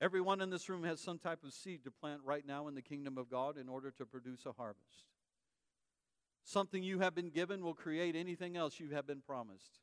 Everyone 0.00 0.40
in 0.40 0.50
this 0.50 0.68
room 0.68 0.84
has 0.84 1.00
some 1.00 1.18
type 1.18 1.42
of 1.44 1.52
seed 1.52 1.82
to 1.84 1.90
plant 1.90 2.20
right 2.24 2.46
now 2.46 2.68
in 2.68 2.74
the 2.74 2.82
kingdom 2.82 3.18
of 3.18 3.28
God 3.28 3.58
in 3.58 3.68
order 3.68 3.90
to 3.92 4.06
produce 4.06 4.46
a 4.46 4.52
harvest. 4.52 5.04
Something 6.44 6.82
you 6.82 7.00
have 7.00 7.14
been 7.14 7.30
given 7.30 7.62
will 7.62 7.74
create 7.74 8.14
anything 8.14 8.56
else 8.56 8.78
you 8.78 8.90
have 8.90 9.06
been 9.06 9.20
promised. 9.20 9.80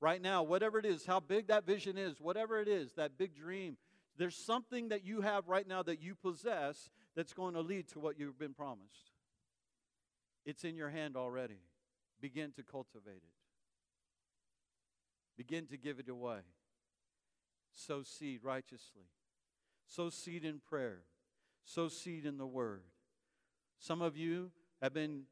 Right 0.00 0.20
now, 0.20 0.42
whatever 0.42 0.78
it 0.78 0.86
is, 0.86 1.06
how 1.06 1.20
big 1.20 1.46
that 1.48 1.64
vision 1.64 1.96
is, 1.96 2.20
whatever 2.20 2.60
it 2.60 2.66
is, 2.66 2.94
that 2.94 3.16
big 3.18 3.36
dream, 3.36 3.76
there's 4.16 4.36
something 4.36 4.88
that 4.88 5.04
you 5.04 5.20
have 5.20 5.48
right 5.48 5.66
now 5.66 5.82
that 5.82 6.02
you 6.02 6.14
possess 6.14 6.90
that's 7.14 7.32
going 7.32 7.54
to 7.54 7.60
lead 7.60 7.88
to 7.88 8.00
what 8.00 8.18
you've 8.18 8.38
been 8.38 8.54
promised. 8.54 9.12
It's 10.44 10.64
in 10.64 10.76
your 10.76 10.88
hand 10.88 11.16
already. 11.16 11.60
Begin 12.20 12.52
to 12.52 12.62
cultivate 12.62 13.22
it, 13.22 13.36
begin 15.36 15.66
to 15.66 15.76
give 15.76 15.98
it 15.98 16.08
away. 16.08 16.40
Sow 17.74 18.02
seed 18.02 18.40
righteously, 18.42 19.06
sow 19.86 20.10
seed 20.10 20.44
in 20.44 20.60
prayer, 20.60 21.00
sow 21.64 21.88
seed 21.88 22.26
in 22.26 22.38
the 22.38 22.46
word. 22.46 22.82
Some 23.78 24.02
of 24.02 24.16
you 24.16 24.50
have 24.80 24.94
been 24.94 25.22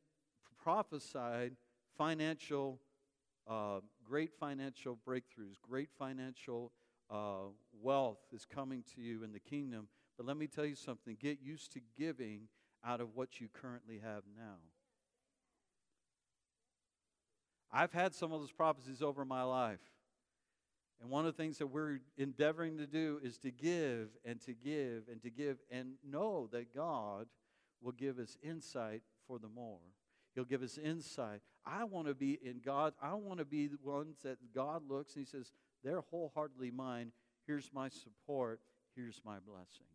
prophesied 0.63 1.57
financial, 1.97 2.81
uh, 3.49 3.81
great 4.05 4.33
financial 4.39 4.99
breakthroughs, 5.07 5.61
great 5.63 5.91
financial 5.99 6.73
uh, 7.11 7.49
wealth 7.83 8.19
is 8.33 8.45
coming 8.45 8.85
to 8.95 9.01
you 9.01 9.25
in 9.25 9.33
the 9.33 9.41
kingdom. 9.41 9.89
But 10.17 10.27
let 10.27 10.37
me 10.37 10.47
tell 10.47 10.67
you 10.67 10.75
something 10.75 11.17
get 11.21 11.39
used 11.43 11.73
to 11.73 11.81
giving 11.99 12.49
out 12.85 13.01
of 13.01 13.15
what 13.15 13.41
you 13.41 13.49
currently 13.53 14.01
have 14.03 14.23
now. 14.37 14.57
I've 17.73 17.93
had 17.93 18.15
some 18.15 18.33
of 18.33 18.41
those 18.41 18.53
prophecies 18.53 19.01
over 19.03 19.25
my 19.25 19.43
life. 19.43 19.81
And 21.01 21.09
one 21.09 21.27
of 21.27 21.35
the 21.35 21.43
things 21.43 21.59
that 21.59 21.67
we're 21.67 22.01
endeavoring 22.19 22.77
to 22.79 22.87
do 22.87 23.21
is 23.23 23.39
to 23.39 23.51
give 23.51 24.09
and 24.25 24.41
to 24.43 24.53
give 24.53 25.05
and 25.11 25.23
to 25.23 25.31
give 25.31 25.59
and 25.71 25.95
know 26.07 26.49
that 26.53 26.75
God 26.75 27.27
will 27.81 27.93
give 27.93 28.19
us 28.19 28.37
insight 28.43 29.03
for 29.27 29.39
the 29.39 29.49
more. 29.49 29.79
He'll 30.35 30.45
give 30.45 30.63
us 30.63 30.79
insight. 30.79 31.41
I 31.65 31.85
want 31.85 32.07
to 32.09 32.15
be 32.15 32.39
in 32.43 32.61
God. 32.65 32.93
I 33.03 33.15
want 33.15 33.39
to 33.39 33.45
be 33.45 33.67
the 33.67 33.79
ones 33.83 34.19
that 34.25 34.39
God 34.55 34.83
looks 34.89 35.15
and 35.15 35.25
He 35.25 35.31
says, 35.31 35.53
they're 35.83 36.03
wholeheartedly 36.11 36.71
mine. 36.71 37.13
Here's 37.47 37.71
my 37.73 37.89
support. 37.89 38.61
Here's 38.95 39.23
my 39.25 39.39
blessing. 39.39 39.87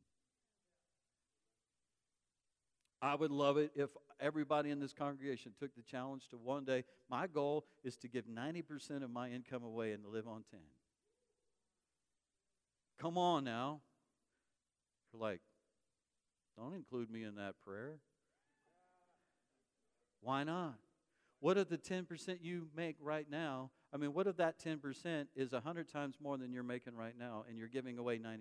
I 3.02 3.14
would 3.14 3.32
love 3.32 3.58
it 3.58 3.72
if 3.76 3.92
everybody 4.20 4.72
in 4.72 4.80
this 4.80 4.94
congregation 4.94 5.52
took 5.60 5.76
the 5.76 5.84
challenge 5.84 6.28
to 6.30 6.38
one 6.38 6.66
day. 6.66 6.86
My 7.10 7.28
goal 7.28 7.66
is 7.84 7.98
to 7.98 8.08
give 8.08 8.26
90% 8.26 9.04
of 9.04 9.12
my 9.12 9.30
income 9.30 9.64
away 9.64 9.92
and 9.92 10.04
to 10.04 10.10
live 10.10 10.28
on 10.28 10.44
10. 10.50 10.60
Come 13.00 13.18
on 13.18 13.44
now. 13.44 13.82
You're 15.12 15.22
like, 15.22 15.42
don't 16.58 16.74
include 16.74 17.10
me 17.10 17.24
in 17.24 17.36
that 17.36 17.56
prayer. 17.66 18.00
Why 20.22 20.44
not? 20.44 20.76
What 21.40 21.58
if 21.58 21.70
the 21.70 21.78
10% 21.78 22.38
you 22.42 22.68
make 22.76 22.96
right 23.00 23.30
now? 23.30 23.72
I 23.94 23.98
mean, 23.98 24.14
what 24.14 24.28
if 24.28 24.38
that 24.38 24.60
10% 24.60 25.28
is 25.36 25.52
100 25.52 25.92
times 25.92 26.16
more 26.22 26.38
than 26.38 26.52
you're 26.52 26.64
making 26.64 26.96
right 26.96 27.14
now 27.18 27.46
and 27.48 27.58
you're 27.58 27.68
giving 27.68 27.98
away 27.98 28.18
90%? 28.18 28.40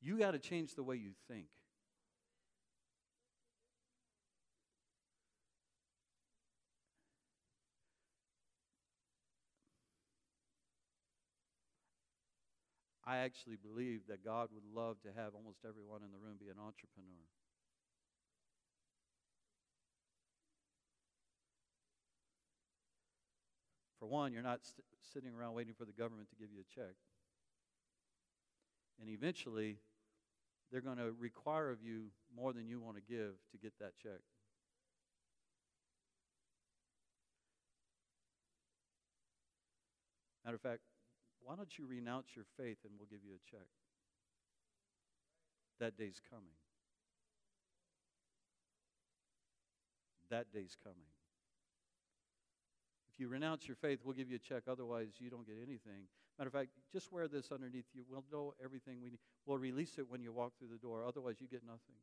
You 0.00 0.18
got 0.18 0.32
to 0.32 0.38
change 0.38 0.74
the 0.74 0.82
way 0.82 0.96
you 0.96 1.12
think. 1.28 1.46
I 13.06 13.18
actually 13.18 13.56
believe 13.56 14.00
that 14.08 14.24
God 14.24 14.48
would 14.54 14.64
love 14.64 14.96
to 15.02 15.08
have 15.14 15.34
almost 15.34 15.58
everyone 15.68 16.00
in 16.02 16.10
the 16.10 16.18
room 16.18 16.36
be 16.40 16.48
an 16.48 16.56
entrepreneur. 16.58 17.28
For 24.00 24.06
one, 24.06 24.32
you're 24.32 24.42
not 24.42 24.64
st- 24.64 24.84
sitting 25.12 25.34
around 25.34 25.54
waiting 25.54 25.74
for 25.74 25.84
the 25.84 25.92
government 25.92 26.30
to 26.30 26.36
give 26.36 26.48
you 26.50 26.60
a 26.60 26.74
check. 26.74 26.94
And 29.00 29.10
eventually, 29.10 29.78
they're 30.72 30.80
going 30.80 30.98
to 30.98 31.12
require 31.18 31.70
of 31.70 31.82
you 31.82 32.06
more 32.34 32.52
than 32.52 32.66
you 32.66 32.80
want 32.80 32.96
to 32.96 33.02
give 33.02 33.34
to 33.52 33.58
get 33.58 33.72
that 33.80 33.92
check. 34.02 34.20
Matter 40.44 40.56
of 40.56 40.62
fact, 40.62 40.80
why 41.44 41.56
don't 41.56 41.78
you 41.78 41.86
renounce 41.86 42.28
your 42.34 42.46
faith 42.56 42.78
and 42.84 42.92
we'll 42.98 43.08
give 43.10 43.24
you 43.24 43.34
a 43.34 43.50
check? 43.50 43.68
That 45.80 45.96
day's 45.98 46.20
coming. 46.30 46.56
That 50.30 50.52
day's 50.52 50.76
coming. 50.82 51.06
If 53.12 53.20
you 53.20 53.28
renounce 53.28 53.68
your 53.68 53.76
faith, 53.76 54.00
we'll 54.02 54.14
give 54.14 54.30
you 54.30 54.36
a 54.36 54.38
check. 54.38 54.64
Otherwise, 54.68 55.12
you 55.18 55.30
don't 55.30 55.46
get 55.46 55.56
anything. 55.56 56.08
Matter 56.38 56.48
of 56.48 56.52
fact, 56.52 56.70
just 56.92 57.12
wear 57.12 57.28
this 57.28 57.52
underneath 57.52 57.86
you. 57.94 58.02
We'll 58.10 58.24
know 58.32 58.54
everything 58.62 59.00
we 59.02 59.10
need. 59.10 59.20
We'll 59.46 59.58
release 59.58 59.98
it 59.98 60.08
when 60.08 60.20
you 60.20 60.32
walk 60.32 60.52
through 60.58 60.68
the 60.72 60.78
door. 60.78 61.04
Otherwise, 61.06 61.36
you 61.38 61.46
get 61.46 61.62
nothing. 61.64 61.94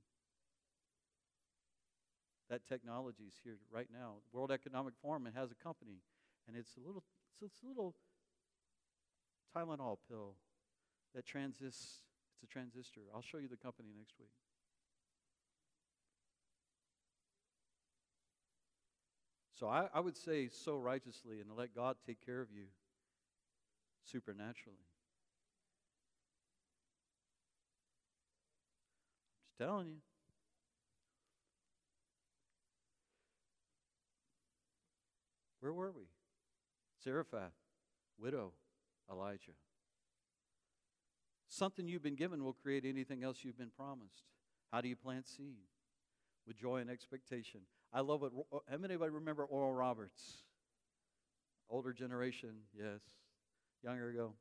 That 2.50 2.66
technology 2.68 3.24
is 3.28 3.34
here 3.44 3.58
right 3.72 3.88
now. 3.92 4.16
World 4.32 4.52
Economic 4.52 4.94
Forum 5.02 5.28
has 5.36 5.52
a 5.52 5.64
company, 5.64 6.00
and 6.48 6.56
it's 6.56 6.76
a 6.78 6.86
little, 6.86 7.04
it's 7.42 7.62
a 7.64 7.68
little 7.68 7.96
Tylenol 9.56 9.97
pill 10.10 10.36
that 11.16 11.26
transists. 11.26 12.02
It's 12.34 12.43
a 12.49 12.54
transistor. 12.54 13.02
I'll 13.14 13.22
show 13.22 13.38
you 13.38 13.47
the 13.47 13.58
company 13.58 13.89
next 13.95 14.14
week. 14.20 14.30
So 19.60 19.68
I, 19.68 19.89
I 19.93 19.99
would 19.99 20.18
say 20.18 20.47
so 20.47 20.78
righteously 20.78 21.39
and 21.39 21.52
let 21.56 21.76
God 21.76 21.97
take 22.08 22.26
care 22.26 22.41
of 22.41 22.47
you 22.52 22.64
supernaturally. 24.06 24.80
I'm 29.30 29.43
just 29.43 29.58
telling 29.60 29.88
you. 29.88 29.97
Where 35.60 35.74
were 35.74 35.91
we? 35.91 36.08
Zarephath, 37.04 37.54
widow, 38.20 38.54
Elijah. 39.12 39.51
Something 41.47 41.88
you've 41.88 42.03
been 42.03 42.16
given 42.16 42.43
will 42.43 42.53
create 42.53 42.86
anything 42.86 43.24
else 43.24 43.39
you've 43.43 43.57
been 43.57 43.72
promised. 43.76 44.24
How 44.72 44.80
do 44.82 44.88
you 44.88 44.95
plant 44.95 45.28
seed? 45.28 45.68
With 46.47 46.57
joy 46.57 46.78
and 46.78 46.89
expectation. 46.89 47.62
I 47.93 47.99
love 47.99 48.24
it. 48.24 48.32
How 48.70 48.78
many 48.78 48.93
of 48.93 49.01
you 49.01 49.07
remember 49.07 49.43
Oral 49.43 49.74
Roberts? 49.74 50.43
Older 51.70 51.93
generation, 51.93 52.51
yes. 52.74 53.01
Younger 53.84 54.09
ago. 54.09 54.34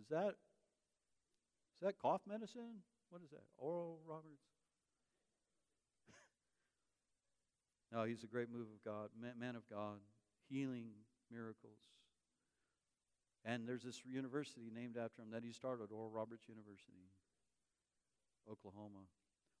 Is 0.00 0.06
that 0.10 0.34
is 1.76 1.82
that 1.82 1.98
cough 1.98 2.22
medicine? 2.26 2.82
What 3.10 3.22
is 3.22 3.30
that? 3.30 3.44
Oral 3.58 3.98
Roberts? 4.06 4.46
no, 7.92 8.04
he's 8.04 8.24
a 8.24 8.26
great 8.26 8.50
move 8.50 8.68
of 8.72 8.84
God, 8.84 9.10
man, 9.20 9.32
man 9.38 9.56
of 9.56 9.68
God, 9.68 9.98
healing 10.48 10.88
miracles. 11.30 11.78
And 13.48 13.66
there's 13.66 13.84
this 13.84 14.02
university 14.04 14.72
named 14.74 14.96
after 14.96 15.22
him 15.22 15.30
that 15.30 15.44
he 15.44 15.52
started, 15.52 15.92
Oral 15.92 16.10
Roberts 16.10 16.48
University, 16.48 17.06
Oklahoma. 18.50 19.06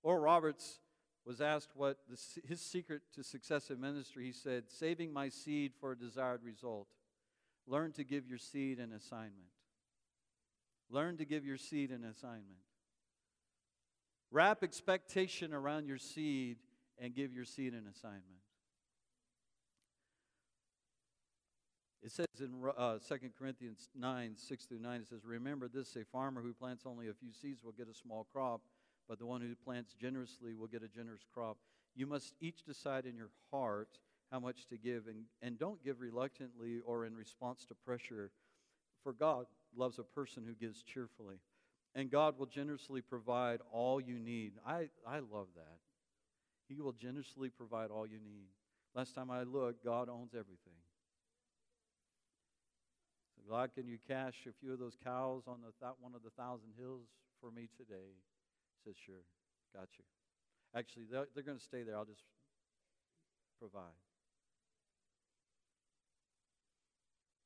Oral 0.02 0.20
Roberts 0.20 0.80
was 1.24 1.40
asked 1.40 1.70
what 1.74 1.98
the, 2.08 2.18
his 2.48 2.60
secret 2.60 3.02
to 3.14 3.22
success 3.22 3.70
in 3.70 3.80
ministry, 3.80 4.26
he 4.26 4.32
said, 4.32 4.64
saving 4.68 5.12
my 5.12 5.28
seed 5.28 5.72
for 5.80 5.92
a 5.92 5.98
desired 5.98 6.42
result. 6.42 6.88
Learn 7.68 7.92
to 7.92 8.04
give 8.04 8.26
your 8.26 8.38
seed 8.38 8.78
an 8.78 8.92
assignment. 8.92 9.50
Learn 10.90 11.16
to 11.16 11.24
give 11.24 11.44
your 11.44 11.56
seed 11.56 11.90
an 11.90 12.04
assignment. 12.04 12.60
Wrap 14.32 14.64
expectation 14.64 15.52
around 15.52 15.86
your 15.86 15.98
seed 15.98 16.58
and 16.98 17.14
give 17.14 17.32
your 17.32 17.44
seed 17.44 17.72
an 17.72 17.86
assignment. 17.88 18.22
It 22.02 22.12
says 22.12 22.26
in 22.38 22.52
uh, 22.76 22.98
2 22.98 23.16
Corinthians 23.38 23.88
9, 23.98 24.34
6 24.36 24.64
through 24.66 24.78
9, 24.80 25.00
it 25.00 25.08
says, 25.08 25.24
Remember 25.24 25.68
this 25.68 25.96
a 25.96 26.04
farmer 26.04 26.42
who 26.42 26.52
plants 26.52 26.84
only 26.86 27.08
a 27.08 27.14
few 27.14 27.32
seeds 27.32 27.64
will 27.64 27.72
get 27.72 27.88
a 27.88 27.94
small 27.94 28.26
crop, 28.32 28.60
but 29.08 29.18
the 29.18 29.26
one 29.26 29.40
who 29.40 29.54
plants 29.54 29.94
generously 29.94 30.54
will 30.54 30.66
get 30.66 30.82
a 30.82 30.88
generous 30.88 31.24
crop. 31.32 31.56
You 31.94 32.06
must 32.06 32.34
each 32.40 32.64
decide 32.64 33.06
in 33.06 33.16
your 33.16 33.30
heart 33.50 33.98
how 34.30 34.40
much 34.40 34.66
to 34.68 34.76
give, 34.76 35.06
and, 35.06 35.24
and 35.42 35.58
don't 35.58 35.82
give 35.82 36.00
reluctantly 36.00 36.80
or 36.84 37.06
in 37.06 37.16
response 37.16 37.64
to 37.66 37.74
pressure, 37.74 38.30
for 39.02 39.12
God 39.12 39.46
loves 39.76 39.98
a 39.98 40.02
person 40.02 40.44
who 40.46 40.54
gives 40.54 40.82
cheerfully. 40.82 41.36
And 41.94 42.10
God 42.10 42.38
will 42.38 42.46
generously 42.46 43.00
provide 43.00 43.60
all 43.72 44.00
you 44.00 44.18
need. 44.18 44.52
I, 44.66 44.88
I 45.06 45.20
love 45.20 45.46
that. 45.56 45.78
He 46.68 46.80
will 46.80 46.92
generously 46.92 47.48
provide 47.48 47.90
all 47.90 48.06
you 48.06 48.18
need. 48.18 48.48
Last 48.94 49.14
time 49.14 49.30
I 49.30 49.44
looked, 49.44 49.84
God 49.84 50.08
owns 50.08 50.34
everything. 50.34 50.74
God, 53.48 53.70
can 53.74 53.86
you 53.86 53.98
cash 54.08 54.34
a 54.48 54.52
few 54.60 54.72
of 54.72 54.78
those 54.78 54.96
cows 55.02 55.44
on 55.46 55.58
the 55.62 55.72
th- 55.80 55.96
one 56.00 56.14
of 56.14 56.22
the 56.22 56.30
thousand 56.30 56.70
hills 56.78 57.06
for 57.40 57.50
me 57.50 57.68
today? 57.76 58.10
He 58.12 58.90
says, 58.90 58.96
sure, 59.04 59.22
got 59.74 59.88
you. 59.98 60.04
Actually, 60.74 61.04
they're, 61.10 61.26
they're 61.34 61.44
going 61.44 61.58
to 61.58 61.64
stay 61.64 61.82
there. 61.82 61.96
I'll 61.96 62.04
just 62.04 62.24
provide. 63.58 63.94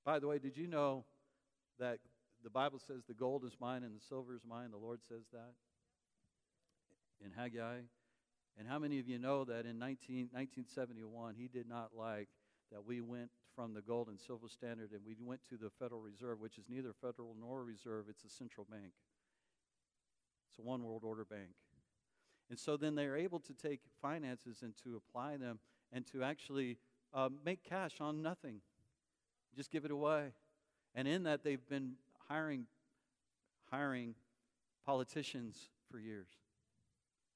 By 0.05 0.19
the 0.19 0.27
way, 0.27 0.39
did 0.39 0.57
you 0.57 0.67
know 0.67 1.05
that 1.79 1.99
the 2.43 2.51
Bible 2.51 2.79
says 2.79 3.03
the 3.07 3.15
gold 3.15 3.45
is 3.45 3.53
mine 3.61 3.83
and 3.83 3.95
the 3.95 4.01
silver 4.09 4.35
is 4.35 4.41
mine? 4.49 4.71
The 4.71 4.79
Lord 4.79 5.01
says 5.07 5.25
that 5.33 5.53
in 7.25 7.31
Haggai. 7.31 7.81
And 8.59 8.67
how 8.69 8.79
many 8.79 8.99
of 8.99 9.07
you 9.07 9.19
know 9.19 9.45
that 9.45 9.67
in 9.67 9.79
19, 9.79 10.31
1971, 10.33 11.35
he 11.37 11.49
did 11.49 11.69
not 11.69 11.91
like 11.97 12.29
that 12.73 12.85
we 12.85 13.01
went 13.01 13.31
from 13.61 13.75
the 13.75 13.83
gold 13.83 14.09
and 14.09 14.19
silver 14.19 14.49
standard 14.49 14.91
and 14.93 15.03
we 15.07 15.15
went 15.23 15.43
to 15.47 15.59
the 15.59 15.69
Federal 15.79 16.01
Reserve, 16.01 16.41
which 16.41 16.57
is 16.57 16.65
neither 16.71 16.95
federal 16.95 17.37
nor 17.39 17.63
reserve, 17.63 18.07
it's 18.09 18.25
a 18.25 18.29
central 18.31 18.67
bank. 18.71 18.93
It's 20.49 20.59
a 20.59 20.63
one 20.63 20.83
world 20.83 21.03
order 21.05 21.27
bank. 21.27 21.51
And 22.49 22.59
so 22.59 22.79
then 22.79 22.95
they're 22.95 23.19
able 23.19 23.39
to 23.41 23.53
take 23.53 23.81
finances 24.01 24.63
and 24.63 24.73
to 24.83 24.97
apply 24.97 25.37
them 25.37 25.59
and 25.93 26.07
to 26.07 26.23
actually 26.23 26.79
uh, 27.13 27.29
make 27.45 27.63
cash 27.63 28.01
on 28.01 28.23
nothing. 28.23 28.63
Just 29.55 29.71
give 29.71 29.85
it 29.85 29.91
away. 29.91 30.33
And 30.95 31.07
in 31.07 31.25
that, 31.25 31.45
they've 31.45 31.69
been 31.69 31.97
hiring, 32.31 32.65
hiring 33.71 34.15
politicians 34.87 35.69
for 35.91 35.99
years 35.99 36.29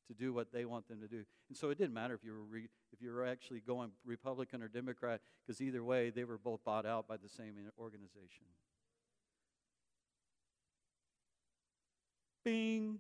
to 0.09 0.15
do 0.15 0.33
what 0.33 0.53
they 0.53 0.65
want 0.65 0.89
them 0.89 1.01
to 1.01 1.09
do. 1.09 1.25
And 1.49 1.57
so 1.57 1.71
it 1.71 1.79
didn't 1.79 1.95
matter 1.95 2.15
if 2.15 2.25
you 2.25 2.33
were 2.33 2.43
re, 2.43 2.69
if 2.93 3.01
you 3.01 3.13
were 3.13 3.27
actually 3.27 3.61
going 3.61 3.91
Republican 4.05 4.63
or 4.63 4.69
Democrat, 4.69 5.21
because 5.47 5.61
either 5.61 5.83
way, 5.83 6.11
they 6.11 6.25
were 6.25 6.39
both 6.39 6.65
bought 6.65 6.87
out 6.87 7.09
by 7.09 7.17
the 7.17 7.29
same 7.29 7.55
organization. 7.79 8.47
Bing. 12.45 12.99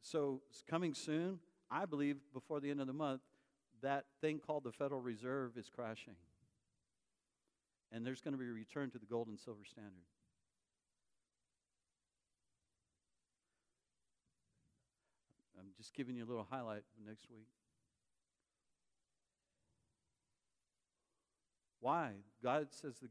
So 0.00 0.40
coming 0.68 0.94
soon, 0.94 1.38
I 1.70 1.84
believe 1.84 2.16
before 2.32 2.60
the 2.60 2.70
end 2.70 2.80
of 2.80 2.86
the 2.86 2.92
month, 2.92 3.20
that 3.82 4.04
thing 4.20 4.38
called 4.38 4.64
the 4.64 4.72
Federal 4.72 5.00
Reserve 5.00 5.56
is 5.56 5.68
crashing 5.68 6.14
and 7.92 8.06
there's 8.06 8.20
going 8.20 8.32
to 8.32 8.38
be 8.38 8.48
a 8.48 8.52
return 8.52 8.90
to 8.90 8.98
the 8.98 9.06
gold 9.06 9.28
and 9.28 9.38
silver 9.38 9.64
standard. 9.64 9.92
I'm 15.58 15.71
just 15.82 15.94
giving 15.94 16.14
you 16.14 16.24
a 16.24 16.28
little 16.30 16.46
highlight 16.48 16.84
next 17.04 17.28
week. 17.28 17.48
Why? 21.80 22.12
God 22.40 22.68
says 22.70 22.94
the 23.00 23.08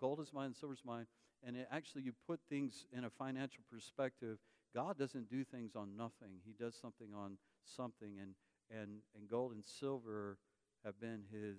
gold 0.00 0.20
is 0.20 0.32
mine, 0.32 0.54
silver 0.54 0.72
is 0.72 0.80
mine, 0.86 1.06
and 1.46 1.54
actually 1.70 2.04
you 2.04 2.14
put 2.26 2.40
things 2.48 2.86
in 2.96 3.04
a 3.04 3.10
financial 3.10 3.62
perspective. 3.70 4.38
God 4.74 4.98
doesn't 4.98 5.28
do 5.28 5.44
things 5.44 5.76
on 5.76 5.98
nothing. 5.98 6.40
He 6.46 6.54
does 6.58 6.74
something 6.80 7.08
on 7.14 7.36
something, 7.66 8.16
and 8.18 8.32
and 8.70 9.00
and 9.14 9.28
gold 9.28 9.52
and 9.52 9.62
silver 9.62 10.38
have 10.86 10.98
been 10.98 11.24
His 11.30 11.58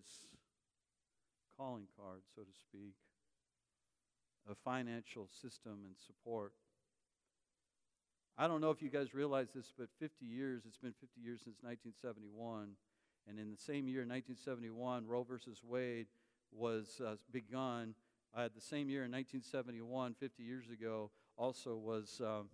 calling 1.56 1.86
card, 1.96 2.22
so 2.34 2.42
to 2.42 2.54
speak, 2.60 2.96
a 4.50 4.56
financial 4.56 5.28
system 5.28 5.82
and 5.86 5.96
support. 5.96 6.54
I 8.38 8.48
don't 8.48 8.62
know 8.62 8.72
if 8.72 8.82
you 8.82 8.90
guys 8.90 9.14
realize 9.14 9.50
this, 9.54 9.74
but 9.78 9.90
50 10.00 10.26
years, 10.26 10.64
it's 10.66 10.78
been 10.78 10.94
50 10.94 11.20
years 11.22 11.42
since 11.44 11.58
1971. 11.62 12.76
And 13.28 13.40
in 13.40 13.52
the 13.52 13.58
same 13.58 13.88
year, 13.88 14.02
1971, 14.02 15.06
Roe 15.08 15.24
versus 15.24 15.62
Wade 15.64 16.08
was 16.52 17.02
uh, 17.06 17.16
begun. 17.32 17.96
Uh, 18.36 18.48
the 18.54 18.62
same 18.62 18.90
year 18.90 19.04
in 19.04 19.12
1971, 19.12 20.16
50 20.20 20.44
years 20.44 20.66
ago, 20.70 21.12
also 21.38 21.76
was 21.76 22.22
um, 22.24 22.50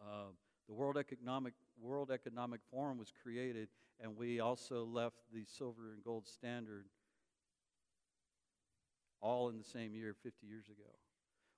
uh, 0.00 0.30
the 0.68 0.74
World 0.74 0.96
Economic 0.96 1.54
World 1.80 2.10
Economic 2.10 2.60
Forum 2.70 2.98
was 2.98 3.12
created, 3.22 3.68
and 4.00 4.16
we 4.16 4.40
also 4.40 4.84
left 4.84 5.16
the 5.32 5.44
silver 5.46 5.92
and 5.92 6.04
gold 6.04 6.26
standard 6.26 6.84
all 9.20 9.48
in 9.48 9.58
the 9.58 9.64
same 9.64 9.94
year 9.94 10.14
50 10.22 10.46
years 10.46 10.66
ago. 10.66 10.90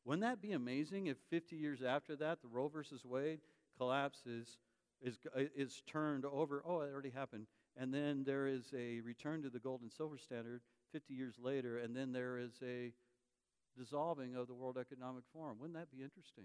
Wouldn't 0.04 0.22
that 0.22 0.42
be 0.42 0.52
amazing 0.52 1.06
if 1.06 1.16
50 1.30 1.56
years 1.56 1.82
after 1.82 2.16
that, 2.16 2.42
the 2.42 2.48
Roe 2.48 2.68
versus 2.68 3.04
Wade 3.04 3.40
collapses, 3.78 4.58
is, 5.00 5.18
is 5.56 5.82
turned 5.86 6.24
over? 6.24 6.62
Oh, 6.66 6.80
it 6.80 6.90
already 6.92 7.10
happened. 7.10 7.46
And 7.76 7.94
then 7.94 8.24
there 8.24 8.46
is 8.46 8.72
a 8.76 9.00
return 9.00 9.42
to 9.42 9.50
the 9.50 9.58
gold 9.58 9.80
and 9.82 9.92
silver 9.92 10.18
standard 10.18 10.60
50 10.92 11.14
years 11.14 11.36
later, 11.42 11.78
and 11.78 11.96
then 11.96 12.12
there 12.12 12.38
is 12.38 12.52
a 12.62 12.92
dissolving 13.78 14.34
of 14.36 14.46
the 14.46 14.54
World 14.54 14.76
Economic 14.76 15.24
Forum. 15.32 15.56
Wouldn't 15.60 15.78
that 15.78 15.90
be 15.90 16.02
interesting? 16.02 16.44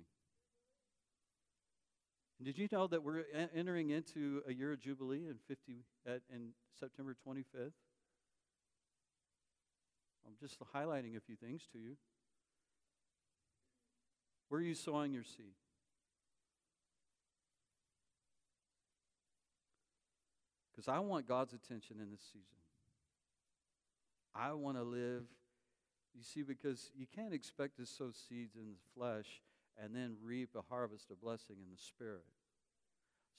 Did 2.42 2.58
you 2.58 2.68
know 2.72 2.86
that 2.88 3.04
we're 3.04 3.24
entering 3.56 3.90
into 3.90 4.44
a 4.48 4.54
year 4.54 4.72
of 4.72 4.80
Jubilee 4.80 5.26
in 5.28 5.38
50 5.48 5.84
at, 6.06 6.22
in 6.34 6.50
September 6.80 7.16
25th? 7.28 7.74
I'm 10.26 10.36
just 10.40 10.58
highlighting 10.76 11.18
a 11.18 11.20
few 11.20 11.36
things 11.36 11.64
to 11.74 11.80
you. 11.80 11.98
Where 14.50 14.60
are 14.60 14.64
you 14.64 14.76
sowing 14.76 15.14
your 15.14 15.24
seed? 15.24 15.54
Because 20.72 20.88
I 20.88 21.00
want 21.00 21.28
God's 21.28 21.54
attention 21.54 21.98
in 22.02 22.12
this 22.12 22.22
season. 22.22 22.44
I 24.36 24.54
want 24.54 24.78
to 24.78 24.84
live, 24.84 25.24
you 26.16 26.24
see, 26.24 26.44
because 26.44 26.92
you 26.96 27.08
can't 27.16 27.34
expect 27.34 27.78
to 27.78 27.86
sow 27.86 28.12
seeds 28.12 28.56
in 28.56 28.68
the 28.70 28.78
flesh 28.96 29.42
and 29.82 29.96
then 29.96 30.16
reap 30.24 30.50
a 30.56 30.62
harvest 30.70 31.10
of 31.10 31.20
blessing 31.20 31.56
in 31.60 31.72
the 31.72 31.82
spirit. 31.82 32.26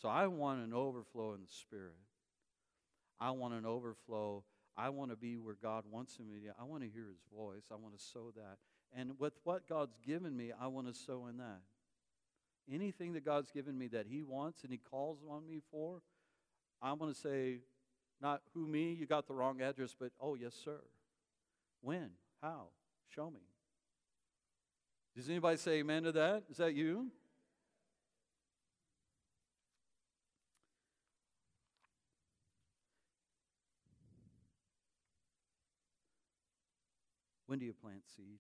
So 0.03 0.09
I 0.09 0.27
want 0.27 0.65
an 0.65 0.75
overflow 0.75 1.35
in 1.35 1.41
the 1.41 1.53
spirit. 1.53 1.97
I 3.21 3.31
want 3.31 3.55
an 3.55 3.67
overflow 3.67 4.43
I 4.79 4.91
want 4.91 5.11
to 5.11 5.17
be 5.17 5.37
where 5.37 5.57
God 5.61 5.83
wants 5.91 6.21
me 6.21 6.39
to. 6.47 6.55
I 6.59 6.63
want 6.63 6.85
to 6.85 6.89
hear 6.89 7.09
his 7.09 7.19
voice. 7.37 7.65
I 7.73 7.75
want 7.75 7.99
to 7.99 8.03
sow 8.03 8.31
that. 8.37 8.59
And 8.97 9.19
with 9.19 9.35
what 9.45 9.69
God's 9.69 9.97
given 10.07 10.37
me, 10.37 10.53
I 10.59 10.67
want 10.67 10.87
to 10.87 10.95
sow 10.95 11.27
in 11.29 11.37
that. 11.39 11.61
Anything 12.73 13.13
that 13.15 13.25
God's 13.25 13.51
given 13.51 13.79
me 13.79 13.87
that 13.89 14.07
he 14.07 14.23
wants 14.23 14.63
and 14.63 14.73
he 14.73 14.79
calls 14.79 15.19
on 15.29 15.47
me 15.47 15.61
for, 15.71 16.03
I 16.83 16.93
want 16.93 17.15
to 17.15 17.21
say, 17.21 17.59
not 18.21 18.43
who 18.55 18.67
me, 18.67 18.93
you 18.93 19.07
got 19.07 19.27
the 19.27 19.35
wrong 19.35 19.61
address, 19.61 19.95
but 19.99 20.11
oh, 20.21 20.35
yes, 20.35 20.55
sir. 20.65 20.81
When? 21.81 22.11
How? 22.43 22.69
Show 23.15 23.31
me. 23.31 23.41
Does 25.17 25.29
anybody 25.29 25.57
say 25.57 25.79
amen 25.79 26.05
to 26.05 26.13
that? 26.13 26.45
Is 26.51 26.59
that 26.59 26.75
you? 26.75 27.11
When 37.47 37.59
do 37.59 37.65
you 37.65 37.73
plant 37.73 38.03
seed? 38.15 38.39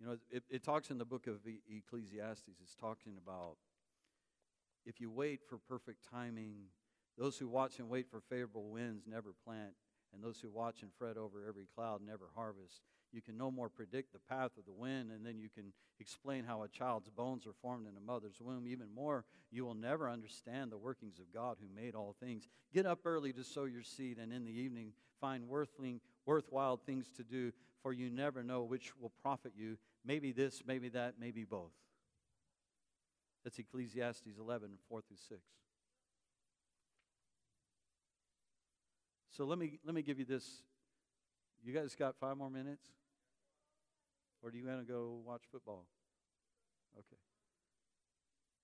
You 0.00 0.06
know, 0.06 0.16
it, 0.30 0.42
it 0.50 0.64
talks 0.64 0.90
in 0.90 0.98
the 0.98 1.04
book 1.04 1.26
of 1.26 1.36
Ecclesiastes, 1.68 2.60
it's 2.62 2.74
talking 2.74 3.16
about 3.16 3.56
if 4.86 5.00
you 5.00 5.10
wait 5.10 5.40
for 5.48 5.58
perfect 5.58 6.06
timing, 6.10 6.54
those 7.16 7.38
who 7.38 7.48
watch 7.48 7.78
and 7.78 7.88
wait 7.88 8.10
for 8.10 8.20
favorable 8.20 8.68
winds 8.68 9.04
never 9.06 9.32
plant, 9.44 9.72
and 10.12 10.22
those 10.22 10.40
who 10.40 10.50
watch 10.50 10.82
and 10.82 10.90
fret 10.98 11.16
over 11.16 11.44
every 11.46 11.66
cloud 11.74 12.00
never 12.04 12.30
harvest. 12.34 12.82
You 13.12 13.22
can 13.22 13.36
no 13.36 13.50
more 13.50 13.68
predict 13.68 14.12
the 14.12 14.18
path 14.18 14.50
of 14.58 14.64
the 14.64 14.72
wind, 14.72 15.10
and 15.12 15.24
then 15.24 15.38
you 15.38 15.48
can 15.48 15.72
explain 16.00 16.44
how 16.44 16.64
a 16.64 16.68
child's 16.68 17.08
bones 17.08 17.46
are 17.46 17.54
formed 17.62 17.86
in 17.86 17.96
a 17.96 18.00
mother's 18.00 18.40
womb. 18.40 18.66
Even 18.66 18.92
more, 18.92 19.24
you 19.50 19.64
will 19.64 19.74
never 19.74 20.10
understand 20.10 20.70
the 20.70 20.76
workings 20.76 21.18
of 21.18 21.32
God 21.32 21.56
who 21.60 21.68
made 21.74 21.94
all 21.94 22.16
things. 22.18 22.48
Get 22.72 22.86
up 22.86 23.00
early 23.04 23.32
to 23.32 23.44
sow 23.44 23.64
your 23.64 23.84
seed, 23.84 24.18
and 24.18 24.32
in 24.32 24.44
the 24.44 24.58
evening 24.58 24.92
find 25.20 25.48
worthling, 25.48 26.00
worthwhile 26.26 26.76
things 26.76 27.10
to 27.16 27.22
do, 27.22 27.52
for 27.84 27.92
you 27.92 28.08
never 28.08 28.42
know 28.42 28.62
which 28.62 28.96
will 28.98 29.12
profit 29.22 29.52
you, 29.54 29.76
maybe 30.06 30.32
this, 30.32 30.62
maybe 30.66 30.88
that, 30.88 31.16
maybe 31.20 31.44
both. 31.44 31.74
That's 33.44 33.58
Ecclesiastes 33.58 34.38
11, 34.40 34.70
4 34.88 35.02
through 35.02 35.18
6. 35.28 35.40
So 39.30 39.44
let 39.44 39.58
me, 39.58 39.78
let 39.84 39.94
me 39.94 40.00
give 40.00 40.18
you 40.18 40.24
this. 40.24 40.62
You 41.62 41.74
guys 41.74 41.94
got 41.94 42.16
five 42.16 42.38
more 42.38 42.48
minutes? 42.48 42.86
Or 44.42 44.50
do 44.50 44.56
you 44.56 44.66
want 44.66 44.86
to 44.86 44.90
go 44.90 45.18
watch 45.26 45.42
football? 45.52 45.84
Okay. 46.98 47.18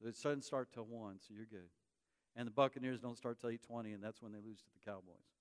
The 0.00 0.12
doesn't 0.12 0.44
start 0.44 0.72
till 0.72 0.84
1, 0.84 1.16
so 1.18 1.34
you're 1.36 1.44
good. 1.44 1.68
And 2.36 2.46
the 2.46 2.52
Buccaneers 2.52 3.00
don't 3.00 3.18
start 3.18 3.38
till 3.38 3.50
8:20, 3.50 3.92
and 3.92 4.02
that's 4.02 4.22
when 4.22 4.32
they 4.32 4.38
lose 4.38 4.60
to 4.60 4.68
the 4.72 4.90
Cowboys. 4.90 5.39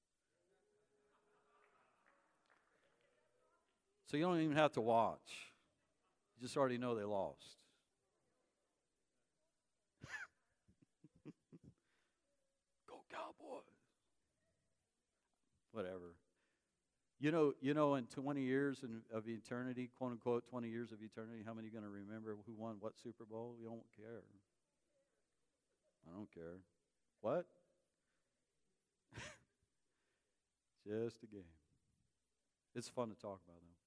So 4.10 4.18
you 4.18 4.24
don't 4.24 4.41
even 4.41 4.57
have 4.57 4.72
to 4.72 4.82
watch. 4.82 5.53
You 6.36 6.41
just 6.41 6.57
already 6.57 6.80
know 6.80 6.95
they 6.95 7.03
lost. 7.03 7.57
Go 12.89 13.03
Cowboys. 13.12 13.62
Whatever. 15.72 16.16
You 17.20 17.32
know, 17.32 17.53
you 17.62 17.76
know, 17.76 17.93
in 17.95 18.05
20 18.05 18.41
years 18.41 18.80
in, 18.82 19.01
of 19.16 19.28
eternity, 19.28 19.91
quote 19.95 20.14
unquote, 20.14 20.47
20 20.49 20.68
years 20.70 20.91
of 20.91 21.03
eternity, 21.03 21.43
how 21.45 21.53
many 21.53 21.68
are 21.68 21.72
going 21.72 21.84
to 21.84 21.89
remember 21.91 22.36
who 22.47 22.53
won 22.57 22.78
what 22.80 22.93
Super 22.97 23.26
Bowl? 23.26 23.53
We 23.60 23.68
don't 23.68 23.86
care. 23.95 24.24
I 26.07 26.16
don't 26.16 26.34
care. 26.34 26.57
What? 27.22 27.45
Just 30.88 31.22
a 31.22 31.28
game. 31.28 31.43
It's 32.74 32.89
fun 32.89 33.10
to 33.10 33.16
talk 33.16 33.41
about, 33.45 33.60
though. 33.62 33.79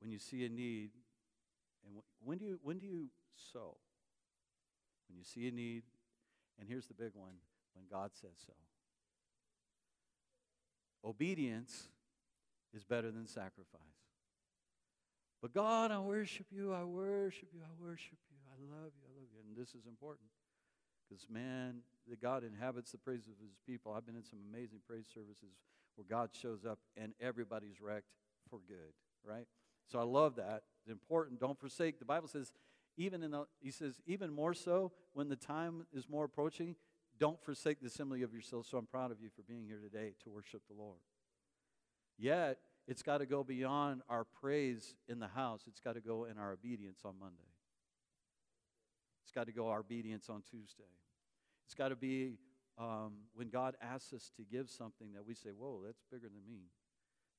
When 0.00 0.10
you 0.10 0.18
see 0.18 0.44
a 0.44 0.48
need, 0.48 0.90
and 1.84 2.02
when 2.24 2.38
do 2.38 2.44
you 2.44 2.58
when 2.62 2.78
do 2.78 2.86
you 2.86 3.08
sow? 3.52 3.76
When 5.08 5.16
you 5.16 5.24
see 5.24 5.48
a 5.48 5.50
need, 5.50 5.84
and 6.58 6.68
here's 6.68 6.86
the 6.86 6.94
big 6.94 7.12
one: 7.14 7.34
when 7.74 7.86
God 7.90 8.10
says 8.14 8.36
so. 8.46 8.52
Obedience 11.04 11.88
is 12.74 12.84
better 12.84 13.10
than 13.10 13.26
sacrifice. 13.26 13.80
But 15.40 15.54
God, 15.54 15.92
I 15.92 16.00
worship 16.00 16.46
you, 16.50 16.72
I 16.72 16.82
worship 16.82 17.48
you, 17.54 17.60
I 17.62 17.72
worship 17.80 18.18
you, 18.30 18.36
I 18.50 18.56
love 18.74 18.90
you, 18.98 19.06
I 19.06 19.12
love 19.20 19.28
you. 19.32 19.40
And 19.46 19.56
this 19.56 19.74
is 19.74 19.86
important. 19.86 20.28
Because, 21.08 21.28
man, 21.30 21.82
that 22.08 22.20
God 22.20 22.42
inhabits 22.42 22.90
the 22.90 22.98
praises 22.98 23.28
of 23.28 23.46
his 23.46 23.58
people. 23.66 23.92
I've 23.92 24.06
been 24.06 24.16
in 24.16 24.24
some 24.24 24.40
amazing 24.52 24.80
praise 24.86 25.06
services 25.12 25.54
where 25.94 26.06
God 26.08 26.30
shows 26.32 26.64
up 26.64 26.78
and 26.96 27.12
everybody's 27.20 27.80
wrecked 27.80 28.10
for 28.50 28.58
good, 28.66 28.92
right? 29.24 29.46
So 29.90 29.98
I 29.98 30.02
love 30.02 30.36
that. 30.36 30.62
It's 30.80 30.90
important. 30.90 31.40
Don't 31.40 31.58
forsake. 31.58 31.98
The 31.98 32.04
Bible 32.04 32.28
says, 32.28 32.52
even 32.96 33.22
in 33.22 33.30
the, 33.30 33.44
he 33.60 33.70
says, 33.70 34.00
even 34.06 34.32
more 34.32 34.54
so 34.54 34.92
when 35.12 35.28
the 35.28 35.36
time 35.36 35.86
is 35.92 36.08
more 36.08 36.24
approaching, 36.24 36.76
don't 37.18 37.42
forsake 37.42 37.80
the 37.80 37.86
assembly 37.86 38.22
of 38.22 38.32
yourselves. 38.32 38.68
So 38.68 38.78
I'm 38.78 38.86
proud 38.86 39.10
of 39.10 39.20
you 39.20 39.28
for 39.34 39.42
being 39.42 39.64
here 39.64 39.80
today 39.80 40.14
to 40.24 40.30
worship 40.30 40.62
the 40.68 40.74
Lord. 40.74 40.98
Yet, 42.18 42.58
it's 42.88 43.02
got 43.02 43.18
to 43.18 43.26
go 43.26 43.42
beyond 43.42 44.02
our 44.08 44.24
praise 44.24 44.94
in 45.08 45.18
the 45.18 45.28
house, 45.28 45.62
it's 45.66 45.80
got 45.80 45.94
to 45.94 46.00
go 46.00 46.24
in 46.24 46.38
our 46.38 46.52
obedience 46.52 47.00
on 47.04 47.14
Monday. 47.18 47.42
It's 49.24 49.32
got 49.32 49.46
to 49.46 49.52
go 49.52 49.68
our 49.68 49.80
obedience 49.80 50.28
on 50.30 50.42
Tuesday. 50.48 50.84
It's 51.64 51.74
got 51.74 51.88
to 51.88 51.96
be 51.96 52.38
um, 52.78 53.14
when 53.34 53.48
God 53.48 53.74
asks 53.82 54.12
us 54.12 54.30
to 54.36 54.44
give 54.44 54.70
something 54.70 55.12
that 55.14 55.26
we 55.26 55.34
say, 55.34 55.50
Whoa, 55.50 55.80
that's 55.84 56.04
bigger 56.10 56.28
than 56.28 56.46
me. 56.48 56.66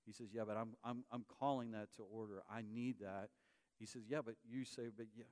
He 0.08 0.14
says, 0.14 0.28
Yeah, 0.34 0.44
but 0.48 0.56
I'm, 0.56 0.70
I'm, 0.84 1.04
I'm 1.12 1.26
calling 1.40 1.72
that 1.72 1.94
to 1.98 2.04
order. 2.04 2.42
I 2.50 2.62
need 2.62 3.02
that. 3.02 3.30
He 3.78 3.86
says, 3.86 4.04
Yeah, 4.10 4.22
but 4.26 4.36
you 4.50 4.64
say, 4.64 4.84
But 4.96 5.08
yeah, 5.16 5.26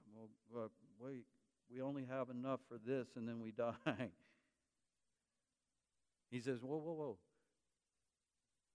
well, 0.54 0.70
wait, 1.00 1.24
we 1.72 1.82
only 1.82 2.06
have 2.06 2.30
enough 2.30 2.60
for 2.68 2.78
this 2.86 3.08
and 3.16 3.28
then 3.28 3.40
we 3.40 3.52
die. 3.86 4.10
He 6.30 6.42
says, 6.42 6.62
Whoa, 6.62 6.78
whoa, 6.78 6.94
whoa. 6.94 7.18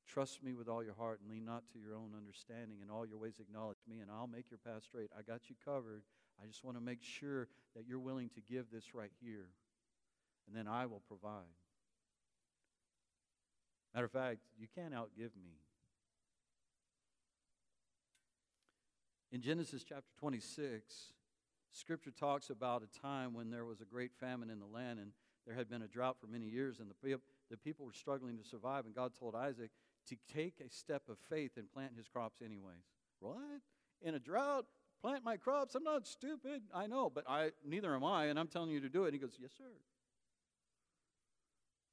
Trust 0.09 0.43
me 0.43 0.55
with 0.55 0.69
all 0.69 0.83
your 0.83 0.95
heart 0.95 1.21
and 1.21 1.31
lean 1.31 1.45
not 1.45 1.63
to 1.73 1.79
your 1.79 1.95
own 1.95 2.15
understanding. 2.17 2.79
In 2.83 2.91
all 2.91 3.07
your 3.07 3.19
ways, 3.19 3.35
acknowledge 3.39 3.79
me, 3.89 4.01
and 4.01 4.11
I'll 4.11 4.27
make 4.27 4.51
your 4.51 4.59
path 4.59 4.83
straight. 4.83 5.09
I 5.17 5.23
got 5.23 5.49
you 5.49 5.55
covered. 5.65 6.03
I 6.43 6.47
just 6.47 6.65
want 6.65 6.77
to 6.77 6.81
make 6.81 7.01
sure 7.01 7.47
that 7.77 7.87
you're 7.87 8.01
willing 8.01 8.29
to 8.31 8.41
give 8.41 8.73
this 8.73 8.93
right 8.93 9.13
here, 9.23 9.51
and 10.49 10.57
then 10.57 10.67
I 10.67 10.87
will 10.87 11.03
provide. 11.07 11.55
Matter 13.95 14.07
of 14.07 14.13
fact, 14.13 14.41
you 14.59 14.67
can't 14.75 14.95
outgive 14.95 15.37
me. 15.41 15.61
In 19.33 19.41
Genesis 19.41 19.85
chapter 19.89 20.11
26, 20.19 21.13
Scripture 21.73 22.11
talks 22.11 22.51
about 22.51 22.83
a 22.83 23.01
time 23.01 23.33
when 23.33 23.49
there 23.49 23.65
was 23.65 23.81
a 23.81 23.85
great 23.85 24.11
famine 24.19 24.51
in 24.51 24.59
the 24.59 24.67
land, 24.67 24.99
and 24.99 25.13
there 25.47 25.55
had 25.55 25.71
been 25.71 25.83
a 25.83 25.89
drought 25.89 26.17
for 26.21 26.27
many 26.27 26.47
years, 26.47 26.81
and 26.81 26.91
the, 26.91 27.21
the 27.49 27.57
people 27.57 27.87
were 27.87 27.93
struggling 27.93 28.37
to 28.39 28.45
survive. 28.45 28.87
And 28.87 28.95
God 28.95 29.13
told 29.19 29.37
Isaac 29.37 29.71
to 30.09 30.17
take 30.35 30.55
a 30.61 30.69
step 30.69 31.03
of 31.09 31.17
faith 31.29 31.53
and 31.57 31.71
plant 31.73 31.93
his 31.97 32.09
crops 32.09 32.43
anyways. 32.45 32.83
What? 33.21 33.37
In 34.03 34.17
a 34.17 34.19
drought? 34.19 34.67
Plant 35.01 35.25
my 35.25 35.37
crops? 35.37 35.77
I'm 35.77 35.85
not 35.85 36.09
stupid. 36.09 36.63
I 36.75 36.89
know, 36.89 37.09
but 37.09 37.25
I 37.29 37.53
neither 37.65 37.95
am 37.95 38.03
I, 38.03 38.27
and 38.27 38.39
I'm 38.39 38.49
telling 38.49 38.71
you 38.71 38.81
to 38.81 38.89
do 38.89 39.05
it. 39.05 39.09
And 39.09 39.15
he 39.15 39.21
goes, 39.21 39.39
Yes, 39.41 39.53
sir. 39.57 39.65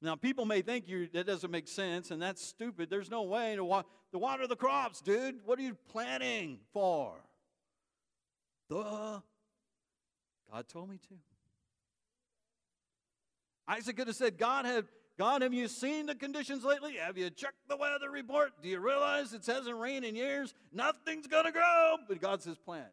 Now, 0.02 0.16
people 0.16 0.44
may 0.44 0.62
think 0.62 0.88
you 0.88 1.08
that 1.12 1.26
doesn't 1.26 1.50
make 1.50 1.68
sense, 1.68 2.10
and 2.10 2.20
that's 2.20 2.44
stupid. 2.44 2.90
There's 2.90 3.10
no 3.10 3.22
way 3.22 3.56
to, 3.56 3.64
wa- 3.64 3.84
to 4.12 4.18
water 4.18 4.46
the 4.46 4.56
crops, 4.56 5.00
dude. 5.00 5.36
What 5.44 5.58
are 5.58 5.62
you 5.62 5.76
planting 5.90 6.58
for? 6.72 7.14
Duh. 8.68 9.20
God 10.50 10.68
told 10.68 10.90
me 10.90 10.98
to. 11.08 11.14
Isaac 13.66 13.96
could 13.96 14.06
have 14.06 14.16
said, 14.16 14.38
God, 14.38 14.64
have, 14.64 14.86
God, 15.18 15.42
have 15.42 15.52
you 15.52 15.68
seen 15.68 16.06
the 16.06 16.14
conditions 16.14 16.64
lately? 16.64 16.94
Have 16.96 17.18
you 17.18 17.28
checked 17.28 17.68
the 17.68 17.76
weather 17.76 18.10
report? 18.10 18.52
Do 18.62 18.68
you 18.68 18.80
realize 18.80 19.34
it 19.34 19.44
hasn't 19.44 19.76
rained 19.76 20.06
in 20.06 20.16
years? 20.16 20.54
Nothing's 20.72 21.26
going 21.26 21.44
to 21.44 21.52
grow. 21.52 21.96
But 22.08 22.20
God 22.20 22.42
says, 22.42 22.56
plant. 22.56 22.88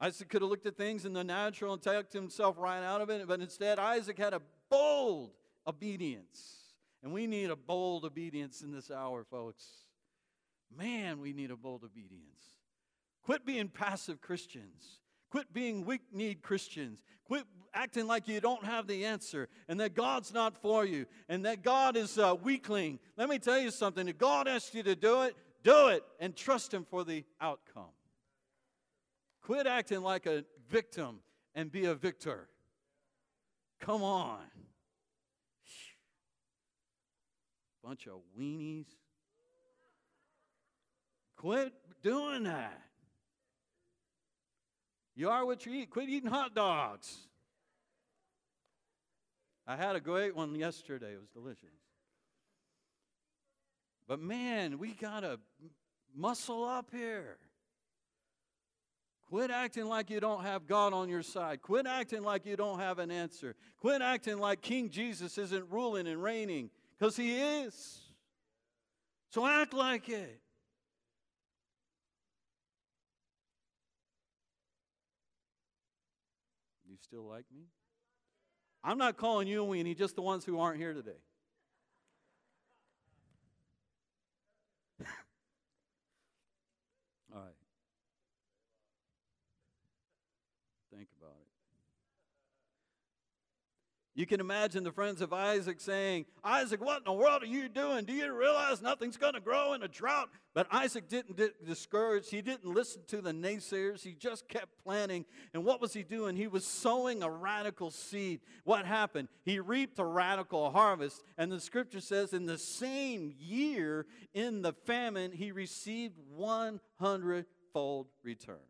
Isaac 0.00 0.28
could 0.28 0.42
have 0.42 0.50
looked 0.50 0.66
at 0.66 0.76
things 0.76 1.04
in 1.04 1.12
the 1.12 1.22
natural 1.22 1.74
and 1.74 1.82
talked 1.82 2.12
himself 2.12 2.56
right 2.58 2.82
out 2.82 3.02
of 3.02 3.10
it, 3.10 3.28
but 3.28 3.40
instead, 3.40 3.78
Isaac 3.78 4.18
had 4.18 4.32
a 4.32 4.40
bold 4.70 5.32
obedience. 5.66 6.56
And 7.02 7.12
we 7.12 7.26
need 7.26 7.50
a 7.50 7.56
bold 7.56 8.04
obedience 8.04 8.62
in 8.62 8.72
this 8.72 8.90
hour, 8.90 9.24
folks. 9.24 9.64
Man, 10.76 11.20
we 11.20 11.32
need 11.32 11.50
a 11.50 11.56
bold 11.56 11.84
obedience. 11.84 12.59
Quit 13.22 13.44
being 13.44 13.68
passive 13.68 14.20
Christians. 14.20 14.98
Quit 15.30 15.52
being 15.52 15.84
weak 15.84 16.02
kneed 16.12 16.42
Christians. 16.42 17.02
Quit 17.24 17.44
acting 17.72 18.06
like 18.06 18.26
you 18.26 18.40
don't 18.40 18.64
have 18.64 18.86
the 18.86 19.04
answer 19.04 19.48
and 19.68 19.78
that 19.78 19.94
God's 19.94 20.32
not 20.32 20.60
for 20.60 20.84
you 20.84 21.06
and 21.28 21.44
that 21.44 21.62
God 21.62 21.96
is 21.96 22.18
a 22.18 22.34
weakling. 22.34 22.98
Let 23.16 23.28
me 23.28 23.38
tell 23.38 23.58
you 23.58 23.70
something. 23.70 24.08
If 24.08 24.18
God 24.18 24.48
asks 24.48 24.74
you 24.74 24.82
to 24.82 24.96
do 24.96 25.22
it, 25.22 25.36
do 25.62 25.88
it 25.88 26.02
and 26.18 26.34
trust 26.34 26.74
Him 26.74 26.84
for 26.84 27.04
the 27.04 27.24
outcome. 27.40 27.92
Quit 29.42 29.66
acting 29.66 30.02
like 30.02 30.26
a 30.26 30.44
victim 30.68 31.20
and 31.54 31.70
be 31.70 31.84
a 31.84 31.94
victor. 31.94 32.48
Come 33.80 34.02
on. 34.02 34.40
Bunch 37.82 38.06
of 38.06 38.20
weenies. 38.38 38.86
Quit 41.36 41.72
doing 42.02 42.44
that. 42.44 42.78
You 45.14 45.28
are 45.28 45.44
what 45.44 45.66
you 45.66 45.72
eat. 45.74 45.90
Quit 45.90 46.08
eating 46.08 46.30
hot 46.30 46.54
dogs. 46.54 47.16
I 49.66 49.76
had 49.76 49.94
a 49.96 50.00
great 50.00 50.34
one 50.34 50.54
yesterday. 50.54 51.12
It 51.12 51.20
was 51.20 51.28
delicious. 51.28 51.68
But 54.08 54.20
man, 54.20 54.78
we 54.78 54.94
got 54.94 55.20
to 55.20 55.38
muscle 56.16 56.64
up 56.64 56.90
here. 56.90 57.36
Quit 59.28 59.52
acting 59.52 59.86
like 59.86 60.10
you 60.10 60.18
don't 60.18 60.42
have 60.42 60.66
God 60.66 60.92
on 60.92 61.08
your 61.08 61.22
side. 61.22 61.62
Quit 61.62 61.86
acting 61.86 62.24
like 62.24 62.44
you 62.44 62.56
don't 62.56 62.80
have 62.80 62.98
an 62.98 63.12
answer. 63.12 63.54
Quit 63.78 64.02
acting 64.02 64.38
like 64.38 64.60
King 64.60 64.90
Jesus 64.90 65.38
isn't 65.38 65.70
ruling 65.70 66.08
and 66.08 66.20
reigning 66.20 66.70
because 66.98 67.16
he 67.16 67.36
is. 67.36 68.00
So 69.28 69.46
act 69.46 69.72
like 69.72 70.08
it. 70.08 70.39
Still 77.10 77.28
like 77.28 77.44
me? 77.52 77.62
I'm 78.84 78.96
not 78.96 79.16
calling 79.16 79.48
you 79.48 79.64
a 79.64 79.66
weenie, 79.66 79.98
just 79.98 80.14
the 80.14 80.22
ones 80.22 80.44
who 80.44 80.60
aren't 80.60 80.78
here 80.78 80.94
today. 80.94 81.10
All 87.34 87.40
right. 87.40 87.48
Think 90.94 91.08
about 91.20 91.32
it. 91.32 91.59
You 94.20 94.26
can 94.26 94.38
imagine 94.38 94.84
the 94.84 94.92
friends 94.92 95.22
of 95.22 95.32
Isaac 95.32 95.80
saying, 95.80 96.26
Isaac, 96.44 96.84
what 96.84 96.98
in 96.98 97.04
the 97.04 97.12
world 97.12 97.42
are 97.42 97.46
you 97.46 97.70
doing? 97.70 98.04
Do 98.04 98.12
you 98.12 98.30
realize 98.36 98.82
nothing's 98.82 99.16
going 99.16 99.32
to 99.32 99.40
grow 99.40 99.72
in 99.72 99.82
a 99.82 99.88
drought? 99.88 100.28
But 100.52 100.66
Isaac 100.70 101.08
didn't 101.08 101.38
get 101.38 101.66
discouraged. 101.66 102.30
He 102.30 102.42
didn't 102.42 102.66
listen 102.66 103.00
to 103.06 103.22
the 103.22 103.32
naysayers. 103.32 104.02
He 104.02 104.12
just 104.12 104.46
kept 104.46 104.76
planting. 104.84 105.24
And 105.54 105.64
what 105.64 105.80
was 105.80 105.94
he 105.94 106.02
doing? 106.02 106.36
He 106.36 106.48
was 106.48 106.66
sowing 106.66 107.22
a 107.22 107.30
radical 107.30 107.90
seed. 107.90 108.40
What 108.64 108.84
happened? 108.84 109.28
He 109.42 109.58
reaped 109.58 109.98
a 109.98 110.04
radical 110.04 110.70
harvest. 110.70 111.22
And 111.38 111.50
the 111.50 111.58
scripture 111.58 112.02
says, 112.02 112.34
in 112.34 112.44
the 112.44 112.58
same 112.58 113.32
year, 113.38 114.04
in 114.34 114.60
the 114.60 114.74
famine, 114.84 115.32
he 115.32 115.50
received 115.50 116.18
100 116.36 117.46
fold 117.72 118.08
return. 118.22 118.69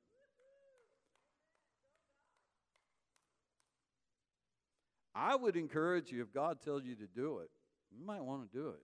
I 5.21 5.37
would 5.37 5.55
encourage 5.55 6.11
you, 6.11 6.23
if 6.23 6.33
God 6.33 6.63
tells 6.65 6.85
you 6.85 6.95
to 6.95 7.07
do 7.07 7.41
it, 7.41 7.51
you 7.91 8.03
might 8.03 8.25
want 8.25 8.51
to 8.51 8.59
do 8.59 8.69
it. 8.69 8.83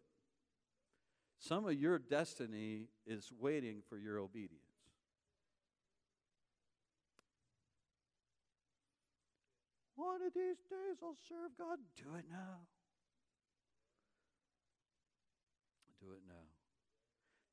Some 1.39 1.66
of 1.66 1.72
your 1.72 1.99
destiny 1.99 2.89
is 3.07 3.32
waiting 3.41 3.80
for 3.89 3.97
your 3.97 4.18
obedience. 4.18 4.61
One 9.95 10.20
of 10.20 10.34
these 10.34 10.59
days 10.68 10.99
I'll 11.03 11.16
serve 11.26 11.53
God. 11.59 11.78
Do 11.97 12.16
it 12.18 12.26
now. 12.30 12.59
Do 16.03 16.12
it 16.12 16.20
now. 16.28 16.34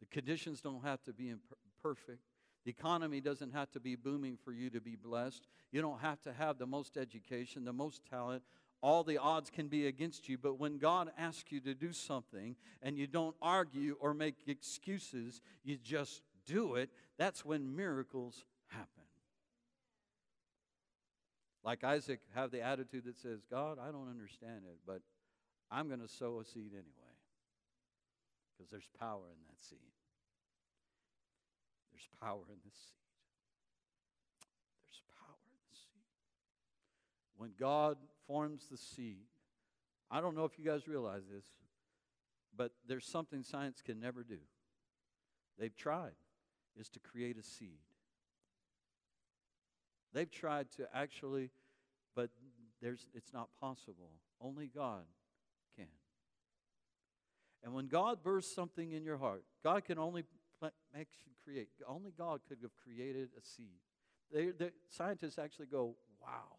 The 0.02 0.08
conditions 0.08 0.60
don't 0.60 0.84
have 0.84 1.02
to 1.04 1.14
be 1.14 1.34
perfect. 1.82 2.20
The 2.66 2.72
economy 2.72 3.22
doesn't 3.22 3.54
have 3.54 3.72
to 3.72 3.80
be 3.80 3.96
booming 3.96 4.38
for 4.44 4.52
you 4.52 4.70
to 4.72 4.82
be 4.82 4.98
blessed. 4.98 5.48
You 5.72 5.82
don't 5.82 6.00
have 6.00 6.22
to 6.24 6.34
have 6.34 6.58
the 6.58 6.68
most 6.68 6.98
education, 6.98 7.64
the 7.64 7.74
most 7.74 8.02
talent, 8.10 8.44
all 8.84 9.06
the 9.06 9.18
odds 9.18 9.50
can 9.50 9.70
be 9.70 9.88
against 9.88 10.28
you. 10.28 10.38
But 10.38 10.60
when 10.60 10.78
God 10.78 11.10
asks 11.18 11.54
you 11.54 11.62
to 11.62 11.74
do 11.74 11.94
something 11.94 12.58
and 12.82 12.98
you 12.98 13.08
don't 13.08 13.36
argue 13.42 13.96
or 14.02 14.14
make 14.14 14.36
excuses, 14.46 15.42
you 15.64 15.78
just 15.78 16.22
do 16.46 16.76
it, 16.76 16.90
that's 17.18 17.46
when 17.46 17.78
miracles 17.78 18.44
happen. 18.68 18.88
Like 21.64 21.86
Isaac, 21.86 22.20
have 22.36 22.52
the 22.52 22.62
attitude 22.62 23.06
that 23.06 23.18
says, 23.18 23.40
God, 23.50 23.78
I 23.80 23.90
don't 23.90 24.10
understand 24.10 24.64
it, 24.70 24.78
but 24.86 25.00
I'm 25.72 25.88
going 25.88 26.02
to 26.02 26.10
sow 26.10 26.42
a 26.42 26.46
seed 26.46 26.72
anyway. 26.74 27.16
Because 28.52 28.70
there's 28.70 28.90
power 29.00 29.24
in 29.32 29.40
that 29.48 29.64
seed. 29.64 29.80
There's 31.94 32.10
power 32.20 32.44
in 32.50 32.58
this 32.66 32.76
seed. 32.76 33.00
There's 34.84 35.02
power 35.18 35.40
in 35.48 35.64
the 35.72 35.78
seed. 35.78 36.04
When 37.38 37.52
God 37.58 37.96
forms 38.28 38.68
the 38.70 38.78
seed. 38.78 39.26
I 40.10 40.22
don't 40.22 40.36
know 40.36 40.46
if 40.46 40.58
you 40.58 40.66
guys 40.66 40.88
realize 40.88 41.24
this, 41.34 41.46
but 42.56 42.72
there's 42.88 43.06
something 43.06 43.44
science 43.44 43.82
can 43.84 44.00
never 44.00 44.24
do. 44.24 44.38
They've 45.58 45.76
tried, 45.76 46.16
is 46.80 46.90
to 46.90 47.00
create 47.00 47.38
a 47.38 47.44
seed. 47.44 47.80
They've 50.14 50.30
tried 50.30 50.72
to 50.78 50.88
actually, 50.94 51.50
but 52.16 52.30
there's, 52.82 53.08
it's 53.14 53.34
not 53.34 53.50
possible. 53.60 54.12
Only 54.40 54.68
God 54.68 55.06
can. 55.76 55.88
And 57.64 57.74
when 57.74 57.88
God 57.88 58.24
bursts 58.24 58.54
something 58.54 58.92
in 58.92 59.04
your 59.04 59.18
heart, 59.18 59.44
God 59.64 59.86
can 59.86 59.98
only 59.98 60.24
make 60.94 61.08
create. 61.44 61.70
Only 61.88 62.12
God 62.18 62.42
could 62.48 62.60
have 62.62 62.72
created 62.76 63.30
a 63.38 63.46
seed. 63.46 63.80
They, 64.32 64.48
they, 64.48 64.72
scientists 64.90 65.38
actually 65.38 65.68
go, 65.68 65.96
wow. 66.22 66.58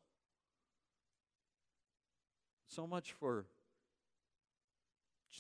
So 2.75 2.89
much 2.89 3.13
for 3.13 3.47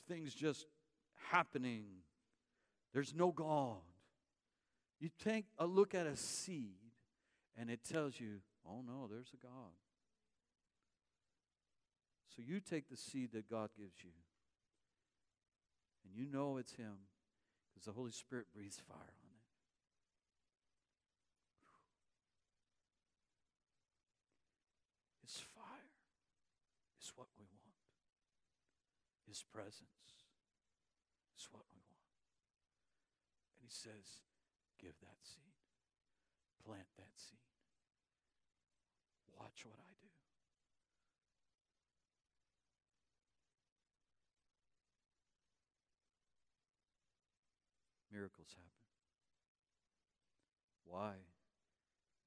things 0.06 0.32
just 0.34 0.66
happening. 1.30 1.84
There's 2.92 3.12
no 3.12 3.32
God. 3.32 3.78
You 5.00 5.10
take 5.24 5.46
a 5.58 5.66
look 5.66 5.96
at 5.96 6.06
a 6.06 6.16
seed 6.16 6.92
and 7.58 7.70
it 7.70 7.80
tells 7.82 8.20
you, 8.20 8.36
oh 8.64 8.84
no, 8.86 9.08
there's 9.10 9.32
a 9.34 9.44
God. 9.44 9.72
So 12.36 12.42
you 12.46 12.60
take 12.60 12.88
the 12.88 12.96
seed 12.96 13.32
that 13.32 13.50
God 13.50 13.70
gives 13.76 14.04
you 14.04 14.10
and 16.04 16.14
you 16.14 16.30
know 16.30 16.58
it's 16.58 16.74
Him 16.74 16.98
because 17.72 17.86
the 17.86 17.92
Holy 17.92 18.12
Spirit 18.12 18.46
breathes 18.54 18.80
fire 18.86 18.98
on 18.98 19.34
His 29.34 29.42
presence 29.50 30.22
is 31.34 31.48
what 31.50 31.66
we 31.74 31.82
want. 31.90 32.06
And 33.58 33.66
He 33.66 33.68
says, 33.68 34.22
Give 34.78 34.94
that 35.02 35.18
seed, 35.26 35.58
plant 36.64 36.86
that 36.94 37.10
seed. 37.18 37.42
Watch 39.36 39.66
what 39.66 39.80
I 39.82 39.90
do. 39.98 40.06
Miracles 48.14 48.54
happen. 48.54 48.86
Why? 50.86 51.14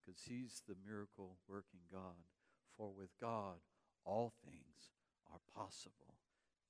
Because 0.03 0.23
He's 0.27 0.61
the 0.67 0.75
miracle 0.85 1.37
working 1.47 1.87
God. 1.89 2.27
For 2.75 2.91
with 2.91 3.15
God, 3.21 3.63
all 4.03 4.33
things 4.43 4.91
are 5.31 5.39
possible 5.55 6.16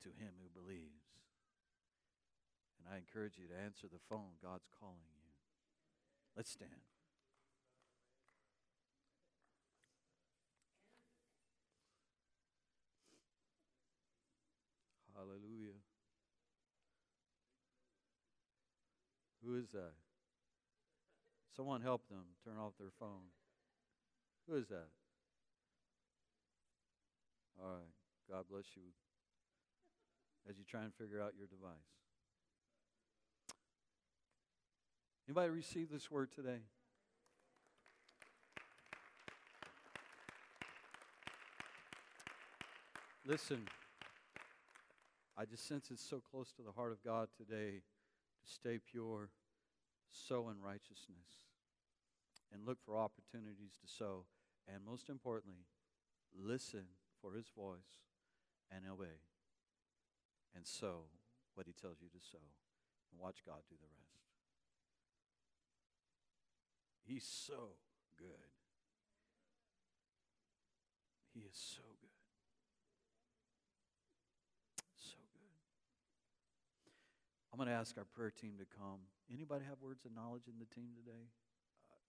to 0.08 0.24
him 0.24 0.32
who 0.40 0.48
believes. 0.56 1.04
And 2.80 2.88
I 2.88 2.98
encourage 2.98 3.36
you 3.38 3.48
to 3.52 3.60
answer 3.60 3.88
the 3.92 4.00
phone. 4.08 4.40
God's 4.42 4.68
calling 4.80 5.12
you. 5.12 5.28
Let's 6.36 6.52
stand. 6.52 6.88
Hallelujah. 15.14 15.76
Who 19.44 19.56
is 19.58 19.70
that? 19.74 19.94
Someone 21.56 21.82
help 21.82 22.08
them 22.08 22.38
turn 22.46 22.58
off 22.58 22.74
their 22.80 22.94
phone. 23.00 23.34
Who 24.48 24.56
is 24.56 24.68
that? 24.68 24.90
All 27.60 27.72
right. 27.72 27.92
God 28.30 28.46
bless 28.50 28.66
you 28.76 28.84
as 30.50 30.58
you 30.58 30.64
try 30.64 30.84
and 30.84 30.94
figure 30.94 31.22
out 31.22 31.34
your 31.38 31.48
device. 31.48 31.74
Anybody 35.28 35.50
receive 35.50 35.92
this 35.92 36.10
word 36.10 36.32
today? 36.32 36.60
Listen, 43.26 43.64
I 45.38 45.44
just 45.44 45.68
sense 45.68 45.92
it's 45.92 46.02
so 46.02 46.22
close 46.32 46.54
to 46.54 46.62
the 46.62 46.72
heart 46.72 46.94
of 46.94 47.04
God 47.04 47.28
today 47.36 47.82
to 48.46 48.52
stay 48.52 48.80
pure, 48.90 49.30
sow 50.10 50.48
in 50.48 50.62
righteousness, 50.64 51.28
and 52.54 52.66
look 52.66 52.78
for 52.86 52.96
opportunities 52.96 53.74
to 53.82 53.92
sow. 53.92 54.24
And 54.74 54.86
most 54.86 55.10
importantly, 55.10 55.66
listen 56.34 56.86
for 57.22 57.34
his 57.34 57.48
voice 57.54 58.00
and 58.72 58.86
obey 58.90 59.20
and 60.58 60.66
sow 60.66 61.06
what 61.54 61.68
he 61.68 61.74
tells 61.74 62.02
you 62.02 62.10
to 62.10 62.18
sow 62.18 62.42
and 63.14 63.22
watch 63.22 63.46
God 63.46 63.62
do 63.70 63.76
the 63.78 63.86
rest. 63.86 64.18
He's 67.06 67.24
so 67.24 67.78
good. 68.18 68.50
He 71.34 71.42
is 71.46 71.54
so 71.54 71.86
good. 72.02 72.10
So 74.98 75.22
good. 75.32 75.62
I'm 77.54 77.58
going 77.58 77.70
to 77.70 77.76
ask 77.76 77.96
our 77.98 78.10
prayer 78.18 78.34
team 78.34 78.58
to 78.58 78.66
come. 78.66 79.06
Anybody 79.32 79.64
have 79.70 79.78
words 79.80 80.04
of 80.06 80.12
knowledge 80.16 80.50
in 80.50 80.58
the 80.58 80.66
team 80.66 80.90
today? 80.98 81.30
Uh, 81.88 82.02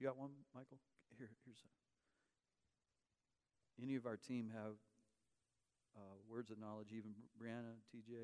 you 0.00 0.06
got 0.06 0.18
one, 0.18 0.30
Michael? 0.52 0.78
Here, 1.16 1.30
here's 1.46 1.62
a. 1.62 1.70
Any 3.82 3.94
of 3.94 4.04
our 4.04 4.16
team 4.16 4.50
have 4.52 4.76
uh, 6.00 6.16
words 6.28 6.50
of 6.50 6.58
knowledge, 6.58 6.88
even 6.96 7.12
Brianna, 7.36 7.76
TJ, 7.92 8.16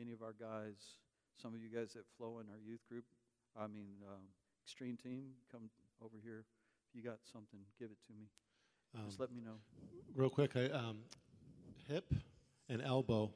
any 0.00 0.12
of 0.12 0.22
our 0.22 0.34
guys, 0.34 0.98
some 1.40 1.54
of 1.54 1.62
you 1.62 1.68
guys 1.68 1.92
that 1.92 2.04
flow 2.18 2.40
in 2.40 2.46
our 2.50 2.58
youth 2.58 2.80
group, 2.88 3.04
I 3.56 3.66
mean, 3.66 4.02
um, 4.06 4.24
extreme 4.64 4.96
team, 4.96 5.30
come 5.50 5.70
over 6.04 6.16
here. 6.22 6.44
If 6.90 6.96
you 6.96 7.08
got 7.08 7.18
something, 7.32 7.60
give 7.78 7.90
it 7.90 7.98
to 8.08 8.12
me. 8.12 8.26
Um, 8.94 9.06
Just 9.06 9.20
let 9.20 9.32
me 9.32 9.40
know. 9.40 9.56
Real 10.14 10.30
quick, 10.30 10.56
I, 10.56 10.66
um, 10.66 10.98
hip 11.88 12.12
and 12.68 12.82
elbow 12.82 13.30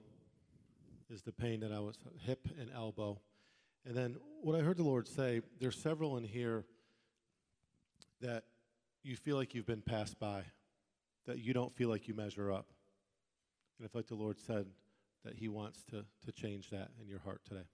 is 1.10 1.22
the 1.22 1.32
pain 1.32 1.60
that 1.60 1.72
I 1.72 1.80
was, 1.80 1.96
hip 2.24 2.48
and 2.60 2.70
elbow. 2.74 3.20
And 3.86 3.96
then 3.96 4.16
what 4.42 4.58
I 4.58 4.62
heard 4.62 4.76
the 4.76 4.82
Lord 4.82 5.08
say, 5.08 5.40
there's 5.60 5.76
several 5.78 6.16
in 6.16 6.24
here 6.24 6.64
that 8.20 8.44
you 9.02 9.16
feel 9.16 9.36
like 9.36 9.54
you've 9.54 9.66
been 9.66 9.82
passed 9.82 10.18
by 10.18 10.42
that 11.26 11.38
you 11.38 11.52
don't 11.52 11.74
feel 11.74 11.88
like 11.88 12.08
you 12.08 12.14
measure 12.14 12.50
up. 12.50 12.66
And 13.78 13.86
I 13.86 13.88
feel 13.88 14.00
like 14.00 14.08
the 14.08 14.14
Lord 14.14 14.38
said 14.38 14.66
that 15.24 15.34
He 15.36 15.48
wants 15.48 15.84
to, 15.90 16.04
to 16.24 16.32
change 16.32 16.70
that 16.70 16.90
in 17.00 17.08
your 17.08 17.20
heart 17.20 17.42
today. 17.48 17.66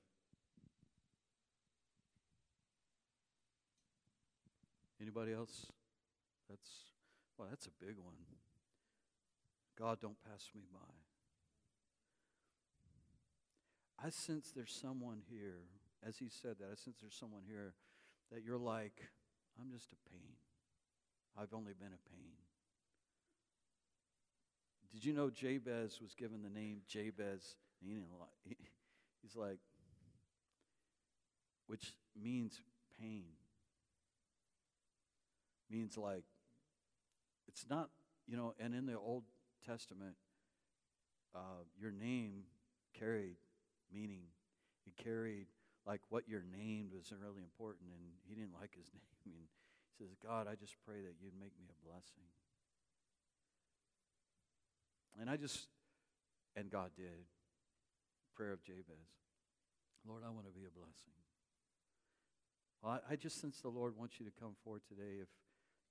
Anybody 5.00 5.32
else? 5.32 5.66
That's 6.48 6.68
well, 7.38 7.48
that's 7.50 7.66
a 7.66 7.84
big 7.84 7.96
one. 7.98 8.14
God, 9.78 10.00
don't 10.00 10.16
pass 10.22 10.50
me 10.55 10.62
by. 10.72 10.78
I 14.07 14.11
sense 14.11 14.52
there's 14.55 14.72
someone 14.72 15.22
here, 15.28 15.66
as 16.07 16.18
he 16.18 16.28
said 16.28 16.57
that, 16.61 16.66
I 16.66 16.74
sense 16.76 16.98
there's 17.00 17.16
someone 17.18 17.42
here 17.46 17.74
that 18.30 18.44
you're 18.44 18.59
like, 18.59 19.02
I'm 19.61 19.72
just 19.72 19.88
a 19.92 20.11
pain. 20.11 20.36
I've 21.36 21.55
only 21.55 21.72
been 21.72 21.88
a 21.88 22.09
pain. 22.11 22.43
You 25.05 25.12
know 25.12 25.28
Jabez 25.28 25.98
was 26.00 26.14
given 26.14 26.42
the 26.42 26.48
name 26.48 26.80
Jabez? 26.88 27.57
He 27.80 27.92
didn't 27.92 28.09
like, 28.18 28.59
he's 29.22 29.36
like, 29.36 29.59
which 31.66 31.94
means 32.20 32.61
pain. 32.98 33.24
Means 35.70 35.98
like, 35.98 36.24
it's 37.48 37.66
not, 37.68 37.90
you 38.26 38.36
know, 38.36 38.55
and 38.59 38.74
in 38.74 38.86
the 38.86 38.96
Old 38.96 39.24
Testament, 39.66 40.14
uh, 41.34 41.64
your 41.78 41.90
name 41.90 42.44
carried 42.98 43.36
meaning. 43.92 44.24
It 44.86 44.96
carried 45.02 45.46
like 45.86 46.00
what 46.09 46.24
you're 46.28 46.44
named 46.57 46.92
was 46.92 47.12
really 47.12 47.42
important, 47.42 47.90
and 47.92 48.00
he 48.26 48.34
didn't 48.34 48.55
like 48.59 48.74
his 48.76 48.90
name. 48.94 49.02
Mean, 49.26 49.48
he 49.88 50.05
says, 50.05 50.14
God, 50.22 50.46
I 50.48 50.55
just 50.55 50.76
pray 50.84 51.00
that 51.00 51.14
you'd 51.20 51.38
make 51.38 51.52
me 51.59 51.66
a 51.68 51.86
blessing. 51.86 52.28
And 55.20 55.30
I 55.30 55.36
just, 55.36 55.68
and 56.56 56.70
God 56.70 56.90
did. 56.96 57.28
Prayer 58.34 58.52
of 58.52 58.62
Jabez. 58.64 59.14
Lord, 60.06 60.22
I 60.26 60.30
want 60.30 60.46
to 60.46 60.52
be 60.52 60.66
a 60.66 60.74
blessing. 60.74 61.14
Well, 62.82 63.00
I, 63.00 63.14
I 63.14 63.16
just 63.16 63.40
sense 63.40 63.60
the 63.60 63.68
Lord 63.68 63.96
wants 63.96 64.18
you 64.18 64.26
to 64.26 64.32
come 64.32 64.52
forward 64.62 64.82
today. 64.88 65.22
If 65.22 65.28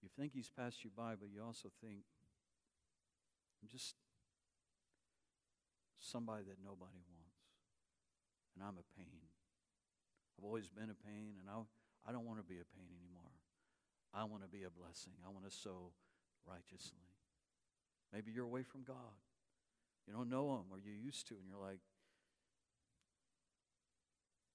you 0.03 0.09
think 0.19 0.34
He's 0.34 0.49
passed 0.49 0.84
you 0.84 0.91
by, 0.95 1.15
but 1.15 1.30
you 1.34 1.41
also 1.41 1.69
think, 1.82 2.03
I'm 3.61 3.69
just 3.71 3.95
somebody 5.99 6.43
that 6.43 6.59
nobody 6.59 6.99
wants. 7.07 7.39
And 8.53 8.61
I'm 8.61 8.76
a 8.76 8.88
pain. 8.99 9.24
I've 10.38 10.45
always 10.45 10.67
been 10.67 10.91
a 10.91 10.99
pain, 11.07 11.39
and 11.39 11.47
I, 11.49 11.63
I 12.05 12.11
don't 12.11 12.28
want 12.28 12.38
to 12.39 12.45
be 12.45 12.59
a 12.59 12.67
pain 12.76 12.91
anymore. 12.91 13.34
I 14.13 14.26
want 14.26 14.43
to 14.43 14.49
be 14.49 14.61
a 14.67 14.69
blessing. 14.69 15.13
I 15.26 15.32
want 15.32 15.49
to 15.49 15.53
sow 15.55 15.95
righteously. 16.45 17.12
Maybe 18.14 18.32
you're 18.32 18.45
away 18.45 18.64
from 18.64 18.84
God. 18.84 19.18
You 20.07 20.14
don't 20.14 20.30
know 20.30 20.53
Him, 20.53 20.66
or 20.72 20.78
you 20.80 20.91
used 20.91 21.28
to, 21.30 21.34
and 21.34 21.43
you're 21.49 21.59
like, 21.59 21.80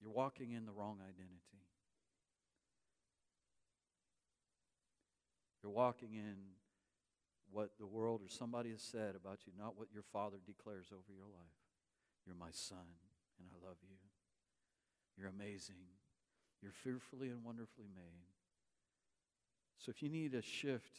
you're 0.00 0.12
walking 0.12 0.52
in 0.52 0.64
the 0.64 0.72
wrong 0.72 0.98
identity. 1.02 1.66
You're 5.62 5.72
walking 5.72 6.14
in 6.14 6.36
what 7.50 7.70
the 7.80 7.86
world 7.86 8.20
or 8.22 8.28
somebody 8.28 8.70
has 8.70 8.82
said 8.82 9.16
about 9.16 9.40
you, 9.46 9.52
not 9.58 9.76
what 9.76 9.88
your 9.92 10.04
Father 10.12 10.36
declares 10.46 10.86
over 10.92 11.12
your 11.12 11.26
life. 11.26 11.58
You're 12.26 12.36
my 12.36 12.52
son, 12.52 12.86
and 13.40 13.48
I 13.50 13.66
love 13.66 13.78
you. 13.82 13.96
You're 15.16 15.30
amazing. 15.30 15.82
You're 16.62 16.72
fearfully 16.72 17.28
and 17.30 17.42
wonderfully 17.42 17.88
made. 17.92 18.28
So 19.78 19.90
if 19.90 20.02
you 20.02 20.08
need 20.08 20.34
a 20.34 20.42
shift 20.42 20.98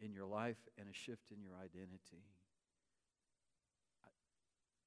in 0.00 0.12
your 0.12 0.26
life 0.26 0.68
and 0.78 0.88
a 0.88 0.92
shift 0.92 1.30
in 1.30 1.42
your 1.42 1.54
identity. 1.56 2.24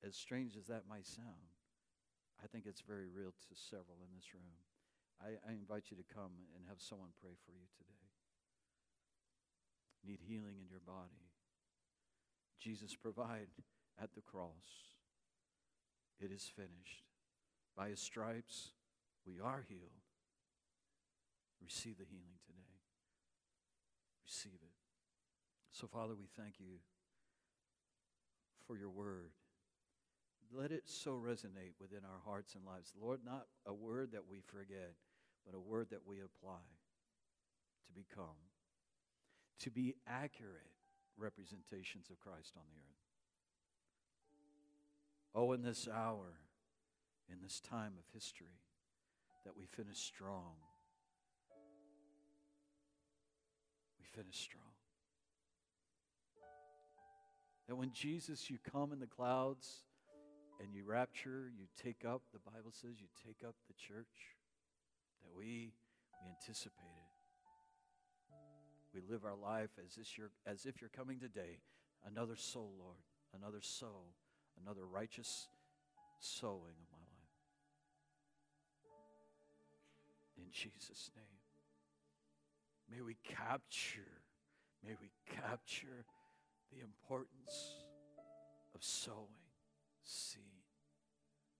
As 0.05 0.15
strange 0.15 0.55
as 0.55 0.67
that 0.67 0.83
might 0.89 1.07
sound, 1.07 1.51
I 2.43 2.47
think 2.47 2.65
it's 2.65 2.81
very 2.81 3.07
real 3.09 3.33
to 3.33 3.53
several 3.55 3.97
in 4.05 4.13
this 4.15 4.33
room. 4.33 4.61
I, 5.19 5.41
I 5.49 5.53
invite 5.53 5.89
you 5.89 5.97
to 5.97 6.13
come 6.13 6.45
and 6.53 6.63
have 6.69 6.79
someone 6.79 7.09
pray 7.19 7.33
for 7.45 7.51
you 7.51 7.65
today. 7.77 8.07
Need 10.05 10.21
healing 10.21 10.61
in 10.61 10.69
your 10.69 10.85
body. 10.85 11.33
Jesus 12.59 12.95
provide 12.95 13.49
at 14.01 14.13
the 14.13 14.21
cross. 14.21 14.93
It 16.19 16.31
is 16.31 16.49
finished. 16.55 17.03
By 17.75 17.89
his 17.89 17.99
stripes, 17.99 18.71
we 19.25 19.39
are 19.39 19.65
healed. 19.67 20.05
Receive 21.61 21.97
the 21.97 22.05
healing 22.05 22.37
today. 22.45 22.81
Receive 24.25 24.59
it. 24.61 24.86
So, 25.79 25.85
Father, 25.85 26.15
we 26.15 26.25
thank 26.35 26.55
you 26.59 26.79
for 28.65 28.75
your 28.75 28.89
word. 28.89 29.29
Let 30.51 30.71
it 30.71 30.83
so 30.85 31.11
resonate 31.11 31.73
within 31.79 31.99
our 32.03 32.19
hearts 32.25 32.55
and 32.55 32.65
lives. 32.65 32.93
Lord, 32.99 33.19
not 33.23 33.45
a 33.63 33.75
word 33.75 34.13
that 34.13 34.23
we 34.27 34.41
forget, 34.47 34.95
but 35.45 35.55
a 35.55 35.59
word 35.59 35.89
that 35.91 36.07
we 36.07 36.15
apply 36.15 36.65
to 37.85 37.93
become, 37.93 38.39
to 39.59 39.69
be 39.69 39.93
accurate 40.07 40.73
representations 41.15 42.09
of 42.09 42.19
Christ 42.19 42.53
on 42.55 42.63
the 42.71 42.79
earth. 42.79 43.05
Oh, 45.35 45.51
in 45.53 45.61
this 45.61 45.87
hour, 45.87 46.39
in 47.31 47.37
this 47.43 47.59
time 47.59 47.93
of 47.99 48.05
history, 48.15 48.61
that 49.45 49.55
we 49.55 49.67
finish 49.67 49.99
strong. 49.99 50.55
We 53.99 54.05
finish 54.19 54.39
strong. 54.39 54.76
That 57.67 57.75
when 57.75 57.91
Jesus, 57.91 58.49
you 58.49 58.57
come 58.71 58.93
in 58.93 58.99
the 58.99 59.07
clouds 59.07 59.83
and 60.59 60.73
you 60.73 60.83
rapture, 60.85 61.51
you 61.57 61.65
take 61.81 62.05
up, 62.05 62.21
the 62.31 62.39
Bible 62.39 62.71
says 62.71 62.95
you 62.99 63.07
take 63.25 63.47
up 63.47 63.55
the 63.67 63.73
church, 63.73 64.35
that 65.21 65.37
we, 65.37 65.73
we 66.23 66.29
anticipate 66.29 66.85
it. 66.85 67.17
We 68.93 69.01
live 69.13 69.25
our 69.25 69.35
life 69.35 69.69
as 69.85 69.97
if, 69.97 70.17
you're, 70.17 70.31
as 70.45 70.65
if 70.65 70.79
you're 70.81 70.89
coming 70.89 71.19
today. 71.19 71.59
Another 72.05 72.35
soul, 72.35 72.71
Lord, 72.79 72.97
another 73.35 73.61
soul, 73.61 74.13
another 74.63 74.85
righteous 74.85 75.47
sowing 76.19 76.77
of 76.81 76.87
my 76.91 76.97
life. 76.97 77.17
In 80.37 80.45
Jesus' 80.51 81.11
name. 81.15 81.25
May 82.89 83.01
we 83.01 83.17
capture, 83.23 84.23
may 84.85 84.95
we 85.01 85.11
capture 85.35 86.05
the 86.71 86.81
importance 86.81 87.75
of 88.75 88.83
sowing 88.83 89.47
seed 90.03 90.41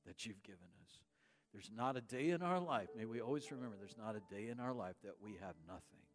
that 0.05 0.25
you've 0.25 0.43
given 0.43 0.67
us. 0.83 0.99
There's 1.53 1.71
not 1.75 1.97
a 1.97 2.01
day 2.01 2.29
in 2.29 2.41
our 2.41 2.59
life, 2.59 2.89
may 2.95 3.05
we 3.05 3.21
always 3.21 3.51
remember, 3.51 3.75
there's 3.77 3.97
not 3.97 4.15
a 4.15 4.33
day 4.33 4.49
in 4.49 4.59
our 4.59 4.73
life 4.73 4.95
that 5.03 5.15
we 5.21 5.31
have 5.41 5.55
nothing. 5.67 6.05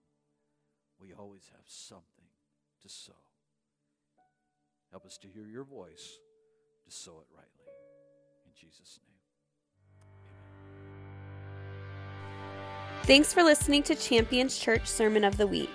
We 1.01 1.13
always 1.13 1.51
have 1.53 1.65
something 1.67 2.29
to 2.83 2.89
sow. 2.89 3.13
Help 4.91 5.07
us 5.07 5.19
to 5.19 5.29
hear 5.29 5.47
your 5.47 5.65
voice, 5.65 6.19
to 6.85 6.91
sow 6.95 7.21
it 7.21 7.27
rightly. 7.35 7.67
In 8.47 8.53
Jesus' 8.55 9.01
name. 9.03 9.17
Amen. 12.43 13.05
Thanks 13.05 13.33
for 13.33 13.43
listening 13.43 13.83
to 13.85 13.95
Champions 13.95 14.59
Church 14.59 14.87
Sermon 14.87 15.25
of 15.25 15.39
the 15.39 15.47
Week. 15.47 15.71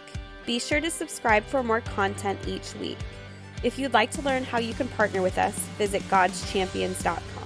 Be 0.48 0.60
sure 0.60 0.80
to 0.80 0.90
subscribe 0.90 1.44
for 1.46 1.62
more 1.62 1.82
content 1.82 2.40
each 2.48 2.74
week. 2.76 2.98
If 3.64 3.78
you'd 3.78 3.94
like 3.94 4.12
to 4.12 4.22
learn 4.22 4.44
how 4.44 4.60
you 4.60 4.74
can 4.74 4.88
partner 4.88 5.22
with 5.22 5.38
us, 5.38 5.54
visit 5.78 6.02
godschampions.com. 6.04 7.37